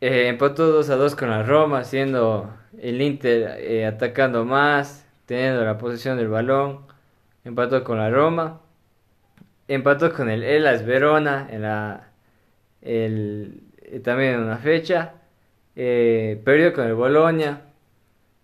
eh, 0.00 0.28
empató 0.28 0.68
2 0.68 0.90
a 0.90 0.96
2 0.96 1.14
con 1.16 1.30
la 1.30 1.42
Roma, 1.42 1.84
siendo 1.84 2.54
el 2.78 3.02
Inter 3.02 3.58
eh, 3.58 3.84
atacando 3.84 4.44
más, 4.44 5.04
teniendo 5.26 5.64
la 5.64 5.76
posición 5.76 6.16
del 6.16 6.28
balón, 6.28 6.86
empató 7.44 7.84
con 7.84 7.98
la 7.98 8.08
Roma 8.08 8.60
empató 9.68 10.12
con 10.12 10.28
el 10.30 10.42
Elas 10.42 10.84
Verona 10.84 11.48
en 11.50 11.62
la 11.62 12.08
el, 12.80 13.62
eh, 13.82 14.00
también 14.00 14.34
en 14.34 14.40
una 14.40 14.58
fecha 14.58 15.14
eh, 15.76 16.40
perdió 16.44 16.72
con 16.72 16.86
el 16.86 16.94
Bolonia 16.94 17.62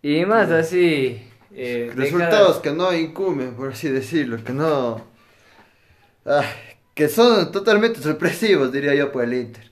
y 0.01 0.25
más 0.25 0.51
así 0.51 1.21
eh, 1.53 1.93
resultados 1.95 2.59
que 2.59 2.71
no 2.73 2.93
incumben 2.95 3.55
por 3.55 3.73
así 3.73 3.89
decirlo 3.89 4.43
que 4.45 4.53
no 4.53 5.05
ah, 6.25 6.45
que 6.95 7.09
son 7.09 7.51
totalmente 7.51 8.01
sorpresivos 8.01 8.73
diría 8.73 8.95
yo 8.95 9.13
por 9.13 9.25
el 9.25 9.35
Inter. 9.35 9.69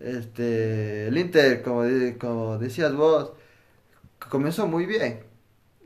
Este 0.00 1.08
el 1.08 1.18
Inter 1.18 1.62
como, 1.62 1.82
como 2.18 2.58
decías 2.58 2.94
vos 2.94 3.32
comenzó 4.28 4.66
muy 4.66 4.86
bien 4.86 5.20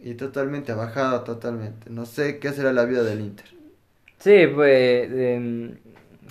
y 0.00 0.14
totalmente 0.14 0.72
ha 0.72 0.74
bajado 0.74 1.22
totalmente. 1.22 1.88
No 1.90 2.06
sé 2.06 2.38
qué 2.38 2.52
será 2.52 2.72
la 2.72 2.84
vida 2.84 3.04
del 3.04 3.20
Inter 3.20 3.61
Sí, 4.22 4.46
pues 4.46 5.10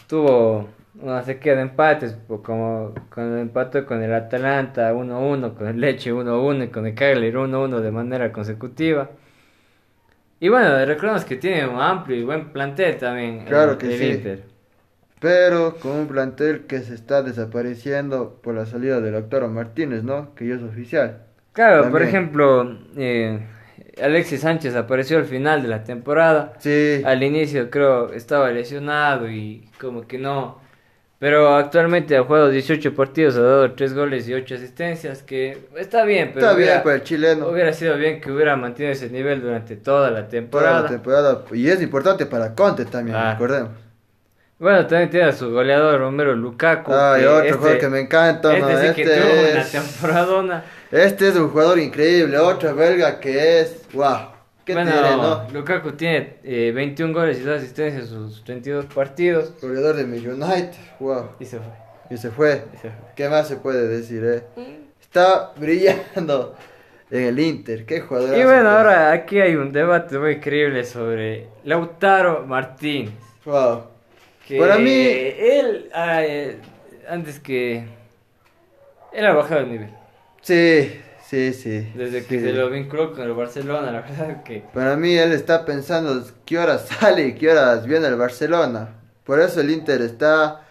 tuvo 0.08 0.70
una 1.02 1.24
sequía 1.24 1.56
de 1.56 1.64
empates, 1.64 2.16
pues, 2.26 2.40
como 2.40 2.94
con 3.10 3.34
el 3.34 3.40
empate 3.40 3.84
con 3.84 4.02
el 4.02 4.14
Atalanta 4.14 4.94
1-1, 4.94 5.54
con 5.56 5.68
el 5.68 5.78
Leche 5.82 6.14
1-1 6.14 6.64
y 6.64 6.68
con 6.70 6.88
el 6.88 6.96
Cagliari 6.96 7.34
1-1 7.34 7.82
de 7.82 7.92
manera 7.92 8.32
consecutiva. 8.32 9.10
Y 10.40 10.48
bueno, 10.48 10.86
recordemos 10.86 11.26
que 11.26 11.36
tiene 11.36 11.68
un 11.68 11.82
amplio 11.82 12.16
y 12.16 12.24
buen 12.24 12.54
plantel 12.54 12.96
también. 12.96 13.44
Claro 13.44 13.78
que 13.78 13.98
sí. 13.98 14.06
Inter. 14.06 14.44
Pero 15.20 15.76
con 15.76 15.92
un 15.92 16.08
plantel 16.08 16.68
que 16.68 16.80
se 16.80 16.96
está 16.96 17.24
desapareciendo 17.24 18.40
por 18.42 18.56
la 18.56 18.66
salida 18.66 19.02
del 19.02 19.16
doctor 19.16 19.46
Martínez, 19.50 20.04
¿no? 20.04 20.34
Que 20.34 20.48
ya 20.48 20.56
es 20.56 20.64
oficial. 20.64 21.26
Claro, 21.52 21.92
por 21.92 22.02
ejemplo, 22.02 22.80
eh, 22.96 23.46
Alexis 24.02 24.42
Sánchez 24.42 24.76
apareció 24.76 25.18
al 25.18 25.26
final 25.26 25.62
de 25.62 25.68
la 25.68 25.84
temporada. 25.84 26.54
Sí. 26.60 27.02
Al 27.06 27.24
inicio 27.24 27.70
creo 27.70 28.12
estaba 28.14 28.50
lesionado 28.52 29.30
y 29.30 29.70
como 29.80 30.08
que 30.08 30.18
no. 30.18 30.60
Pero 31.20 31.56
actualmente 31.56 32.18
ha 32.18 32.24
jugado 32.24 32.50
18 32.50 32.96
partidos, 32.96 33.36
ha 33.36 33.42
dado 33.42 33.72
3 33.74 33.94
goles 33.94 34.28
y 34.28 34.34
8 34.34 34.56
asistencias, 34.56 35.22
que 35.22 35.68
está 35.78 36.04
bien, 36.04 36.32
pero 36.34 36.48
está 36.48 36.58
bien 36.58 36.82
para 36.84 36.96
el 36.96 37.04
chileno. 37.04 37.48
Hubiera 37.48 37.74
sido 37.74 37.96
bien 37.96 38.20
que 38.20 38.32
hubiera 38.32 38.56
mantenido 38.56 38.92
ese 38.92 39.08
nivel 39.12 39.40
durante 39.40 39.76
toda 39.76 40.10
la 40.10 40.28
temporada. 40.28 40.78
Toda 40.78 40.82
la 40.82 40.90
temporada. 40.90 41.44
Y 41.52 41.68
es 41.68 41.80
importante 41.80 42.26
para 42.26 42.56
Conte 42.56 42.86
también, 42.86 43.16
ah. 43.16 43.34
recordemos. 43.34 43.70
Bueno, 44.58 44.86
también 44.88 45.12
tiene 45.12 45.26
a 45.28 45.32
su 45.32 45.52
goleador 45.52 46.00
Romero 46.00 46.36
Lukaku. 46.36 46.92
Ay, 46.92 47.24
otro 47.26 47.44
este 47.44 47.54
jugador 47.54 47.78
que 47.78 47.90
me 47.90 48.00
encanta. 48.00 48.58
Este 48.58 48.88
sí 48.88 48.96
que 48.96 49.02
este 49.04 49.20
tuvo 49.20 49.52
una 49.52 49.66
temporada 49.66 50.64
este 50.92 51.30
es 51.30 51.36
un 51.36 51.50
jugador 51.50 51.80
increíble, 51.80 52.38
otro 52.38 52.76
belga 52.76 53.20
que 53.20 53.62
es, 53.62 53.88
wow. 53.94 54.32
¿Qué 54.66 54.74
bueno, 54.74 54.92
tiene, 54.92 55.18
no? 55.18 55.48
Lukaku 55.52 55.94
tiene 55.94 56.36
eh, 56.44 56.72
21 56.74 57.14
goles 57.14 57.40
y 57.40 57.42
2 57.42 57.58
asistencias 57.58 58.04
en 58.04 58.10
sus 58.10 58.44
32 58.44 58.86
partidos. 58.86 59.54
Goleador 59.62 59.96
de 59.96 60.04
United, 60.04 60.74
wow. 61.00 61.30
Y 61.40 61.46
se 61.46 61.60
fue. 61.60 61.74
Y 62.10 62.18
se 62.18 62.30
fue. 62.30 62.64
¿Qué 63.16 63.30
más 63.30 63.48
se 63.48 63.56
puede 63.56 63.88
decir, 63.88 64.24
eh? 64.24 64.44
Está 65.02 65.54
brillando 65.58 66.56
en 67.10 67.24
el 67.24 67.40
Inter, 67.40 67.86
qué 67.86 68.02
jugador. 68.02 68.38
Y 68.38 68.44
bueno, 68.44 68.70
ahora 68.70 69.12
aquí 69.12 69.40
hay 69.40 69.56
un 69.56 69.72
debate 69.72 70.20
muy 70.20 70.34
increíble 70.34 70.84
sobre 70.84 71.48
Lautaro 71.64 72.46
Martínez. 72.46 73.14
Wow. 73.46 73.86
Para 74.60 74.78
mí, 74.78 74.92
él, 74.92 75.90
ah, 75.94 76.24
eh, 76.24 76.58
antes 77.08 77.40
que. 77.40 77.86
Él 79.14 79.26
ha 79.26 79.34
bajado 79.34 79.62
el 79.62 79.72
nivel. 79.72 80.01
Sí, 80.42 81.02
sí, 81.24 81.54
sí. 81.54 81.92
Desde 81.96 82.26
que 82.26 82.40
se 82.40 82.54
lo 82.54 82.70
vinculó 82.70 83.14
con 83.14 83.22
el 83.22 83.34
Barcelona, 83.34 83.92
la 83.92 84.02
verdad 84.02 84.44
que... 84.44 84.64
Para 84.74 84.96
mí 84.98 85.16
él 85.16 85.32
está 85.32 85.66
pensando 85.66 86.24
qué 86.46 86.58
horas 86.58 86.88
sale 87.00 87.28
y 87.28 87.36
qué 87.36 87.52
horas 87.52 87.86
viene 87.86 88.08
el 88.08 88.16
Barcelona. 88.16 88.96
Por 89.24 89.40
eso 89.40 89.62
el 89.62 89.70
Inter 89.70 90.02
está, 90.02 90.62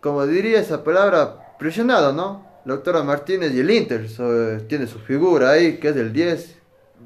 como 0.00 0.26
diría 0.26 0.60
esa 0.60 0.82
palabra, 0.82 1.56
presionado, 1.58 2.12
¿no? 2.12 2.50
Doctora 2.64 3.02
Martínez 3.02 3.52
y 3.54 3.60
el 3.60 3.70
Inter 3.70 4.06
tiene 4.68 4.86
su 4.86 4.98
figura 5.00 5.50
ahí, 5.50 5.76
que 5.76 5.88
es 5.88 5.96
el 5.96 6.12
10. 6.12 6.58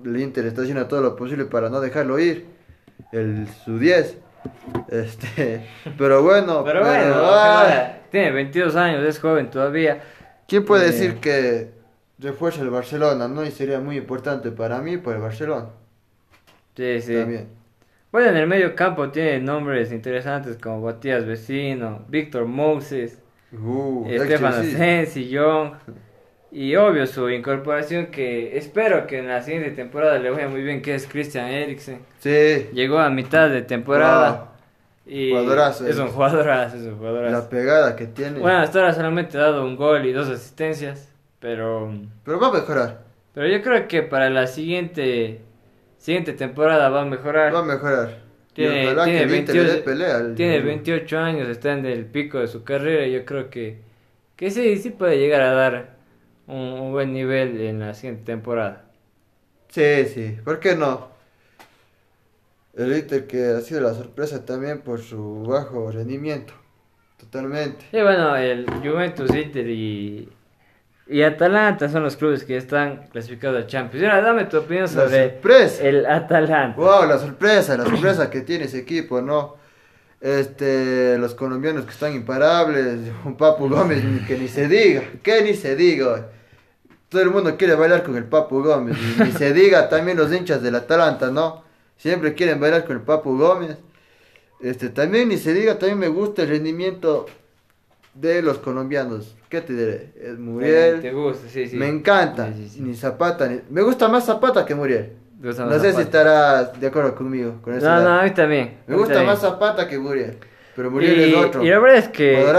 El 0.04 0.20
Inter 0.20 0.46
está 0.46 0.62
haciendo 0.62 0.86
todo 0.86 1.00
lo 1.00 1.16
posible 1.16 1.46
para 1.46 1.68
no 1.68 1.80
dejarlo 1.80 2.18
ir. 2.18 2.46
El, 3.10 3.48
su 3.64 3.78
10. 3.78 4.18
Este, 4.88 5.66
pero 5.98 6.22
bueno. 6.22 6.62
pero, 6.64 6.80
bueno, 6.80 7.14
ah. 7.16 7.94
tiene 8.10 8.30
22 8.30 8.76
años, 8.76 9.04
es 9.04 9.18
joven 9.18 9.50
todavía. 9.50 10.02
¿Quién 10.46 10.64
puede 10.64 10.84
eh, 10.84 10.92
decir 10.92 11.16
que 11.16 11.75
refuerza 12.18 12.62
el 12.62 12.70
Barcelona, 12.70 13.28
¿no? 13.28 13.44
Y 13.44 13.50
sería 13.50 13.80
muy 13.80 13.96
importante 13.96 14.50
para 14.50 14.80
mí 14.80 14.96
por 14.96 15.14
el 15.14 15.22
Barcelona. 15.22 15.66
Sí, 16.76 17.00
sí. 17.00 17.14
También. 17.14 17.48
Bueno, 18.12 18.30
en 18.30 18.36
el 18.36 18.46
medio 18.46 18.74
campo 18.74 19.10
tiene 19.10 19.40
nombres 19.40 19.92
interesantes 19.92 20.56
como 20.56 20.80
Matías 20.80 21.26
Vecino, 21.26 22.04
Víctor 22.08 22.46
Moses, 22.46 23.18
uh, 23.52 24.06
Estefan 24.08 24.54
Asensi, 24.54 25.28
Young. 25.28 25.72
Y 26.52 26.74
obvio 26.76 27.06
su 27.06 27.28
incorporación 27.28 28.06
que 28.06 28.56
espero 28.56 29.06
que 29.06 29.18
en 29.18 29.28
la 29.28 29.42
siguiente 29.42 29.72
temporada 29.72 30.18
le 30.18 30.30
vaya 30.30 30.48
muy 30.48 30.62
bien, 30.62 30.80
que 30.80 30.94
es 30.94 31.06
Christian 31.06 31.48
Eriksen. 31.48 31.98
Sí. 32.20 32.68
Llegó 32.72 32.98
a 32.98 33.10
mitad 33.10 33.50
de 33.50 33.60
temporada. 33.60 34.52
Y 35.04 35.32
jugadorazo, 35.32 35.86
es 35.86 35.98
un 35.98 36.08
jugadorazo, 36.08 36.76
es 36.76 36.84
un 36.84 36.96
jugadorazo. 36.96 37.32
La 37.32 37.48
pegada 37.50 37.94
que 37.94 38.06
tiene. 38.06 38.38
Bueno, 38.38 38.58
hasta 38.60 38.78
ahora 38.78 38.94
solamente 38.94 39.36
ha 39.36 39.42
dado 39.42 39.66
un 39.66 39.76
gol 39.76 40.06
y 40.06 40.12
dos 40.12 40.28
asistencias. 40.28 41.12
Pero. 41.46 41.92
Pero 42.24 42.40
va 42.40 42.48
a 42.48 42.52
mejorar. 42.54 43.04
Pero 43.32 43.46
yo 43.46 43.62
creo 43.62 43.86
que 43.86 44.02
para 44.02 44.30
la 44.30 44.48
siguiente. 44.48 45.42
Siguiente 45.96 46.32
temporada 46.32 46.88
va 46.88 47.02
a 47.02 47.04
mejorar. 47.04 47.54
Va 47.54 47.60
a 47.60 47.62
mejorar. 47.62 48.18
Tiene, 48.52 48.92
tiene, 49.04 49.26
28, 49.26 49.84
pelea, 49.84 50.34
tiene 50.34 50.60
28 50.60 51.18
años, 51.18 51.48
está 51.48 51.74
en 51.74 51.86
el 51.86 52.06
pico 52.06 52.40
de 52.40 52.48
su 52.48 52.64
carrera. 52.64 53.06
Y 53.06 53.12
yo 53.12 53.24
creo 53.24 53.48
que. 53.48 53.78
Que 54.34 54.50
sí, 54.50 54.76
sí 54.78 54.90
puede 54.90 55.18
llegar 55.18 55.42
a 55.42 55.52
dar 55.52 55.96
un, 56.48 56.90
buen 56.90 57.12
nivel 57.12 57.60
en 57.60 57.78
la 57.78 57.94
siguiente 57.94 58.24
temporada. 58.24 58.86
Sí, 59.68 60.04
sí. 60.06 60.38
¿Por 60.44 60.58
qué 60.58 60.74
no? 60.74 61.10
El 62.74 62.92
Inter 62.92 63.28
que 63.28 63.50
ha 63.50 63.60
sido 63.60 63.82
la 63.82 63.94
sorpresa 63.94 64.44
también 64.44 64.80
por 64.80 65.00
su 65.00 65.44
bajo 65.44 65.92
rendimiento. 65.92 66.54
Totalmente. 67.18 67.86
Sí, 67.92 68.02
bueno, 68.02 68.34
el 68.34 68.66
Juventus, 68.82 69.32
Inter 69.32 69.68
y 69.70 70.28
y 71.08 71.22
Atalanta 71.22 71.88
son 71.88 72.02
los 72.02 72.16
clubes 72.16 72.44
que 72.44 72.56
están 72.56 73.06
clasificados 73.12 73.62
a 73.62 73.66
Champions. 73.66 74.02
Y 74.02 74.06
ahora 74.06 74.22
dame 74.22 74.44
tu 74.46 74.58
opinión 74.58 74.88
sobre 74.88 75.38
el 75.82 76.06
Atalanta. 76.06 76.76
Wow, 76.76 77.06
la 77.06 77.18
sorpresa, 77.18 77.76
la 77.76 77.84
sorpresa 77.84 78.28
que 78.28 78.40
tiene 78.40 78.64
ese 78.64 78.78
equipo, 78.78 79.20
¿no? 79.20 79.56
Este, 80.20 81.16
los 81.18 81.34
colombianos 81.34 81.84
que 81.84 81.92
están 81.92 82.14
imparables, 82.14 82.98
un 83.24 83.36
Papu 83.36 83.68
Gómez 83.68 84.02
que 84.26 84.36
ni 84.36 84.48
se 84.48 84.66
diga, 84.66 85.02
que 85.22 85.42
ni 85.42 85.54
se 85.54 85.76
diga. 85.76 86.28
Todo 87.08 87.22
el 87.22 87.30
mundo 87.30 87.56
quiere 87.56 87.76
bailar 87.76 88.02
con 88.02 88.16
el 88.16 88.24
Papu 88.24 88.62
Gómez, 88.62 88.96
y 88.98 89.22
ni 89.22 89.30
se 89.30 89.52
diga 89.52 89.88
también 89.88 90.16
los 90.16 90.32
hinchas 90.32 90.60
del 90.60 90.74
Atalanta, 90.74 91.30
¿no? 91.30 91.62
Siempre 91.96 92.34
quieren 92.34 92.58
bailar 92.58 92.84
con 92.84 92.96
el 92.96 93.02
Papu 93.02 93.38
Gómez. 93.38 93.76
Este, 94.60 94.88
también 94.88 95.28
ni 95.28 95.36
se 95.36 95.54
diga, 95.54 95.78
también 95.78 95.98
me 96.00 96.08
gusta 96.08 96.42
el 96.42 96.48
rendimiento 96.48 97.26
de 98.20 98.42
los 98.42 98.58
colombianos. 98.58 99.36
¿Qué 99.48 99.60
te 99.60 99.72
diré? 99.72 100.12
Es 100.20 100.38
Muriel. 100.38 101.00
Te 101.00 101.12
gusta, 101.12 101.48
sí, 101.48 101.68
sí. 101.68 101.76
Me 101.76 101.88
encanta. 101.88 102.50
ni 102.78 102.94
Zapata. 102.94 103.48
Ni... 103.48 103.60
Me 103.70 103.82
gusta 103.82 104.08
más 104.08 104.24
Zapata 104.24 104.64
que 104.64 104.74
Muriel. 104.74 105.12
No 105.40 105.78
sé 105.78 105.92
si 105.92 106.00
estarás 106.00 106.78
de 106.80 106.86
acuerdo 106.86 107.14
conmigo. 107.14 107.60
Con 107.62 107.74
eso 107.74 107.86
no, 107.86 108.00
no, 108.00 108.20
a 108.20 108.22
mí 108.22 108.30
también. 108.30 108.78
Me 108.86 108.96
gusta 108.96 109.22
más 109.22 109.40
Zapata 109.40 109.86
que 109.86 109.98
Muriel. 109.98 110.38
Pero 110.74 110.90
Muriel 110.90 111.20
es 111.20 111.34
otro. 111.34 111.62
Y 111.64 111.68
la 111.68 111.78
verdad 111.78 111.98
es 111.98 112.08
que. 112.08 112.52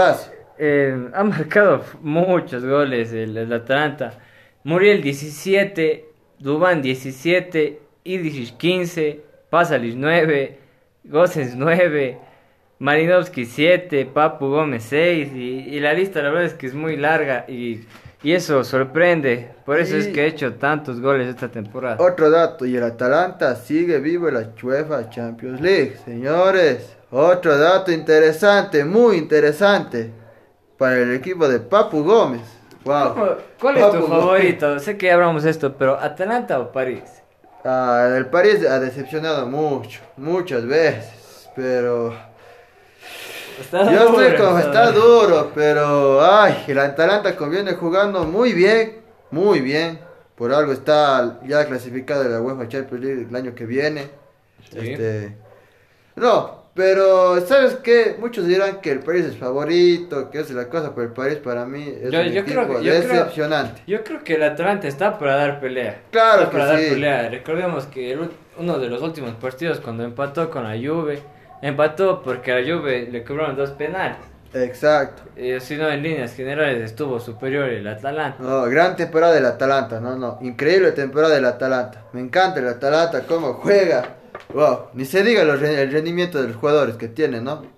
Eh, 0.60 1.10
ha 1.14 1.22
marcado 1.22 1.84
muchos 2.00 2.64
goles 2.64 3.12
el, 3.12 3.36
el 3.36 3.52
Atalanta. 3.52 4.18
Muriel 4.64 5.02
17, 5.02 6.04
Dubán 6.40 6.82
17, 6.82 7.80
Idris 8.04 8.52
15, 8.52 9.20
Pasalis 9.50 9.94
9, 9.94 10.58
Gosens 11.04 11.54
9. 11.54 12.18
Marinovsky 12.80 13.44
7, 13.44 14.06
Papu 14.06 14.48
Gómez 14.48 14.84
6 14.88 15.32
y, 15.34 15.80
la 15.80 15.92
lista 15.92 16.22
la 16.22 16.30
verdad 16.30 16.44
es 16.44 16.54
que 16.54 16.68
es 16.68 16.74
muy 16.74 16.96
larga 16.96 17.44
y, 17.48 17.84
eso 18.22 18.62
sorprende. 18.64 19.50
Por 19.64 19.78
eso 19.78 19.96
es 19.96 20.08
que 20.08 20.20
ha 20.20 20.24
hecho 20.24 20.54
tantos 20.54 21.00
goles 21.00 21.28
esta 21.28 21.48
temporada. 21.48 21.96
Otro 22.00 22.30
dato, 22.30 22.66
y 22.66 22.76
el 22.76 22.82
Atalanta 22.82 23.54
sigue 23.54 23.98
vivo 24.00 24.28
en 24.28 24.34
la 24.34 24.48
UEFA 24.62 25.08
Champions 25.08 25.60
League, 25.60 25.96
señores. 26.04 26.96
otro 27.10 27.56
dato 27.56 27.92
interesante, 27.92 28.84
muy 28.84 29.16
interesante 29.16 30.10
para 30.76 30.98
el 30.98 31.14
equipo 31.14 31.48
de 31.48 31.60
Papu 31.60 32.02
Gómez. 32.02 32.42
Wow. 32.84 33.38
¿Cuál 33.60 33.76
es 33.76 33.90
tu 33.90 34.06
favorito? 34.06 34.78
Sé 34.78 34.96
que 34.96 35.10
hablamos 35.10 35.44
esto, 35.44 35.74
pero 35.76 35.98
¿Atalanta 35.98 36.58
o 36.60 36.70
París? 36.72 37.22
Ah, 37.64 38.14
el 38.16 38.26
París 38.26 38.64
ha 38.64 38.78
decepcionado 38.78 39.46
mucho, 39.46 40.00
muchas 40.16 40.64
veces, 40.66 41.50
pero... 41.56 42.27
Está 43.60 43.90
Yo 43.90 44.08
estoy 44.08 44.36
como 44.36 44.58
está 44.58 44.92
duro, 44.92 45.50
pero 45.54 46.24
ay, 46.24 46.64
el 46.68 46.78
Atalanta 46.78 47.36
conviene 47.36 47.72
jugando 47.72 48.24
muy 48.24 48.52
bien, 48.52 48.98
muy 49.30 49.60
bien. 49.60 49.98
Por 50.36 50.54
algo 50.54 50.72
está 50.72 51.40
ya 51.46 51.66
clasificado 51.66 52.24
en 52.24 52.32
la 52.32 52.40
UEFA 52.40 52.68
Champions 52.68 53.04
League 53.04 53.26
el 53.28 53.34
año 53.34 53.54
que 53.54 53.66
viene. 53.66 54.08
Este, 54.72 55.34
no, 56.14 56.58
pero 56.74 57.44
¿sabes 57.44 57.74
qué? 57.82 58.14
Muchos 58.20 58.46
dirán 58.46 58.80
que 58.80 58.92
el 58.92 59.00
París 59.00 59.24
es 59.24 59.36
favorito, 59.36 60.30
que 60.30 60.38
es 60.38 60.50
la 60.52 60.68
cosa, 60.68 60.94
pero 60.94 61.08
el 61.08 61.12
París 61.12 61.38
para 61.38 61.64
mí 61.64 61.92
es 62.00 62.10
un 62.10 62.20
equipo 62.20 62.78
decepcionante. 62.80 63.82
yo 63.84 64.04
creo 64.04 64.22
que 64.22 64.34
el 64.34 64.44
Atalanta 64.44 64.86
está 64.86 65.18
para 65.18 65.34
dar 65.34 65.60
pelea. 65.60 66.02
Claro 66.12 66.42
está 66.42 66.52
para 66.52 66.66
dar 66.66 66.76
pelea. 66.76 67.28
Recordemos 67.30 67.86
que 67.86 68.16
uno 68.56 68.78
de 68.78 68.88
los 68.88 69.02
últimos 69.02 69.32
partidos 69.34 69.80
cuando 69.80 70.04
empató 70.04 70.50
con 70.50 70.62
la 70.62 70.76
Juve, 70.76 71.20
empató 71.62 72.22
porque 72.22 72.52
a 72.52 72.60
la 72.60 72.62
Juve 72.62 73.08
le 73.10 73.24
cobraron 73.24 73.56
dos 73.56 73.70
penales. 73.70 74.18
Exacto. 74.54 75.22
Eh, 75.36 75.60
si 75.60 75.76
no, 75.76 75.88
en 75.88 76.02
líneas 76.02 76.34
generales 76.34 76.82
estuvo 76.82 77.20
superior 77.20 77.68
el 77.68 77.86
Atalanta. 77.86 78.42
No, 78.42 78.62
gran 78.64 78.96
temporada 78.96 79.34
del 79.34 79.46
Atalanta, 79.46 80.00
no, 80.00 80.16
no, 80.16 80.38
increíble 80.40 80.92
temporada 80.92 81.34
del 81.34 81.44
Atalanta. 81.44 82.04
Me 82.12 82.20
encanta 82.20 82.60
el 82.60 82.68
Atalanta, 82.68 83.24
cómo 83.26 83.54
juega. 83.54 84.16
Wow, 84.54 84.86
ni 84.94 85.04
se 85.04 85.22
diga 85.22 85.42
el 85.42 85.90
rendimiento 85.90 86.40
de 86.40 86.48
los 86.48 86.56
jugadores 86.56 86.96
que 86.96 87.08
tiene, 87.08 87.40
¿no? 87.40 87.77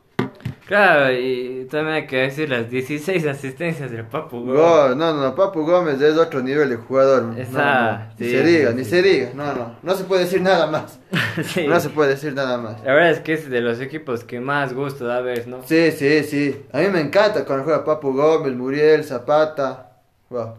Claro, 0.70 1.12
y 1.12 1.66
también 1.68 1.96
hay 1.96 2.06
que 2.06 2.16
decir 2.18 2.48
las 2.48 2.70
16 2.70 3.26
asistencias 3.26 3.90
del 3.90 4.04
Papu 4.04 4.44
Gómez. 4.44 4.96
no, 4.96 5.14
no, 5.14 5.34
Papu 5.34 5.66
Gómez 5.66 6.00
es 6.00 6.16
otro 6.16 6.40
nivel 6.42 6.70
de 6.70 6.76
jugador. 6.76 7.24
ni 7.24 7.44
se 7.44 8.44
diga, 8.44 8.70
ni 8.70 8.84
se 8.84 9.02
diga. 9.02 9.30
No, 9.34 9.52
no, 9.52 9.74
no 9.82 9.94
se 9.96 10.04
puede 10.04 10.26
decir 10.26 10.40
nada 10.40 10.68
más. 10.68 11.00
No 11.66 11.80
se 11.80 11.90
puede 11.90 12.10
decir 12.10 12.34
nada 12.34 12.56
más. 12.56 12.84
La 12.84 12.92
verdad 12.92 13.10
es 13.10 13.18
que 13.18 13.32
es 13.32 13.50
de 13.50 13.60
los 13.60 13.80
equipos 13.80 14.22
que 14.22 14.38
más 14.38 14.72
gusto 14.72 15.06
da 15.06 15.20
ver, 15.20 15.48
¿no? 15.48 15.60
Sí, 15.64 15.90
sí, 15.90 16.22
sí. 16.22 16.62
A 16.72 16.78
mí 16.78 16.86
me 16.86 17.00
encanta 17.00 17.44
cuando 17.44 17.64
juega 17.64 17.84
Papu 17.84 18.12
Gómez, 18.12 18.54
Muriel, 18.54 19.02
Zapata. 19.02 19.90
Wow. 20.28 20.54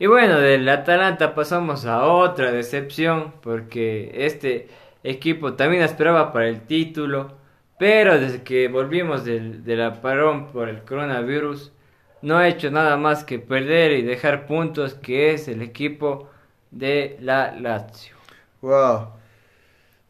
Y 0.00 0.06
bueno, 0.06 0.40
del 0.40 0.68
Atalanta 0.68 1.36
pasamos 1.36 1.86
a 1.86 2.06
otra 2.06 2.50
decepción 2.50 3.34
porque 3.40 4.10
este 4.26 4.68
equipo 5.04 5.52
también 5.52 5.84
esperaba 5.84 6.32
para 6.32 6.48
el 6.48 6.62
título 6.62 7.38
pero 7.80 8.20
desde 8.20 8.42
que 8.42 8.68
volvimos 8.68 9.24
del, 9.24 9.62
la 9.64 10.02
parón 10.02 10.52
por 10.52 10.68
el 10.68 10.82
coronavirus, 10.82 11.72
no 12.20 12.36
ha 12.36 12.46
hecho 12.46 12.70
nada 12.70 12.98
más 12.98 13.24
que 13.24 13.38
perder 13.38 13.92
y 13.92 14.02
dejar 14.02 14.46
puntos, 14.46 14.92
que 14.92 15.32
es 15.32 15.48
el 15.48 15.62
equipo 15.62 16.28
de 16.70 17.16
la 17.22 17.58
Lazio. 17.58 18.16
Wow. 18.60 19.12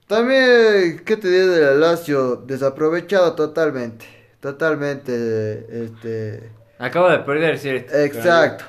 También, 0.09 1.01
¿qué 1.05 1.17
te 1.17 1.29
digo 1.29 1.47
de 1.47 1.61
la 1.67 1.75
Lazio? 1.75 2.43
Desaprovechado 2.45 3.37
totalmente. 3.37 4.05
Totalmente, 4.41 5.85
este... 5.85 6.51
Acaba 6.77 7.13
de 7.13 7.19
perder, 7.21 7.57
¿cierto? 7.57 7.97
Exacto. 7.97 8.65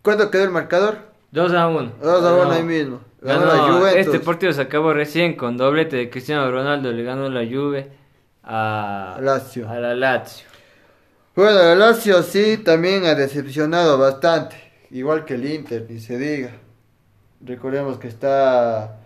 ¿Cuánto 0.00 0.30
quedó 0.30 0.44
el 0.44 0.50
marcador? 0.50 0.96
2 1.32 1.52
a 1.52 1.68
1. 1.68 1.92
2 2.00 2.24
a 2.24 2.32
1 2.32 2.50
ahí 2.50 2.62
mismo. 2.62 3.09
Ganó 3.20 3.86
Este 3.86 4.20
partido 4.20 4.52
se 4.52 4.62
acabó 4.62 4.94
recién 4.94 5.36
con 5.36 5.56
doblete 5.56 5.96
de 5.96 6.10
Cristiano 6.10 6.50
Ronaldo. 6.50 6.90
Le 6.92 7.02
ganó 7.02 7.28
la 7.28 7.44
Juve 7.44 7.88
a, 8.42 9.18
Lazio. 9.20 9.68
a 9.68 9.78
la 9.78 9.94
Lazio. 9.94 10.46
Bueno, 11.34 11.58
la 11.58 11.74
Lazio 11.74 12.22
sí 12.22 12.58
también 12.58 13.04
ha 13.04 13.14
decepcionado 13.14 13.98
bastante. 13.98 14.56
Igual 14.90 15.24
que 15.24 15.34
el 15.34 15.44
Inter, 15.44 15.86
ni 15.88 16.00
se 16.00 16.18
diga. 16.18 16.50
Recordemos 17.42 17.98
que 17.98 18.08
está 18.08 19.00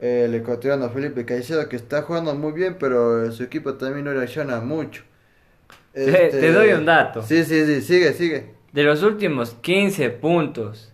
el 0.00 0.34
ecuatoriano 0.34 0.88
Felipe 0.90 1.24
Caicedo 1.24 1.68
que 1.68 1.76
está 1.76 2.02
jugando 2.02 2.34
muy 2.34 2.52
bien, 2.52 2.76
pero 2.78 3.30
su 3.32 3.42
equipo 3.42 3.74
también 3.74 4.04
no 4.04 4.12
reacciona 4.12 4.60
mucho. 4.60 5.02
te 5.92 6.26
este, 6.26 6.52
doy 6.52 6.70
un 6.70 6.86
dato. 6.86 7.22
Sí, 7.22 7.44
sí, 7.44 7.66
sí, 7.66 7.82
sigue, 7.82 8.12
sigue. 8.12 8.54
De 8.72 8.84
los 8.84 9.02
últimos 9.02 9.54
15 9.54 10.10
puntos, 10.10 10.92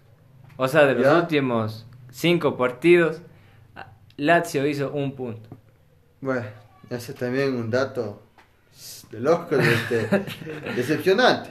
o 0.56 0.66
sea, 0.68 0.86
de 0.86 0.94
los 0.94 1.22
últimos 1.22 1.86
cinco 2.14 2.56
partidos, 2.56 3.20
Lazio 4.16 4.66
hizo 4.66 4.92
un 4.92 5.14
punto. 5.16 5.50
Bueno, 6.20 6.46
ese 6.88 7.12
también 7.12 7.54
un 7.56 7.70
dato 7.70 8.22
de 9.10 9.20
loco, 9.20 9.56
este, 9.56 10.08
decepcionante. 10.76 11.50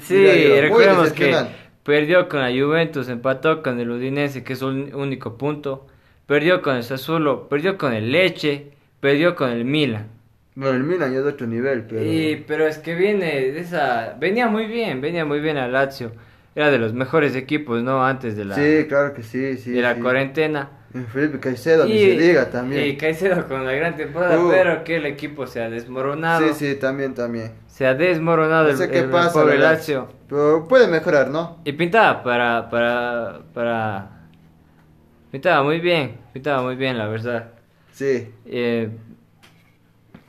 Sí, 0.00 0.24
recordemos 0.60 1.12
que 1.12 1.34
perdió 1.82 2.28
con 2.28 2.40
la 2.40 2.50
Juventus, 2.50 3.08
empató 3.08 3.62
con 3.62 3.78
el 3.80 3.90
Udinese, 3.90 4.44
que 4.44 4.52
es 4.54 4.62
un 4.62 4.94
único 4.94 5.36
punto, 5.36 5.86
perdió 6.26 6.62
con 6.62 6.76
el 6.76 6.84
Sassuolo, 6.84 7.48
perdió 7.48 7.76
con 7.76 7.92
el 7.92 8.10
Leche, 8.12 8.72
perdió 9.00 9.34
con 9.34 9.50
el 9.50 9.64
Milan. 9.64 10.06
Bueno, 10.54 10.76
el 10.76 10.84
Milan 10.84 11.12
ya 11.12 11.18
es 11.18 11.24
de 11.24 11.30
otro 11.30 11.46
nivel, 11.46 11.82
pero... 11.82 12.02
Y, 12.02 12.44
pero 12.46 12.66
es 12.66 12.78
que 12.78 12.94
viene 12.94 13.26
de 13.26 13.60
esa... 13.60 14.16
Venía 14.18 14.48
muy 14.48 14.66
bien, 14.66 15.00
venía 15.00 15.24
muy 15.24 15.40
bien 15.40 15.58
a 15.58 15.68
Lazio 15.68 16.12
era 16.56 16.70
de 16.70 16.78
los 16.78 16.94
mejores 16.94 17.36
equipos, 17.36 17.82
¿no? 17.82 18.04
Antes 18.04 18.34
de 18.34 18.46
la... 18.46 18.54
Sí, 18.54 18.86
claro 18.88 19.12
que 19.12 19.22
sí, 19.22 19.58
sí. 19.58 19.72
De 19.72 19.82
la 19.82 19.96
cuarentena. 19.96 20.70
Felipe 21.12 21.38
Caicedo, 21.38 21.86
y, 21.86 21.98
se 21.98 22.10
diga 22.16 22.48
también. 22.48 22.86
Y 22.86 22.96
Caicedo 22.96 23.46
con 23.46 23.66
la 23.66 23.72
gran 23.72 23.94
temporada, 23.94 24.42
uh. 24.42 24.48
pero 24.48 24.82
que 24.82 24.96
el 24.96 25.04
equipo 25.04 25.46
se 25.46 25.62
ha 25.62 25.68
desmoronado. 25.68 26.48
Sí, 26.48 26.54
sí, 26.54 26.74
también, 26.76 27.12
también. 27.12 27.52
Se 27.66 27.86
ha 27.86 27.92
desmoronado 27.92 28.70
no 28.70 28.76
sé 28.76 28.88
qué 28.88 29.02
pasa, 29.02 29.34
pobre 29.34 29.58
Lazio. 29.58 30.08
Pero 30.30 30.66
puede 30.66 30.88
mejorar, 30.88 31.28
¿no? 31.28 31.58
Y 31.66 31.72
pintaba 31.72 32.22
para, 32.22 32.70
para, 32.70 33.40
para... 33.52 34.10
Pintaba 35.30 35.62
muy 35.62 35.80
bien, 35.80 36.16
pintaba 36.32 36.62
muy 36.62 36.76
bien, 36.76 36.96
la 36.96 37.06
verdad. 37.06 37.50
Sí. 37.92 38.32
Eh, 38.46 38.88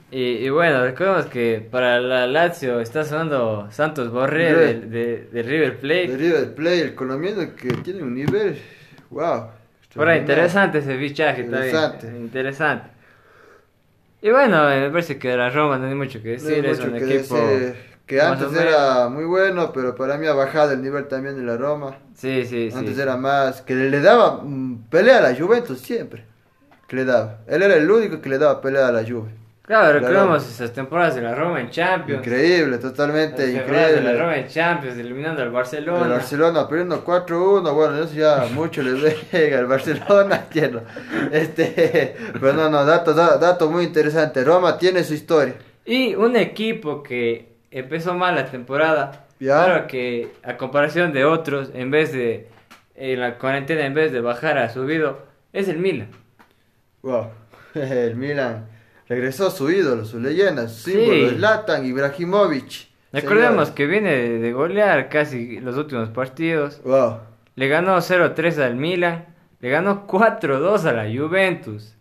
y, 0.09 0.47
bueno, 0.49 0.83
recordemos 0.83 1.25
que 1.25 1.67
para 1.69 1.99
la 1.99 2.27
Lazio 2.27 2.79
está 2.79 3.03
sonando 3.03 3.67
Santos 3.71 4.09
Borré 4.09 4.53
de, 4.53 5.27
de, 5.31 5.43
River 5.43 5.79
Plate. 5.79 6.07
De 6.07 6.17
River 6.17 6.55
Plate, 6.55 6.81
el 6.81 6.95
colombiano 6.95 7.55
que 7.55 7.69
tiene 7.83 8.03
un 8.03 8.15
nivel, 8.15 8.57
wow. 9.09 9.49
Ahora, 9.97 10.17
interesante 10.17 10.77
ese 10.77 10.97
fichaje 10.97 11.41
interesante. 11.41 12.07
Interesante. 12.07 12.89
Y 14.21 14.29
bueno, 14.29 14.67
me 14.67 14.89
parece 14.89 15.17
que 15.17 15.29
de 15.29 15.37
la 15.37 15.49
Roma 15.49 15.77
no 15.77 15.87
hay 15.87 15.95
mucho 15.95 16.21
que 16.21 16.29
decir, 16.29 16.65
es 16.65 16.79
un 16.79 16.95
equipo... 16.95 17.37
que 18.05 18.21
antes 18.21 18.53
era 18.53 19.09
muy 19.09 19.25
bueno, 19.25 19.71
pero 19.73 19.95
para 19.95 20.17
mí 20.17 20.25
ha 20.25 20.33
bajado 20.33 20.71
el 20.71 20.81
nivel 20.81 21.07
también 21.07 21.35
de 21.35 21.43
la 21.43 21.57
Roma. 21.57 21.97
Sí, 22.15 22.45
sí, 22.45 22.69
Antes 22.73 22.97
era 22.97 23.17
más, 23.17 23.61
que 23.61 23.75
le, 23.75 23.99
daba 23.99 24.41
mm, 24.43 24.85
pelea 24.89 25.17
a 25.17 25.21
la 25.21 25.35
Juventus 25.35 25.79
siempre. 25.79 26.23
Que 26.87 26.95
le 26.95 27.05
daba. 27.05 27.39
Él 27.47 27.61
era 27.61 27.75
el 27.75 27.91
único 27.91 28.21
que 28.21 28.29
le 28.29 28.37
daba 28.37 28.61
pelea 28.61 28.87
a 28.87 28.91
la 28.91 29.03
Juve. 29.03 29.29
Claro, 29.67 29.99
recordamos 29.99 30.47
esas 30.47 30.71
temporadas 30.71 31.15
de 31.15 31.21
la 31.21 31.35
Roma 31.35 31.59
en 31.59 31.69
Champions. 31.69 32.25
Increíble, 32.25 32.77
totalmente 32.77 33.51
increíble. 33.51 33.95
de 33.95 34.01
la 34.01 34.13
Roma 34.13 34.37
en 34.37 34.47
Champions, 34.47 34.97
eliminando 34.97 35.41
al 35.41 35.51
Barcelona. 35.51 36.05
El 36.05 36.11
Barcelona 36.11 36.69
perdiendo 36.69 37.03
4-1, 37.03 37.73
bueno, 37.73 38.01
eso 38.01 38.13
ya 38.13 38.45
mucho 38.53 38.81
le 38.81 39.13
llega 39.29 39.59
al 39.59 39.65
Barcelona, 39.65 40.37
entiendo. 40.45 40.83
Este, 41.33 42.15
pero 42.31 42.53
no, 42.53 42.69
no, 42.69 42.85
dato, 42.85 43.13
dato 43.13 43.69
muy 43.69 43.83
interesante. 43.83 44.41
Roma 44.45 44.77
tiene 44.77 45.03
su 45.03 45.13
historia. 45.13 45.55
Y 45.83 46.15
un 46.15 46.37
equipo 46.37 47.03
que 47.03 47.57
empezó 47.69 48.13
mal 48.13 48.35
la 48.35 48.45
temporada, 48.45 49.27
claro 49.37 49.85
que 49.85 50.31
a 50.43 50.55
comparación 50.55 51.11
de 51.11 51.25
otros, 51.25 51.71
en 51.73 51.91
vez 51.91 52.13
de, 52.13 52.47
en 52.95 53.19
la 53.19 53.37
cuarentena, 53.37 53.85
en 53.85 53.93
vez 53.93 54.13
de 54.13 54.21
bajar 54.21 54.59
a 54.59 54.69
subido, 54.69 55.23
es 55.51 55.67
el 55.67 55.79
Milan. 55.79 56.07
Wow, 57.01 57.31
el 57.75 58.15
Milan 58.15 58.76
regresó 59.09 59.51
su 59.51 59.69
ídolo, 59.69 60.05
su 60.05 60.19
leyenda, 60.19 60.67
su 60.67 60.91
símbolo, 60.91 61.29
Zlatan 61.29 61.85
Ibrahimovic. 61.85 62.87
Recordemos 63.13 63.71
que 63.71 63.87
viene 63.87 64.11
de, 64.11 64.53
golear 64.53 65.09
casi 65.09 65.59
los 65.59 65.77
últimos 65.77 66.09
partidos. 66.09 66.81
Wow. 66.83 67.19
Le 67.55 67.67
ganó 67.67 67.97
0-3 67.97 68.59
al 68.59 68.75
Milan, 68.75 69.25
le 69.59 69.69
ganó 69.69 70.05
4-2 70.07 70.85
a 70.85 70.93
la 70.93 71.03
Juventus. 71.05 71.95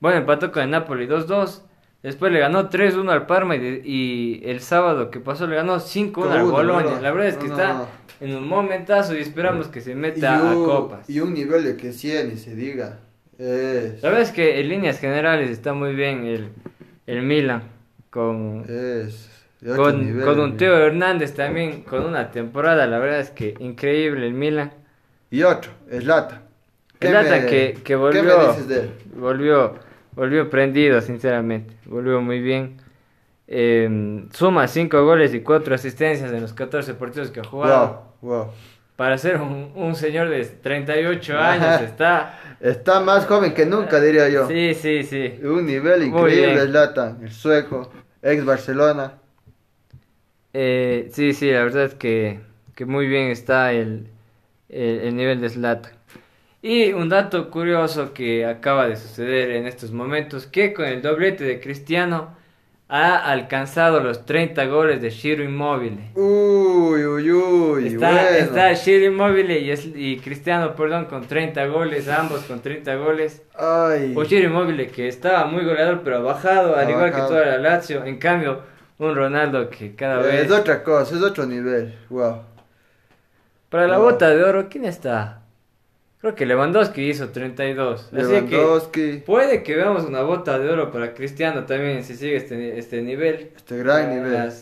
Bueno, 0.00 0.18
empató 0.18 0.52
con 0.52 0.62
el 0.64 0.70
Napoli 0.70 1.06
2-2. 1.06 1.62
Después 2.02 2.30
le 2.32 2.38
ganó 2.38 2.70
3-1 2.70 3.10
al 3.10 3.26
Parma 3.26 3.56
y, 3.56 4.40
el 4.44 4.60
sábado 4.60 5.10
que 5.10 5.20
pasó 5.20 5.46
le 5.46 5.56
ganó 5.56 5.76
5-1 5.76 6.30
al 6.30 6.44
Bologna. 6.44 7.00
La 7.00 7.10
verdad 7.10 7.28
es 7.28 7.36
que 7.36 7.46
está 7.46 7.86
en 8.20 8.36
un 8.36 8.46
momentazo 8.46 9.16
y 9.16 9.20
esperamos 9.20 9.68
que 9.68 9.80
se 9.80 9.94
meta 9.94 10.50
a 10.50 10.54
copas. 10.54 11.08
Y 11.08 11.20
un 11.20 11.34
nivel 11.34 11.64
de 11.64 11.76
que 11.76 11.92
100 11.92 12.32
y 12.32 12.36
se 12.36 12.54
diga. 12.54 13.00
Es. 13.38 14.00
Sabes 14.00 14.32
que 14.32 14.60
en 14.60 14.68
líneas 14.68 14.98
generales 14.98 15.50
está 15.50 15.72
muy 15.72 15.94
bien 15.94 16.26
el, 16.26 16.48
el 17.06 17.22
Milan 17.22 17.62
con, 18.10 18.64
con, 19.76 20.20
con, 20.20 20.40
un 20.40 20.56
Teo 20.56 20.76
Hernández 20.76 21.34
también, 21.34 21.82
con 21.82 22.04
una 22.04 22.30
temporada, 22.30 22.86
la 22.86 22.98
verdad 22.98 23.20
es 23.20 23.30
que 23.30 23.54
increíble 23.60 24.26
el 24.26 24.34
Milan. 24.34 24.72
Y 25.30 25.42
otro, 25.42 25.70
Lata 25.88 26.42
Lata 27.00 27.46
que, 27.46 27.78
que 27.84 27.94
volvió, 27.94 28.56
volvió, 29.14 29.74
volvió 30.12 30.50
prendido, 30.50 31.00
sinceramente. 31.00 31.74
Volvió 31.86 32.20
muy 32.20 32.40
bien. 32.40 32.78
Em, 33.46 34.28
suma 34.30 34.68
5 34.68 35.04
goles 35.04 35.32
y 35.32 35.40
4 35.40 35.74
asistencias 35.74 36.32
en 36.32 36.40
los 36.42 36.52
14 36.52 36.94
partidos 36.94 37.30
que 37.30 37.40
ha 37.40 37.44
jugado. 37.44 38.02
Wow, 38.20 38.48
Para 38.98 39.16
ser 39.16 39.40
un, 39.40 39.70
un 39.76 39.94
señor 39.94 40.28
de 40.28 40.44
38 40.44 41.38
años 41.38 41.82
está... 41.82 42.36
Está 42.58 42.98
más 42.98 43.26
joven 43.26 43.54
que 43.54 43.64
nunca, 43.64 44.00
diría 44.00 44.28
yo. 44.28 44.48
Sí, 44.48 44.74
sí, 44.74 45.04
sí. 45.04 45.38
Un 45.40 45.66
nivel 45.66 46.02
increíble, 46.02 46.66
Zlatan, 46.66 47.20
el 47.22 47.30
sueco, 47.30 47.92
ex 48.20 48.44
Barcelona. 48.44 49.12
Eh, 50.52 51.10
sí, 51.12 51.32
sí, 51.32 51.48
la 51.48 51.62
verdad 51.62 51.84
es 51.84 51.94
que, 51.94 52.40
que 52.74 52.86
muy 52.86 53.06
bien 53.06 53.28
está 53.28 53.72
el, 53.72 54.08
el, 54.68 55.14
nivel 55.14 55.40
de 55.42 55.50
Zlatan. 55.50 55.92
Y 56.60 56.92
un 56.92 57.08
dato 57.08 57.52
curioso 57.52 58.12
que 58.12 58.46
acaba 58.46 58.88
de 58.88 58.96
suceder 58.96 59.52
en 59.52 59.68
estos 59.68 59.92
momentos, 59.92 60.48
que 60.48 60.74
con 60.74 60.86
el 60.86 61.02
doblete 61.02 61.44
de 61.44 61.60
Cristiano 61.60 62.36
ha 62.88 63.16
alcanzado 63.30 64.00
los 64.00 64.24
30 64.24 64.64
goles 64.66 65.02
de 65.02 65.10
Shiro 65.10 65.44
Immobile. 65.44 66.10
Uy, 66.14 67.04
uy, 67.04 67.30
uy. 67.30 67.86
Está, 67.88 68.10
bueno. 68.10 68.28
está 68.30 68.72
Shiro 68.72 69.04
Immobile 69.04 69.58
y, 69.58 69.72
y, 69.94 70.18
Cristiano, 70.20 70.74
perdón, 70.74 71.04
con 71.04 71.26
30 71.26 71.66
goles, 71.66 72.08
ambos 72.08 72.40
con 72.44 72.60
30 72.60 72.94
goles. 72.96 73.42
Ay. 73.54 74.14
O 74.16 74.24
Shiro 74.24 74.46
Immobile 74.46 74.88
que 74.88 75.06
estaba 75.06 75.44
muy 75.44 75.64
goleador, 75.64 76.00
pero 76.02 76.16
ha 76.16 76.20
bajado, 76.20 76.76
al 76.76 76.88
igual 76.88 77.12
que 77.12 77.18
toda 77.18 77.44
la 77.44 77.58
Lazio. 77.58 78.04
En 78.04 78.18
cambio, 78.18 78.62
un 78.98 79.14
Ronaldo 79.14 79.68
que 79.68 79.94
cada 79.94 80.18
vez... 80.18 80.46
Es 80.46 80.50
otra 80.50 80.82
cosa, 80.82 81.14
es 81.14 81.22
otro 81.22 81.44
nivel. 81.44 81.94
Wow. 82.08 82.42
Para 83.68 83.86
la 83.86 83.98
bota 83.98 84.30
de 84.30 84.42
oro, 84.42 84.68
¿quién 84.70 84.86
está? 84.86 85.42
Creo 86.20 86.34
que 86.34 86.46
Lewandowski 86.46 87.08
hizo 87.08 87.28
32. 87.28 88.08
Lewandowski. 88.12 89.00
Así 89.00 89.18
que 89.18 89.22
puede 89.24 89.62
que 89.62 89.76
veamos 89.76 90.04
una 90.04 90.22
bota 90.22 90.58
de 90.58 90.68
oro 90.68 90.90
para 90.90 91.14
Cristiano 91.14 91.64
también 91.64 92.02
si 92.02 92.16
sigue 92.16 92.36
este, 92.36 92.78
este 92.78 93.02
nivel. 93.02 93.52
Este 93.56 93.78
gran 93.78 94.10
nivel. 94.10 94.52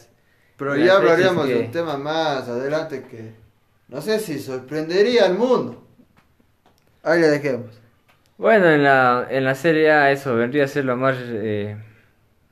Pero 0.59 0.77
ya 0.77 0.97
hablaríamos 0.97 1.49
de 1.49 1.57
un 1.57 1.71
tema 1.71 1.97
más 1.97 2.49
adelante 2.49 3.05
que 3.11 3.33
no 3.89 4.01
sé 4.01 4.19
si 4.19 4.39
sorprendería 4.39 5.27
al 5.27 5.35
mundo. 5.35 5.83
Ahí 7.03 7.21
le 7.21 7.29
dejemos. 7.29 7.81
Bueno, 8.37 8.69
en 8.69 8.83
la, 8.83 9.27
en 9.31 9.45
la 9.45 9.55
Serie 9.55 9.93
A 9.93 10.11
eso 10.11 10.35
vendría 10.35 10.65
a 10.65 10.69
ser 10.69 10.85
lo 10.85 10.97
más 10.97 11.17
eh, 11.21 11.77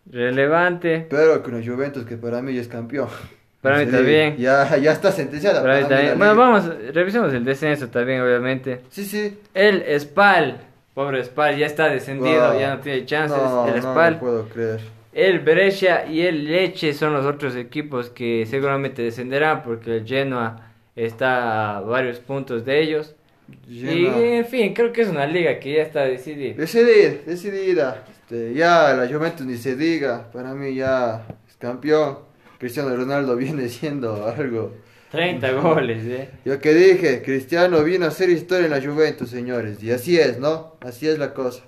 relevante. 0.07 1.07
Pero 1.11 1.42
con 1.42 1.52
los 1.52 1.66
Juventus 1.66 2.07
que 2.07 2.16
para 2.16 2.40
mí 2.40 2.55
ya 2.55 2.61
es 2.61 2.68
campeón. 2.68 3.09
Para 3.64 3.78
mí 3.78 3.90
también. 3.90 4.36
Ya, 4.36 4.76
ya 4.76 4.92
está 4.92 5.10
sentenciada. 5.10 5.62
Para, 5.62 5.80
mí 5.80 5.88
también. 5.88 6.18
Bueno, 6.18 6.36
vamos, 6.36 6.70
revisemos 6.92 7.32
el 7.32 7.46
descenso 7.46 7.88
también, 7.88 8.20
obviamente. 8.20 8.82
Sí, 8.90 9.06
sí. 9.06 9.38
El 9.54 9.82
Spal, 9.98 10.58
pobre 10.92 11.24
Spal, 11.24 11.56
ya 11.56 11.64
está 11.64 11.88
descendido, 11.88 12.60
ya 12.60 12.74
no 12.74 12.82
tiene 12.82 13.06
chances. 13.06 13.38
el 13.74 13.80
Spal. 13.80 14.12
No, 14.12 14.20
puedo 14.20 14.48
creer. 14.50 14.80
El 15.14 15.40
Brescia 15.40 16.04
y 16.06 16.20
el 16.20 16.44
Leche 16.44 16.92
son 16.92 17.14
los 17.14 17.24
otros 17.24 17.56
equipos 17.56 18.10
que 18.10 18.44
seguramente 18.44 19.00
descenderán 19.00 19.62
porque 19.62 19.96
el 19.96 20.06
Genoa 20.06 20.72
está 20.94 21.78
a 21.78 21.80
varios 21.80 22.18
puntos 22.18 22.66
de 22.66 22.82
ellos. 22.82 23.14
Y 23.66 24.04
en 24.04 24.44
fin, 24.44 24.74
creo 24.74 24.92
que 24.92 25.00
es 25.00 25.08
una 25.08 25.24
liga 25.24 25.58
que 25.58 25.76
ya 25.76 25.82
está 25.82 26.02
decidida. 26.02 26.54
Decidida, 26.54 27.14
decidida. 27.24 28.04
Este, 28.10 28.52
ya 28.52 28.92
la 28.92 29.08
Juventus 29.08 29.46
ni 29.46 29.56
se 29.56 29.74
diga, 29.74 30.30
para 30.30 30.52
mí 30.52 30.74
ya 30.74 31.24
es 31.48 31.56
campeón. 31.56 32.34
Cristiano 32.64 32.96
Ronaldo 32.96 33.36
viene 33.36 33.68
siendo 33.68 34.24
algo. 34.24 34.72
30 35.10 35.52
goles, 35.52 36.02
¿eh? 36.06 36.30
Yo 36.46 36.58
que 36.60 36.72
dije, 36.72 37.20
Cristiano 37.22 37.84
vino 37.84 38.06
a 38.06 38.08
hacer 38.08 38.30
historia 38.30 38.64
en 38.64 38.70
la 38.70 38.80
Juventus, 38.80 39.28
señores. 39.28 39.82
Y 39.82 39.90
así 39.90 40.18
es, 40.18 40.38
¿no? 40.38 40.76
Así 40.80 41.06
es 41.06 41.18
la 41.18 41.34
cosa. 41.34 41.62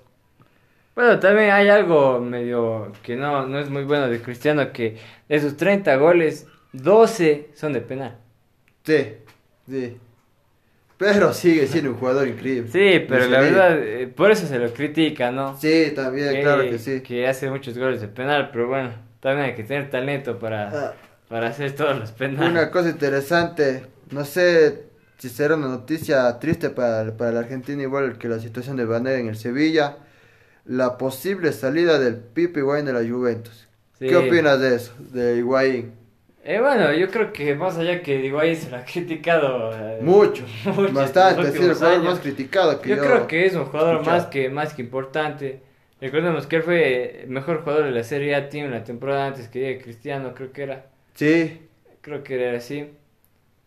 Bueno, 0.94 1.20
también 1.20 1.50
hay 1.50 1.68
algo 1.68 2.18
medio 2.18 2.92
que 3.02 3.14
no, 3.14 3.46
no 3.46 3.58
es 3.58 3.68
muy 3.68 3.84
bueno 3.84 4.08
de 4.08 4.22
Cristiano, 4.22 4.72
que 4.72 4.96
de 5.28 5.38
sus 5.38 5.58
30 5.58 5.94
goles, 5.96 6.46
12 6.72 7.50
son 7.52 7.74
de 7.74 7.82
penal. 7.82 8.16
Sí, 8.82 9.16
sí. 9.68 9.98
Pero 10.96 11.34
sigue 11.34 11.66
siendo 11.66 11.90
un 11.90 11.98
jugador 11.98 12.26
increíble. 12.26 12.70
Sí, 12.72 13.04
pero 13.06 13.26
la 13.26 13.40
verdad, 13.40 13.78
eh, 13.82 14.06
por 14.06 14.30
eso 14.30 14.46
se 14.46 14.58
lo 14.58 14.72
critica, 14.72 15.30
¿no? 15.30 15.58
Sí, 15.60 15.92
también, 15.94 16.40
claro 16.40 16.62
que 16.62 16.78
sí. 16.78 17.02
Que 17.02 17.28
hace 17.28 17.50
muchos 17.50 17.76
goles 17.76 18.00
de 18.00 18.08
penal, 18.08 18.48
pero 18.50 18.68
bueno. 18.68 19.05
También 19.20 19.50
hay 19.50 19.54
que 19.54 19.64
tener 19.64 19.90
talento 19.90 20.38
para, 20.38 20.68
ah. 20.68 20.94
para 21.28 21.48
hacer 21.48 21.74
todos 21.74 21.98
los 21.98 22.12
penales. 22.12 22.50
Una 22.50 22.70
cosa 22.70 22.90
interesante, 22.90 23.86
no 24.10 24.24
sé 24.24 24.86
si 25.18 25.28
será 25.28 25.56
una 25.56 25.68
noticia 25.68 26.38
triste 26.38 26.70
para, 26.70 27.16
para 27.16 27.32
la 27.32 27.40
Argentina, 27.40 27.82
igual 27.82 28.18
que 28.18 28.28
la 28.28 28.38
situación 28.38 28.76
de 28.76 28.84
Banera 28.84 29.18
en 29.18 29.28
el 29.28 29.36
Sevilla, 29.36 29.96
la 30.64 30.98
posible 30.98 31.52
salida 31.52 31.98
del 31.98 32.16
Pipe 32.16 32.60
Higuaín 32.60 32.84
de 32.84 32.92
la 32.92 33.08
Juventus. 33.08 33.66
¿Qué 33.98 34.14
opinas 34.14 34.60
de 34.60 34.74
eso, 34.74 34.92
de 34.98 35.38
Higuaín? 35.38 35.92
Eh, 36.44 36.60
bueno, 36.60 36.92
yo 36.92 37.10
creo 37.10 37.32
que 37.32 37.54
más 37.56 37.76
allá 37.76 38.02
que 38.02 38.24
Higuaín 38.24 38.54
se 38.54 38.70
lo 38.70 38.76
ha 38.76 38.84
criticado 38.84 39.72
eh, 39.72 39.98
mucho, 40.02 40.44
bastante, 40.92 41.48
es 41.48 41.54
el 41.56 41.74
jugador 41.74 42.02
más 42.04 42.20
criticado 42.20 42.80
que 42.80 42.90
yo. 42.90 42.96
Yo 42.96 43.02
creo 43.02 43.26
que 43.26 43.46
es 43.46 43.54
un 43.54 43.64
jugador 43.64 44.04
más 44.04 44.26
que, 44.26 44.48
más 44.50 44.74
que 44.74 44.82
importante. 44.82 45.62
Recordemos 46.00 46.46
que 46.46 46.56
él 46.56 46.62
fue 46.62 47.24
mejor 47.28 47.62
jugador 47.62 47.84
de 47.84 47.90
la 47.90 48.04
Serie 48.04 48.34
A 48.34 48.48
Team 48.48 48.70
la 48.70 48.84
temporada 48.84 49.28
antes 49.28 49.48
que 49.48 49.60
llegue 49.60 49.82
Cristiano, 49.82 50.34
creo 50.34 50.52
que 50.52 50.62
era. 50.62 50.86
Sí. 51.14 51.60
Creo 52.02 52.22
que 52.22 52.34
era 52.34 52.58
así. 52.58 52.90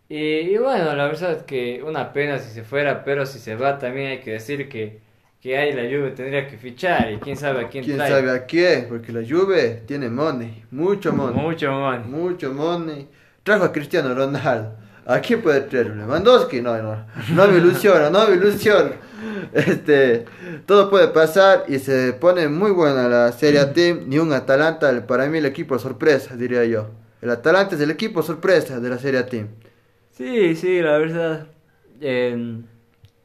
Y, 0.08 0.58
bueno, 0.58 0.96
la 0.96 1.06
verdad 1.06 1.34
es 1.34 1.44
que 1.44 1.84
una 1.84 2.14
pena 2.14 2.40
si 2.40 2.52
se 2.52 2.64
fuera, 2.64 3.04
pero 3.04 3.26
si 3.28 3.38
se 3.38 3.56
va 3.56 3.78
también 3.78 4.08
hay 4.08 4.20
que 4.20 4.32
decir 4.32 4.68
que, 4.68 5.00
que 5.40 5.56
ahí 5.56 5.72
la 5.72 5.84
Juve 5.84 6.12
tendría 6.12 6.48
que 6.48 6.58
fichar 6.58 7.12
y 7.12 7.18
quién 7.18 7.38
sabe 7.38 7.66
a 7.66 7.70
quién 7.70 7.84
¿Quién 7.84 7.98
sabe 7.98 8.32
a 8.32 8.46
quién? 8.46 8.88
Porque 8.90 9.12
la 9.12 9.22
Juve 9.22 9.84
tiene 9.86 10.10
money, 10.10 10.64
mucho 10.72 11.14
money. 11.14 11.40
Mucho 11.40 11.72
money. 11.72 12.08
Mucho 12.08 12.54
money. 12.54 13.08
Trajo 13.44 13.66
a 13.66 13.72
Cristiano 13.72 14.16
Ronaldo. 14.16 14.78
¿A 15.06 15.20
quién 15.20 15.42
puede 15.42 15.62
traer? 15.62 15.96
¿Lewandowski? 15.96 16.62
No, 16.62 16.78
no, 16.82 17.06
no 17.34 17.48
me 17.48 17.58
ilusiona, 17.58 18.10
no 18.10 18.28
me 18.28 18.36
ilusiona. 18.36 18.92
Este, 19.54 20.26
todo 20.66 20.90
puede 20.90 21.08
pasar 21.10 21.66
y 21.68 21.80
se 21.80 22.14
pone 22.14 22.48
muy 22.48 22.72
buena 22.72 23.08
la 23.08 23.32
Serie 23.32 23.66
Team. 23.68 24.02
Ni 24.08 24.20
un 24.20 24.32
Atalanta, 24.34 25.06
para 25.08 25.26
mí 25.28 25.40
el 25.40 25.46
equipo 25.46 25.80
sorpresa, 25.80 26.36
diría 26.36 26.64
yo. 26.66 26.90
El 27.22 27.30
Atalanta 27.32 27.76
es 27.76 27.82
el 27.82 27.92
equipo 27.92 28.22
sorpresa 28.22 28.80
de 28.80 28.90
la 28.90 28.98
Serie 28.98 29.24
Team. 29.24 29.48
Sí, 30.12 30.56
sí, 30.56 30.82
la 30.82 30.98
verdad. 30.98 31.48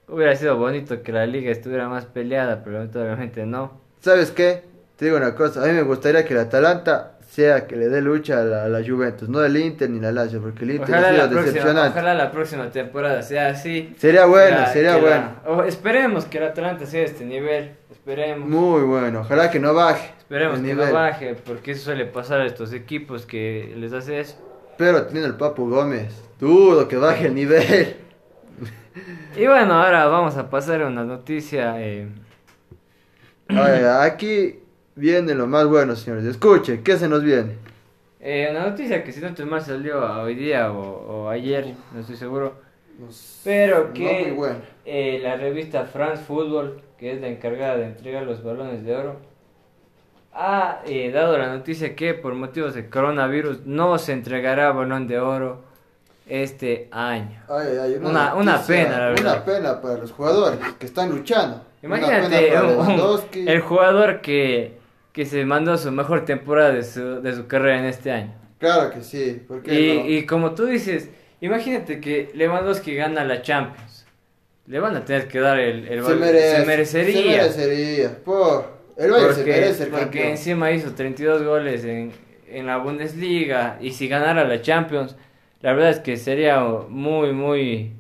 hubiera 0.09 0.37
sido 0.37 0.57
bonito 0.57 1.03
que 1.03 1.13
la 1.13 1.27
liga 1.27 1.51
estuviera 1.51 1.89
más 1.89 2.07
peleada, 2.07 2.63
pero 2.65 2.83
obviamente 2.83 3.47
no. 3.47 3.81
¿Sabes 4.01 4.31
qué? 4.31 4.63
Te 4.97 5.07
digo 5.07 5.17
una 5.17 5.35
cosa, 5.35 5.63
a 5.63 5.67
mí 5.67 5.73
me 5.73 5.83
gustaría 5.83 6.25
que 6.25 6.35
el 6.35 6.41
Atalanta 6.41 7.14
sea 7.35 7.67
que 7.67 7.75
le 7.75 7.89
dé 7.89 8.01
lucha 8.01 8.43
a 8.43 8.69
la, 8.69 8.81
Juventus, 8.87 9.29
no 9.29 9.45
el 9.45 9.57
Inter 9.57 9.91
ni 9.91 9.99
la 9.99 10.13
Lazio, 10.13 10.41
porque 10.41 10.65
el 10.65 10.71
Inter 10.73 10.95
ojalá 10.95 11.09
ha 11.09 11.29
sido 11.29 11.43
decepcionante. 11.43 11.99
ojalá 11.99 12.15
la 12.15 12.31
próxima 12.31 12.71
temporada 12.71 13.23
sea 13.23 13.49
así. 13.49 13.93
Sería 13.99 14.27
bueno, 14.27 14.65
sería 14.73 14.99
bueno. 14.99 15.65
esperemos 15.65 16.27
que 16.27 16.39
el 16.39 16.45
Atalanta 16.45 16.87
sea 16.87 17.01
de 17.01 17.07
este 17.07 17.25
nivel, 17.25 17.73
esperemos. 17.91 18.49
Muy 18.49 18.83
bueno, 18.83 19.23
ojalá 19.23 19.51
que 19.51 19.59
no 19.59 19.75
baje. 19.75 20.13
Esperemos 20.17 20.61
que 20.61 20.75
no 20.75 20.93
baje, 20.93 21.35
porque 21.45 21.73
eso 21.73 21.87
suele 21.87 22.05
pasar 22.07 22.41
a 22.41 22.47
estos 22.47 22.73
equipos 22.73 23.27
que 23.27 23.75
les 23.77 23.93
hace 23.93 24.21
eso. 24.21 24.37
Pero 24.79 25.07
tiene 25.07 25.27
el 25.27 25.35
Papu 25.35 25.69
Gómez, 25.69 26.15
dudo 26.39 26.87
que 26.87 26.97
baje 26.97 27.27
el 27.27 27.35
nivel. 27.35 27.97
Y 29.37 29.45
bueno, 29.49 29.75
ahora 29.75 30.07
vamos 30.07 30.37
a 30.37 30.49
pasar 30.49 30.83
a 30.83 30.87
una 30.87 31.03
noticia. 31.03 31.75
Eh... 31.83 32.07
aquí 33.49 34.61
viene 34.97 35.35
lo 35.35 35.47
más 35.47 35.67
bueno, 35.67 35.97
señores. 35.97 36.25
Escuche, 36.25 36.83
¿qué 36.83 36.97
se 36.97 37.09
nos 37.09 37.23
viene? 37.23 37.57
Eh, 38.21 38.49
una 38.51 38.71
noticia 38.71 39.05
que 39.05 39.13
si 39.13 39.21
no 39.21 39.29
estoy 39.29 39.45
mal 39.45 39.61
salió 39.61 40.01
hoy 40.23 40.35
día 40.35 40.73
o, 40.73 41.29
ayer, 41.29 41.75
no 41.93 42.01
estoy 42.01 42.17
seguro. 42.17 42.55
pero 43.43 43.93
que 43.93 44.35
eh, 44.87 45.21
la 45.23 45.37
revista 45.37 45.85
France 45.85 46.23
Football, 46.25 46.81
que 46.99 47.13
es 47.13 47.21
la 47.21 47.29
encargada 47.29 47.77
de 47.77 47.87
entregar 47.87 48.23
los 48.25 48.43
balones 48.43 48.85
de 48.85 48.97
oro, 48.97 49.17
ha 50.33 50.81
eh, 50.87 51.11
dado 51.13 51.37
la 51.39 51.55
noticia 51.55 51.95
que 51.95 52.15
por 52.15 52.35
motivos 52.35 52.75
de 52.75 52.89
coronavirus 52.89 53.67
no 53.67 53.99
se 53.99 54.13
entregará 54.13 54.73
balón 54.73 55.07
de 55.07 55.21
oro 55.21 55.63
este 56.27 56.89
año. 56.91 57.43
una, 58.01 58.35
una, 58.35 58.63
pena, 58.63 58.99
la 58.99 59.09
verdad. 59.11 59.35
Una 59.35 59.45
pena 59.45 59.81
para 59.83 59.99
los 59.99 60.13
jugadores 60.13 60.59
que 60.79 60.87
están 60.87 61.11
luchando. 61.11 61.61
Imagínate 61.83 62.55
el 63.47 63.61
jugador 63.61 64.23
que 64.23 64.84
que 65.15 65.25
se 65.25 65.47
mandó 65.47 65.79
su 65.79 65.93
mejor 65.93 66.27
temporada 66.27 66.73
de 66.73 66.83
su, 66.83 67.23
de 67.23 67.35
su 67.35 67.47
carrera 67.47 67.79
en 67.79 67.85
este 67.87 68.11
año. 68.11 68.35
Claro 68.59 68.91
que 68.91 69.01
sí. 69.03 69.43
y, 69.65 70.17
y 70.17 70.27
como 70.27 70.55
tú 70.55 70.67
dices, 70.67 71.09
imagínate 71.41 72.01
que 72.01 72.31
Lewandowski 72.35 72.95
gana 72.97 73.25
la 73.25 73.41
Champions. 73.41 74.07
Le 74.67 74.81
van 74.81 74.97
a 74.97 75.05
tener 75.05 75.29
que 75.29 75.39
dar 75.41 75.61
el, 75.61 75.87
el 75.87 76.05
se, 76.05 76.15
merecería. 76.17 76.65
Se 77.53 77.67
merecería. 77.67 78.25
Por, 78.25 78.67
el 78.97 79.11
porque, 79.11 79.35
se 79.35 79.45
merece 79.45 79.87
Porque 79.87 80.31
encima 80.31 80.73
hizo 80.73 80.95
32 80.95 81.45
goles 81.45 81.85
en, 81.85 82.13
en 82.49 82.67
la 82.67 82.79
Bundesliga. 82.79 83.79
Y 83.81 83.93
si 83.93 84.09
ganara 84.09 84.45
la 84.45 84.63
Champions, 84.63 85.17
la 85.61 85.75
verdad 85.75 85.91
es 85.91 86.01
que 86.01 86.17
sería 86.17 86.61
muy, 86.61 87.33
muy 87.33 87.93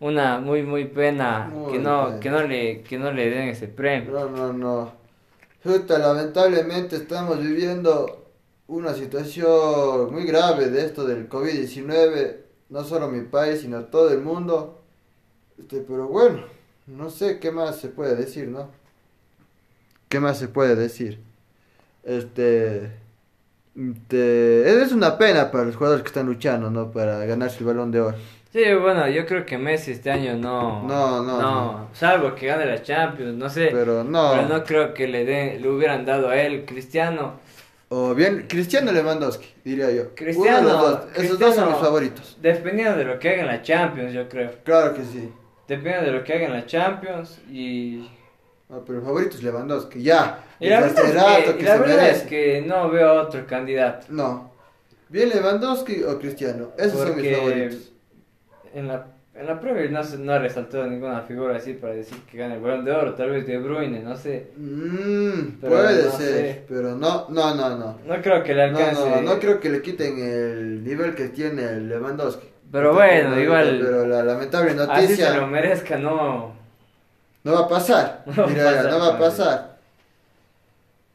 una 0.00 0.38
muy 0.38 0.62
muy 0.62 0.84
pena 0.84 1.52
que 1.72 1.78
no 1.78 2.20
que 2.20 2.30
no 2.30 2.42
le 2.44 2.82
que 2.82 2.98
no 2.98 3.12
le 3.12 3.30
den 3.30 3.48
ese 3.48 3.66
premio 3.66 4.12
no 4.12 4.28
no 4.28 4.52
no 4.52 4.97
lamentablemente 5.98 6.96
estamos 6.96 7.40
viviendo 7.40 8.26
una 8.66 8.94
situación 8.94 10.12
muy 10.12 10.24
grave 10.24 10.70
de 10.70 10.84
esto 10.84 11.04
del 11.06 11.28
COVID-19, 11.28 12.36
no 12.70 12.84
solo 12.84 13.08
mi 13.08 13.22
país, 13.22 13.60
sino 13.60 13.84
todo 13.84 14.10
el 14.10 14.20
mundo. 14.20 14.82
Este, 15.58 15.80
pero 15.80 16.08
bueno, 16.08 16.44
no 16.86 17.10
sé 17.10 17.38
qué 17.38 17.50
más 17.50 17.78
se 17.80 17.88
puede 17.88 18.16
decir, 18.16 18.48
¿no? 18.48 18.70
¿Qué 20.08 20.20
más 20.20 20.38
se 20.38 20.48
puede 20.48 20.74
decir? 20.74 21.20
Este, 22.02 22.92
este, 23.76 24.82
es 24.82 24.92
una 24.92 25.18
pena 25.18 25.50
para 25.50 25.64
los 25.64 25.76
jugadores 25.76 26.02
que 26.02 26.08
están 26.08 26.26
luchando, 26.26 26.70
¿no? 26.70 26.90
Para 26.90 27.24
ganarse 27.26 27.58
el 27.58 27.66
balón 27.66 27.90
de 27.90 28.00
oro. 28.00 28.16
Sí, 28.50 28.64
bueno, 28.80 29.06
yo 29.08 29.26
creo 29.26 29.44
que 29.44 29.58
Messi 29.58 29.92
este 29.92 30.10
año 30.10 30.34
no. 30.34 30.82
No, 30.84 31.22
no. 31.22 31.40
no. 31.40 31.88
Salvo 31.92 32.34
que 32.34 32.46
gane 32.46 32.64
la 32.64 32.82
Champions, 32.82 33.34
no 33.34 33.50
sé. 33.50 33.68
Pero 33.72 34.02
no. 34.04 34.32
Pero 34.32 34.48
no 34.48 34.64
creo 34.64 34.94
que 34.94 35.06
le, 35.06 35.26
den, 35.26 35.60
le 35.60 35.68
hubieran 35.68 36.06
dado 36.06 36.30
a 36.30 36.36
él, 36.36 36.64
Cristiano. 36.64 37.34
O 37.90 38.14
bien, 38.14 38.46
Cristiano 38.48 38.90
Lewandowski, 38.90 39.48
diría 39.64 39.90
yo. 39.90 40.14
Cristiano. 40.14 41.00
Esos 41.14 41.38
dos 41.38 41.54
son 41.54 41.68
mis 41.68 41.78
favoritos. 41.78 42.38
Dependiendo 42.40 42.96
de 42.96 43.04
lo 43.04 43.18
que 43.18 43.28
haga 43.30 43.40
en 43.42 43.46
la 43.48 43.62
Champions, 43.62 44.14
yo 44.14 44.28
creo. 44.28 44.50
Claro 44.64 44.94
que 44.94 45.04
sí. 45.04 45.30
Depende 45.66 46.06
de 46.06 46.12
lo 46.12 46.24
que 46.24 46.32
haga 46.32 46.46
en 46.46 46.52
la 46.54 46.64
Champions 46.64 47.38
y. 47.50 48.10
Ah, 48.70 48.80
pero 48.86 48.98
el 48.98 49.04
favorito 49.04 49.36
es 49.36 49.42
Lewandowski, 49.42 50.02
ya. 50.02 50.44
Y 50.58 50.68
la, 50.68 50.80
verdad, 50.80 51.38
es 51.38 51.54
que, 51.54 51.62
la 51.62 51.76
verdad 51.76 52.08
es 52.10 52.22
que 52.22 52.62
no 52.66 52.90
veo 52.90 53.22
otro 53.22 53.46
candidato. 53.46 54.06
No. 54.08 54.52
Bien 55.10 55.28
Lewandowski 55.28 56.02
o 56.02 56.18
Cristiano. 56.18 56.70
Esos 56.78 57.00
son 57.00 57.16
mis 57.16 57.36
favoritos 57.36 57.92
en 58.74 58.88
la, 58.88 59.06
en 59.34 59.46
la 59.46 59.60
Premier 59.60 59.90
no, 59.90 60.02
no 60.02 60.32
ha 60.32 60.38
resaltado 60.38 60.86
ninguna 60.86 61.22
figura 61.22 61.56
así 61.56 61.74
para 61.74 61.94
decir 61.94 62.18
que 62.30 62.38
gane 62.38 62.54
el 62.54 62.60
balón 62.60 62.84
de 62.84 62.92
oro, 62.92 63.14
tal 63.14 63.30
vez 63.30 63.46
De 63.46 63.58
Bruyne, 63.58 64.00
no 64.00 64.16
sé. 64.16 64.50
Mm, 64.56 65.60
puede 65.60 66.10
ser, 66.10 66.64
pero 66.68 66.96
no, 66.96 67.26
no, 67.28 67.54
no, 67.54 67.76
no. 67.76 67.98
No 68.04 68.22
creo 68.22 68.42
que 68.42 68.54
le 68.54 68.64
alcance. 68.64 69.00
No, 69.00 69.16
no, 69.16 69.22
no 69.22 69.38
creo 69.38 69.60
que 69.60 69.70
le 69.70 69.82
quiten 69.82 70.18
el 70.18 70.82
nivel 70.82 71.14
que 71.14 71.28
tiene 71.28 71.64
el 71.64 71.88
Lewandowski. 71.88 72.48
Pero 72.70 72.92
bueno, 72.94 73.40
igual. 73.40 73.80
Pero 73.82 74.06
la 74.06 74.22
lamentable 74.22 74.74
noticia. 74.74 75.04
Así 75.04 75.16
se 75.16 75.34
lo 75.34 75.46
merezca, 75.46 75.96
no. 75.96 76.54
No 77.44 77.52
va 77.52 77.60
a 77.60 77.68
pasar. 77.68 78.24
No 78.26 78.46
Mira, 78.48 78.82
no 78.84 78.98
va 78.98 79.14
a 79.14 79.18
pasar. 79.18 79.78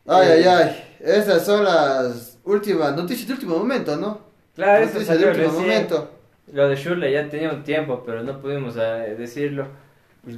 Ay, 0.08 0.28
ay, 0.30 0.44
ay. 0.44 0.84
Esas 1.00 1.46
son 1.46 1.64
las 1.64 2.38
últimas 2.44 2.96
noticias 2.96 3.28
de 3.28 3.34
último 3.34 3.58
momento, 3.58 3.96
¿no? 3.98 4.20
Claro, 4.56 4.86
noticias 4.86 5.20
de 5.20 5.26
último 5.28 5.52
momento. 5.52 6.10
Lo 6.52 6.68
de 6.68 6.76
Shirley 6.76 7.14
ya 7.14 7.30
tenía 7.30 7.52
un 7.52 7.64
tiempo, 7.64 8.04
pero 8.06 8.22
no 8.24 8.40
pudimos 8.42 8.76
eh, 8.78 9.16
decirlo. 9.18 9.68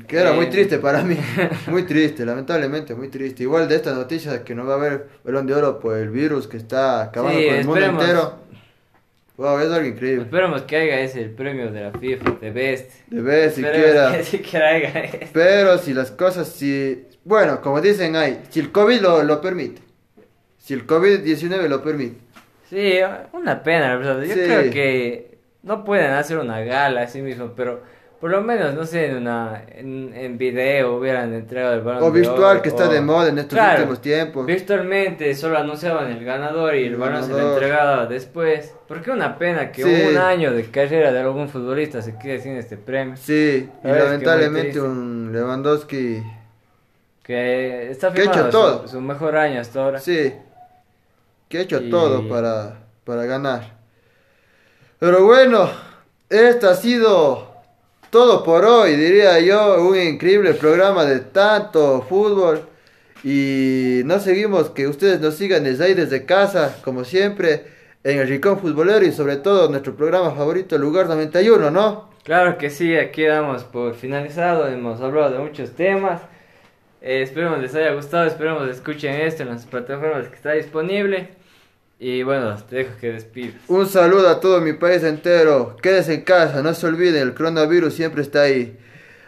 Que 0.08 0.18
era 0.18 0.34
muy 0.34 0.46
eh, 0.46 0.50
triste 0.50 0.80
para 0.80 1.04
mí, 1.04 1.16
muy 1.68 1.84
triste, 1.84 2.26
lamentablemente 2.26 2.96
muy 2.96 3.10
triste. 3.10 3.44
Igual 3.44 3.68
de 3.68 3.76
estas 3.76 3.96
noticias 3.96 4.40
que 4.40 4.56
no 4.56 4.66
va 4.66 4.74
a 4.74 4.78
haber 4.78 5.08
balón 5.24 5.46
de 5.46 5.54
oro 5.54 5.80
por 5.80 5.98
el 5.98 6.10
virus 6.10 6.48
que 6.48 6.58
está 6.58 7.04
acabando 7.04 7.40
con 7.40 7.56
el 7.56 7.66
mundo 7.66 7.86
entero. 7.86 8.46
Wow, 9.38 9.60
es 9.60 9.72
algo 9.72 9.86
increíble. 9.86 10.24
Esperemos 10.24 10.62
que 10.64 10.78
haya 10.78 11.02
ese 11.02 11.22
el 11.22 11.32
premio 11.32 11.72
de 11.72 11.82
la 11.82 11.92
FIFA, 11.92 12.38
de 12.42 12.52
Best. 12.52 12.92
De 13.08 13.22
Best, 13.22 13.58
siquiera. 13.58 14.18
Pero 15.34 15.78
si 15.78 15.94
las 15.94 16.10
cosas, 16.12 16.48
si. 16.48 17.06
Bueno, 17.24 17.62
como 17.62 17.82
dicen 17.82 18.16
ahí, 18.16 18.42
si 18.50 18.62
el 18.62 18.72
COVID 18.72 19.02
lo, 19.02 19.24
lo 19.24 19.42
permite. 19.42 19.82
Si 20.58 20.74
el 20.74 20.88
COVID-19 20.88 21.68
lo 21.68 21.84
permite. 21.84 22.18
Sí, 22.70 22.94
una 23.34 23.62
pena, 23.62 23.90
la 23.90 23.96
verdad. 23.98 24.24
Yo 24.24 24.34
creo 24.34 24.72
que 24.72 25.35
no 25.66 25.84
pueden 25.84 26.12
hacer 26.12 26.38
una 26.38 26.62
gala 26.62 27.02
así 27.02 27.22
mismo, 27.22 27.52
pero 27.56 27.82
por 28.22 28.32
lo 28.32 28.42
menos, 28.42 28.74
no 28.74 28.86
sé, 28.86 29.08
en, 29.08 29.18
una, 29.18 29.64
en, 29.68 30.14
en 30.16 30.38
video 30.38 30.96
hubieran 30.96 31.34
entregado 31.34 31.74
el 31.74 31.82
balón 31.82 32.04
O 32.04 32.12
virtual, 32.12 32.62
que 32.62 32.70
está 32.70 32.88
de 32.88 33.02
moda 33.02 33.30
en 33.30 33.40
estos 33.40 33.60
últimos 33.60 34.02
tiempos. 34.02 34.46
Virtualmente 34.46 35.36
solo 35.36 35.58
anunciaban 35.58 36.12
el 36.12 36.24
ganador 36.24 36.76
y 36.76 36.86
el, 36.86 36.96
balón 36.96 37.24
se 37.24 37.34
le 37.34 37.42
entregaba 37.42 38.06
después. 38.06 38.74
Porque 38.88 39.12
una 39.12 39.38
pena 39.38 39.72
que 39.72 39.84
un 39.84 40.18
año 40.18 40.54
de 40.54 40.66
carrera 40.72 41.12
de 41.12 41.20
algún 41.20 41.50
futbolista 41.50 42.02
se 42.02 42.18
quede 42.18 42.40
sin 42.40 42.54
este 42.54 42.78
premio. 42.78 43.18
Sí, 43.18 43.70
y 43.84 43.88
lamentablemente 43.88 44.80
un 44.80 45.32
Lewandowski... 45.34 46.24
Que 47.22 47.90
está 47.90 48.12
firmado 48.12 48.50
todo. 48.50 48.88
Su, 48.88 49.02
mejor 49.02 49.36
año 49.36 49.60
hasta 49.60 49.84
ahora. 49.84 50.00
Sí, 50.00 50.32
que 51.50 51.58
ha 51.58 51.62
hecho 51.62 51.90
todo 51.90 52.30
para, 52.30 52.76
para 53.04 53.26
ganar. 53.26 53.75
Pero 55.06 55.24
bueno, 55.24 55.70
esto 56.32 56.68
ha 56.68 56.74
sido 56.74 57.48
todo 58.10 58.44
por 58.44 58.66
hoy, 58.66 58.96
diría 58.96 59.40
yo, 59.40 59.88
un 59.88 59.96
increíble 60.00 60.56
programa 60.56 61.06
de 61.06 61.20
tanto 61.20 62.02
fútbol. 62.10 62.62
Y 63.24 64.02
no 64.06 64.18
seguimos 64.18 64.72
que 64.72 64.88
ustedes 64.88 65.22
nos 65.22 65.36
sigan 65.36 65.64
desde 65.64 65.86
ahí, 65.86 65.94
desde 65.94 66.26
casa, 66.26 66.78
como 66.84 67.04
siempre, 67.04 67.68
en 68.04 68.18
el 68.18 68.28
Rincón 68.28 68.58
Futbolero 68.58 69.06
y 69.06 69.12
sobre 69.12 69.36
todo 69.36 69.70
nuestro 69.70 69.96
programa 69.96 70.32
favorito, 70.32 70.76
Lugar 70.80 71.06
91, 71.06 71.70
¿no? 71.70 72.10
Claro 72.24 72.58
que 72.58 72.72
sí, 72.72 72.98
aquí 72.98 73.26
damos 73.26 73.64
por 73.64 73.94
finalizado, 73.94 74.68
hemos 74.68 75.02
hablado 75.02 75.34
de 75.34 75.38
muchos 75.38 75.76
temas. 75.76 76.20
Eh, 77.04 77.22
esperemos 77.22 77.60
les 77.60 77.76
haya 77.76 77.94
gustado, 77.94 78.26
esperemos 78.26 78.68
escuchen 78.70 79.14
esto 79.22 79.44
en 79.44 79.50
las 79.50 79.68
plataformas 79.68 80.30
que 80.30 80.36
está 80.36 80.54
disponible. 80.54 81.30
Y 82.00 82.24
bueno, 82.24 82.56
te 82.70 82.78
dejo 82.78 82.92
que 83.00 83.14
despides. 83.14 83.56
Un 83.68 83.88
saludo 83.88 84.30
a 84.30 84.40
todo 84.40 84.60
mi 84.62 84.74
país 84.74 85.04
entero. 85.04 85.78
Quédese 85.82 86.14
en 86.14 86.22
casa, 86.22 86.62
no 86.62 86.74
se 86.74 86.88
olviden, 86.88 87.22
el 87.22 87.34
coronavirus 87.34 87.94
siempre 87.94 88.22
está 88.22 88.42
ahí. 88.42 88.78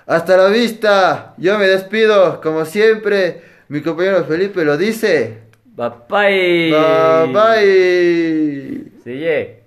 Hasta 0.05 0.37
la 0.37 0.47
vista. 0.47 1.33
Yo 1.37 1.57
me 1.57 1.67
despido, 1.67 2.41
como 2.41 2.65
siempre. 2.65 3.41
Mi 3.67 3.81
compañero 3.81 4.23
Felipe 4.25 4.63
lo 4.63 4.77
dice. 4.77 5.39
Bye 5.65 5.91
bye. 6.09 6.71
Bye 6.71 7.33
bye. 7.33 8.91
Sigue. 9.03 9.66